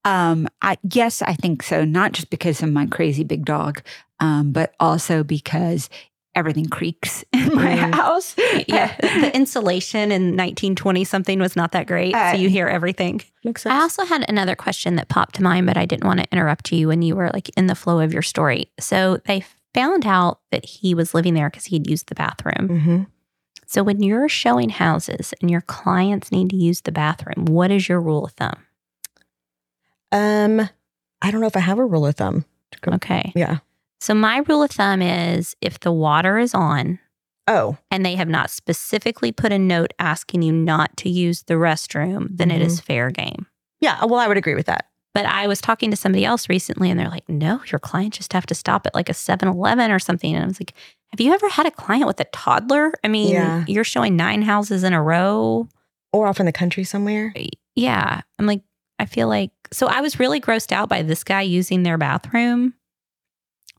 Um, 0.05 0.49
I 0.63 0.79
yes, 0.93 1.23
I 1.23 1.35
think 1.35 1.63
so. 1.63 1.85
Not 1.85 2.13
just 2.13 2.31
because 2.31 2.63
of 2.63 2.73
my 2.73 2.87
crazy 2.87 3.25
big 3.25 3.45
dog, 3.45 3.83
um, 4.21 4.53
but 4.53 4.75
also 4.81 5.23
because 5.25 5.91
everything 6.35 6.67
creaks 6.67 7.25
in 7.33 7.55
my 7.55 7.75
Mm. 7.77 7.95
house. 7.95 8.37
Yeah. 8.69 8.95
the 8.99 9.31
insulation 9.35 10.13
in 10.13 10.37
1920 10.37 11.05
something 11.05 11.39
was 11.41 11.57
not 11.57 11.73
that 11.73 11.87
great. 11.89 12.15
Uh, 12.15 12.33
so 12.33 12.39
you 12.39 12.49
hear 12.49 12.69
everything. 12.69 13.21
Makes 13.45 13.67
I 13.67 13.81
also 13.81 14.05
had 14.05 14.25
another 14.29 14.55
question 14.55 14.97
that 14.97 15.09
popped 15.09 15.35
to 15.37 15.43
mind, 15.43 15.67
but 15.67 15.77
I 15.77 15.85
didn't 15.87 16.05
want 16.07 16.21
to 16.21 16.27
interrupt 16.31 16.71
you 16.73 16.89
when 16.89 17.03
you 17.03 17.17
were 17.17 17.31
like 17.35 17.49
in 17.57 17.67
the 17.67 17.75
flow 17.75 17.99
of 18.01 18.13
your 18.13 18.23
story. 18.23 18.71
So 18.79 19.19
they 19.27 19.45
found 19.75 20.07
out 20.07 20.41
that 20.53 20.65
he 20.65 20.95
was 20.95 21.13
living 21.13 21.35
there 21.35 21.51
because 21.51 21.67
he'd 21.67 21.89
used 21.91 22.09
the 22.09 22.15
bathroom. 22.15 22.69
hmm 22.81 23.03
So 23.67 23.83
when 23.83 24.03
you're 24.03 24.29
showing 24.29 24.71
houses 24.71 25.35
and 25.41 25.51
your 25.51 25.61
clients 25.63 26.31
need 26.31 26.51
to 26.51 26.57
use 26.57 26.83
the 26.83 26.93
bathroom, 26.93 27.47
what 27.47 27.71
is 27.73 27.89
your 27.89 28.01
rule 28.01 28.25
of 28.27 28.33
thumb? 28.33 28.59
Um, 30.13 30.69
I 31.23 31.31
don't 31.31 31.41
know 31.41 31.47
if 31.47 31.57
I 31.57 31.61
have 31.61 31.79
a 31.79 31.85
rule 31.85 32.07
of 32.07 32.17
thumb. 32.17 32.45
Okay. 32.87 33.33
Yeah. 33.35 33.59
So 34.01 34.15
my 34.15 34.39
rule 34.47 34.63
of 34.63 34.71
thumb 34.71 35.03
is 35.03 35.57
if 35.61 35.81
the 35.81 35.93
water 35.93 36.39
is 36.39 36.55
on 36.55 36.99
Oh, 37.49 37.79
and 37.91 38.05
they 38.05 38.15
have 38.15 38.29
not 38.29 38.51
specifically 38.51 39.33
put 39.33 39.53
a 39.53 39.59
note 39.59 39.93
asking 39.99 40.43
you 40.43 40.53
not 40.53 40.95
to 40.99 41.09
use 41.09 41.45
the 41.45 41.55
restroom, 41.55 42.29
then 42.31 42.51
it 42.51 42.61
is 42.61 42.79
fair 42.79 43.11
game. 43.11 43.47
yeah. 43.81 44.05
Well, 44.05 44.21
I 44.21 44.29
would 44.29 44.37
agree 44.37 44.55
with 44.55 44.67
that. 44.67 44.87
But 45.15 45.25
I 45.27 45.47
was 45.49 45.61
talking 45.61 45.91
to 45.91 45.97
somebody 45.97 46.25
else 46.27 46.49
recently 46.51 46.91
and 46.91 47.01
they're 47.01 47.09
like, 47.09 47.27
no, 47.29 47.61
your 47.73 47.79
client 47.79 48.13
just 48.15 48.33
have 48.35 48.45
to 48.47 48.55
stop 48.55 48.87
at 48.87 48.95
like 48.95 49.09
a 49.09 49.15
7 49.15 49.49
Eleven 49.49 49.91
or 49.91 49.99
something. 49.99 50.35
And 50.35 50.45
I 50.45 50.47
was 50.47 50.61
like, 50.61 50.75
have 51.11 51.21
you 51.21 51.33
ever 51.33 51.49
had 51.49 51.65
a 51.67 51.71
client 51.71 52.07
with 52.07 52.21
a 52.21 52.25
toddler? 52.27 52.93
I 53.03 53.09
mean, 53.09 53.33
Yeah. 53.33 53.65
you're 53.67 53.83
showing 53.83 54.15
nine 54.15 54.43
houses 54.43 54.85
in 54.85 54.93
a 54.93 55.03
row. 55.03 55.69
Or 56.13 56.27
off 56.27 56.39
in 56.41 56.47
the 56.47 56.53
country 56.53 56.85
somewhere. 56.85 57.33
Yeah. 57.75 58.21
I'm 58.39 58.47
like, 58.47 58.61
I 58.99 59.07
feel 59.07 59.29
like, 59.29 59.51
so 59.73 59.87
I 59.87 60.01
was 60.01 60.19
really 60.19 60.41
grossed 60.41 60.73
out 60.73 60.89
by 60.89 61.03
this 61.03 61.23
guy 61.25 61.43
using 61.43 61.83
their 61.83 61.99
bathroom. 61.99 62.75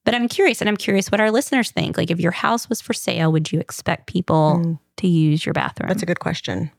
But 0.05 0.15
I'm 0.15 0.27
curious, 0.27 0.61
and 0.61 0.69
I'm 0.69 0.77
curious 0.77 1.11
what 1.11 1.19
our 1.21 1.29
listeners 1.29 1.71
think. 1.71 1.97
Like, 1.97 2.09
if 2.09 2.19
your 2.19 2.31
house 2.31 2.69
was 2.69 2.81
for 2.81 2.93
sale, 2.93 3.31
would 3.31 3.51
you 3.51 3.59
expect 3.59 4.07
people 4.07 4.55
Mm, 4.63 4.79
to 4.97 5.07
use 5.07 5.45
your 5.45 5.53
bathroom? 5.53 5.89
that's 5.89 6.01
a 6.03 6.05
good 6.07 6.19
question. 6.21 6.71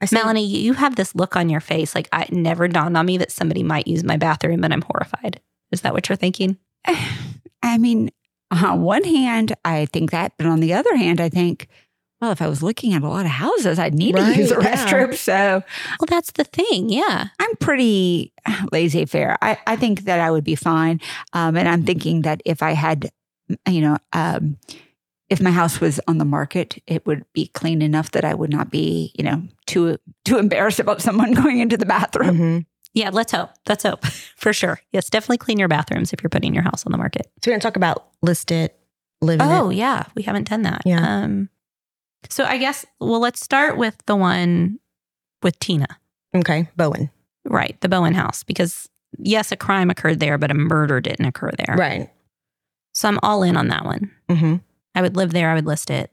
I 0.00 0.06
see- 0.06 0.16
Melanie, 0.16 0.46
you 0.46 0.72
have 0.74 0.96
this 0.96 1.14
look 1.14 1.36
on 1.36 1.48
your 1.48 1.60
face. 1.60 1.94
Like, 1.94 2.08
I 2.12 2.22
it 2.22 2.32
never 2.32 2.68
dawned 2.68 2.96
on 2.96 3.04
me 3.06 3.18
that 3.18 3.30
somebody 3.32 3.62
might 3.62 3.86
use 3.88 4.04
my 4.04 4.16
bathroom, 4.16 4.64
and 4.64 4.72
I'm 4.72 4.82
horrified. 4.82 5.40
Is 5.72 5.80
that 5.82 5.92
what 5.92 6.08
you're 6.08 6.16
thinking? 6.16 6.56
I 7.62 7.78
mean, 7.78 8.10
on 8.50 8.82
one 8.82 9.04
hand, 9.04 9.54
I 9.64 9.86
think 9.86 10.10
that, 10.12 10.32
but 10.38 10.46
on 10.46 10.60
the 10.60 10.72
other 10.74 10.94
hand, 10.96 11.20
I 11.20 11.28
think, 11.28 11.68
well, 12.22 12.30
if 12.30 12.40
I 12.40 12.46
was 12.48 12.62
looking 12.62 12.94
at 12.94 13.02
a 13.02 13.08
lot 13.08 13.24
of 13.26 13.32
houses, 13.32 13.78
I'd 13.78 13.94
need 13.94 14.14
Right, 14.14 14.34
to 14.34 14.40
use 14.40 14.52
a 14.52 14.54
yeah. 14.62 14.76
restroom. 14.86 15.14
So 15.18 15.62
Well, 16.00 16.06
that's 16.08 16.30
the 16.32 16.44
thing. 16.44 16.88
Yeah. 16.88 17.26
I'm 17.40 17.56
pretty 17.56 18.32
laissez 18.72 19.04
faire. 19.06 19.36
I, 19.42 19.58
I 19.66 19.76
think 19.76 20.04
that 20.04 20.20
I 20.20 20.30
would 20.30 20.44
be 20.44 20.54
fine. 20.54 21.00
Um, 21.34 21.56
and 21.56 21.68
I'm 21.68 21.82
thinking 21.84 22.22
that 22.22 22.40
if 22.46 22.62
I 22.62 22.72
had, 22.72 23.10
you 23.68 23.80
know, 23.82 23.98
um, 24.12 24.56
if 25.28 25.40
my 25.40 25.50
house 25.50 25.80
was 25.80 25.98
on 26.06 26.18
the 26.18 26.24
market, 26.24 26.80
it 26.86 27.04
would 27.06 27.24
be 27.32 27.48
clean 27.48 27.82
enough 27.82 28.12
that 28.12 28.24
I 28.24 28.34
would 28.34 28.50
not 28.50 28.70
be, 28.70 29.12
you 29.18 29.24
know, 29.24 29.42
too 29.66 29.96
too 30.24 30.38
embarrassed 30.38 30.78
about 30.78 31.02
someone 31.02 31.32
going 31.42 31.58
into 31.58 31.76
the 31.76 31.86
bathroom. 31.86 32.38
Mhm. 32.38 32.66
Yeah. 32.94 33.10
Let's 33.12 33.32
hope. 33.32 33.50
Let's 33.68 33.82
hope 33.82 34.04
for 34.36 34.52
sure. 34.52 34.80
Yes. 34.92 35.10
Definitely 35.10 35.38
clean 35.38 35.58
your 35.58 35.68
bathrooms 35.68 36.12
if 36.12 36.22
you're 36.22 36.30
putting 36.30 36.54
your 36.54 36.62
house 36.62 36.84
on 36.86 36.92
the 36.92 36.98
market. 36.98 37.26
So 37.42 37.50
we're 37.50 37.54
gonna 37.54 37.62
talk 37.62 37.76
about 37.76 38.06
list 38.22 38.50
it, 38.52 38.78
live 39.22 39.40
Oh, 39.42 39.70
it. 39.70 39.76
yeah. 39.76 40.04
We 40.14 40.22
haven't 40.22 40.48
done 40.48 40.62
that. 40.62 40.82
Yeah. 40.84 41.00
Um, 41.24 41.48
so 42.28 42.44
I 42.44 42.58
guess, 42.58 42.84
well, 43.00 43.20
let's 43.20 43.40
start 43.42 43.76
with 43.76 43.96
the 44.06 44.16
one 44.16 44.78
with 45.42 45.58
Tina, 45.58 45.86
Okay, 46.34 46.68
Bowen. 46.76 47.10
right? 47.44 47.80
The 47.80 47.88
Bowen 47.88 48.14
house, 48.14 48.42
because 48.42 48.88
yes, 49.18 49.52
a 49.52 49.56
crime 49.56 49.90
occurred 49.90 50.20
there, 50.20 50.38
but 50.38 50.50
a 50.50 50.54
murder 50.54 51.00
didn't 51.00 51.26
occur 51.26 51.50
there. 51.66 51.76
Right. 51.76 52.10
So 52.94 53.08
I'm 53.08 53.18
all 53.22 53.42
in 53.42 53.56
on 53.56 53.68
that 53.68 53.84
one. 53.84 54.10
Mm-hmm. 54.28 54.56
I 54.94 55.02
would 55.02 55.16
live 55.16 55.32
there. 55.32 55.50
I 55.50 55.54
would 55.54 55.66
list 55.66 55.90
it. 55.90 56.10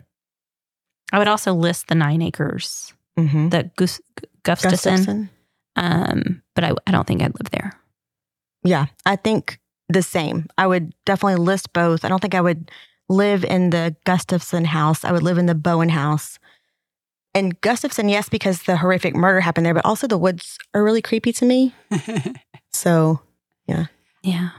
I 1.11 1.17
would 1.19 1.27
also 1.27 1.53
list 1.53 1.87
the 1.87 1.95
nine 1.95 2.21
acres, 2.21 2.93
Mm-hmm. 3.17 3.49
the 3.49 3.69
Gus- 3.75 4.01
Gustafson. 4.43 5.29
Um, 5.75 6.41
but 6.55 6.63
I, 6.63 6.71
I 6.87 6.91
don't 6.91 7.05
think 7.05 7.21
I'd 7.21 7.37
live 7.39 7.49
there. 7.51 7.73
Yeah, 8.63 8.87
I 9.05 9.15
think 9.17 9.59
the 9.89 10.01
same. 10.01 10.47
I 10.57 10.67
would 10.67 10.93
definitely 11.05 11.43
list 11.43 11.73
both. 11.73 12.03
I 12.05 12.09
don't 12.09 12.19
think 12.21 12.35
I 12.35 12.41
would 12.41 12.71
live 13.09 13.43
in 13.43 13.71
the 13.71 13.95
Gustafson 14.05 14.65
house. 14.65 15.03
I 15.03 15.11
would 15.11 15.23
live 15.23 15.37
in 15.37 15.47
the 15.47 15.55
Bowen 15.55 15.89
house. 15.89 16.39
And 17.33 17.59
Gustafson, 17.61 18.09
yes, 18.09 18.29
because 18.29 18.63
the 18.63 18.77
horrific 18.77 19.15
murder 19.15 19.41
happened 19.41 19.65
there, 19.65 19.73
but 19.73 19.85
also 19.85 20.07
the 20.07 20.17
woods 20.17 20.57
are 20.73 20.83
really 20.83 21.01
creepy 21.01 21.33
to 21.33 21.45
me. 21.45 21.73
So, 22.71 23.19
Yeah. 23.67 23.85
Yeah. 24.23 24.49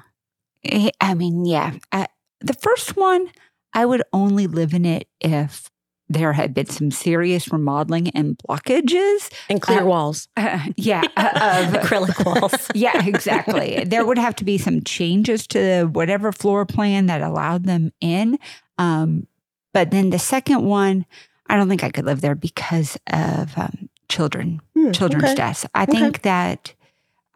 I 1.01 1.15
mean, 1.15 1.47
yeah. 1.47 1.75
Uh, 1.93 2.07
the 2.41 2.55
first 2.55 2.97
one, 2.97 3.31
I 3.73 3.87
would 3.87 4.03
only 4.13 4.47
live 4.47 4.75
in 4.75 4.85
it 4.85 5.07
if 5.21 5.70
there 6.11 6.33
had 6.33 6.53
been 6.53 6.67
some 6.67 6.91
serious 6.91 7.51
remodeling 7.53 8.09
and 8.11 8.37
blockages. 8.39 9.33
and 9.49 9.63
clear 9.63 9.81
Uh, 9.83 9.87
walls. 9.87 10.29
Uh, 10.37 10.59
yeah, 10.77 11.03
uh, 11.17 11.65
of 11.69 11.73
Acrylic 11.83 12.25
walls. 12.27 12.69
yeah, 12.75 13.07
exactly. 13.07 13.85
there 13.87 14.05
would 14.05 14.19
have 14.19 14.35
to 14.37 14.45
be 14.45 14.59
some 14.59 14.83
changes 14.83 15.47
to 15.47 15.85
whatever 15.93 16.33
floor 16.33 16.67
plan 16.67 17.07
that 17.07 17.23
allowed 17.23 17.65
them 17.65 17.93
in. 18.01 18.39
Um, 18.77 19.27
but 19.73 19.93
then 19.93 20.11
the 20.11 20.19
second 20.19 20.65
one, 20.65 21.07
I 21.47 21.57
don't 21.57 21.69
think 21.69 21.85
I 21.85 21.91
could 21.91 22.05
live 22.05 22.21
there 22.21 22.35
because 22.35 22.99
of 23.07 23.57
um, 23.57 23.89
children, 24.09 24.61
Hmm, 24.75 24.91
children's 24.91 25.25
okay. 25.27 25.35
deaths. 25.37 25.65
I 25.75 25.85
Okay. 25.85 25.93
think 25.99 26.23
that 26.23 26.75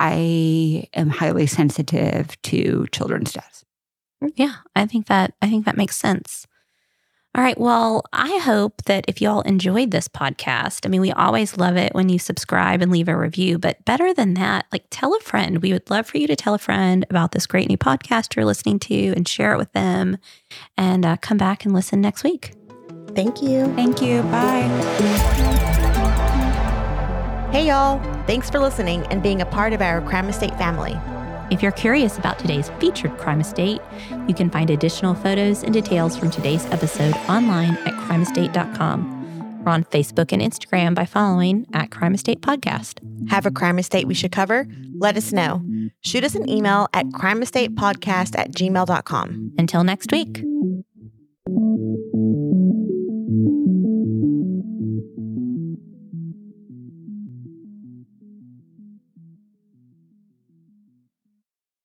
I 0.00 0.88
am 0.94 1.10
highly 1.10 1.46
sensitive 1.46 2.40
to 2.42 2.86
children's 2.90 3.32
deaths. 3.32 3.64
Yeah, 4.34 4.54
I 4.74 4.86
think 4.86 5.06
that 5.06 5.34
I 5.40 5.48
think 5.48 5.64
that 5.66 5.76
makes 5.76 5.96
sense. 5.96 6.46
All 7.36 7.42
right. 7.42 7.58
Well, 7.58 8.04
I 8.12 8.38
hope 8.38 8.84
that 8.84 9.06
if 9.08 9.20
y'all 9.20 9.40
enjoyed 9.40 9.90
this 9.90 10.06
podcast, 10.06 10.86
I 10.86 10.88
mean, 10.88 11.00
we 11.00 11.10
always 11.10 11.56
love 11.56 11.76
it 11.76 11.92
when 11.92 12.08
you 12.08 12.16
subscribe 12.16 12.80
and 12.80 12.92
leave 12.92 13.08
a 13.08 13.16
review, 13.16 13.58
but 13.58 13.84
better 13.84 14.14
than 14.14 14.34
that, 14.34 14.66
like 14.70 14.84
tell 14.90 15.16
a 15.16 15.20
friend. 15.20 15.60
We 15.60 15.72
would 15.72 15.90
love 15.90 16.06
for 16.06 16.18
you 16.18 16.28
to 16.28 16.36
tell 16.36 16.54
a 16.54 16.58
friend 16.58 17.04
about 17.10 17.32
this 17.32 17.48
great 17.48 17.68
new 17.68 17.76
podcast 17.76 18.36
you're 18.36 18.44
listening 18.44 18.78
to 18.80 19.14
and 19.16 19.26
share 19.26 19.52
it 19.52 19.58
with 19.58 19.72
them 19.72 20.18
and 20.76 21.04
uh, 21.04 21.16
come 21.16 21.36
back 21.36 21.64
and 21.64 21.74
listen 21.74 22.00
next 22.00 22.22
week. 22.22 22.52
Thank 23.16 23.42
you. 23.42 23.66
Thank 23.74 24.00
you. 24.00 24.22
Bye. 24.22 24.68
Hey, 27.50 27.66
y'all. 27.66 28.00
Thanks 28.26 28.48
for 28.48 28.60
listening 28.60 29.04
and 29.08 29.24
being 29.24 29.40
a 29.40 29.46
part 29.46 29.72
of 29.72 29.82
our 29.82 30.00
Crime 30.02 30.28
Estate 30.28 30.56
family. 30.56 30.96
If 31.50 31.62
you're 31.62 31.72
curious 31.72 32.18
about 32.18 32.38
today's 32.38 32.70
featured 32.80 33.16
crime 33.18 33.40
estate, 33.40 33.80
you 34.28 34.34
can 34.34 34.50
find 34.50 34.70
additional 34.70 35.14
photos 35.14 35.62
and 35.62 35.72
details 35.72 36.16
from 36.16 36.30
today's 36.30 36.64
episode 36.66 37.14
online 37.28 37.76
at 37.78 37.94
crimeestate.com 38.08 39.62
or 39.66 39.70
on 39.70 39.84
Facebook 39.84 40.32
and 40.32 40.42
Instagram 40.42 40.94
by 40.94 41.04
following 41.04 41.66
at 41.72 41.90
Crime 41.90 42.14
Estate 42.14 42.40
Podcast. 42.40 43.00
Have 43.30 43.46
a 43.46 43.50
crime 43.50 43.78
estate 43.78 44.06
we 44.06 44.14
should 44.14 44.32
cover? 44.32 44.66
Let 44.98 45.16
us 45.16 45.32
know. 45.32 45.64
Shoot 46.02 46.24
us 46.24 46.34
an 46.34 46.48
email 46.48 46.88
at 46.92 47.06
crimeestatepodcast 47.06 48.38
at 48.38 48.52
gmail.com. 48.52 49.52
Until 49.58 49.84
next 49.84 50.12
week. 50.12 50.42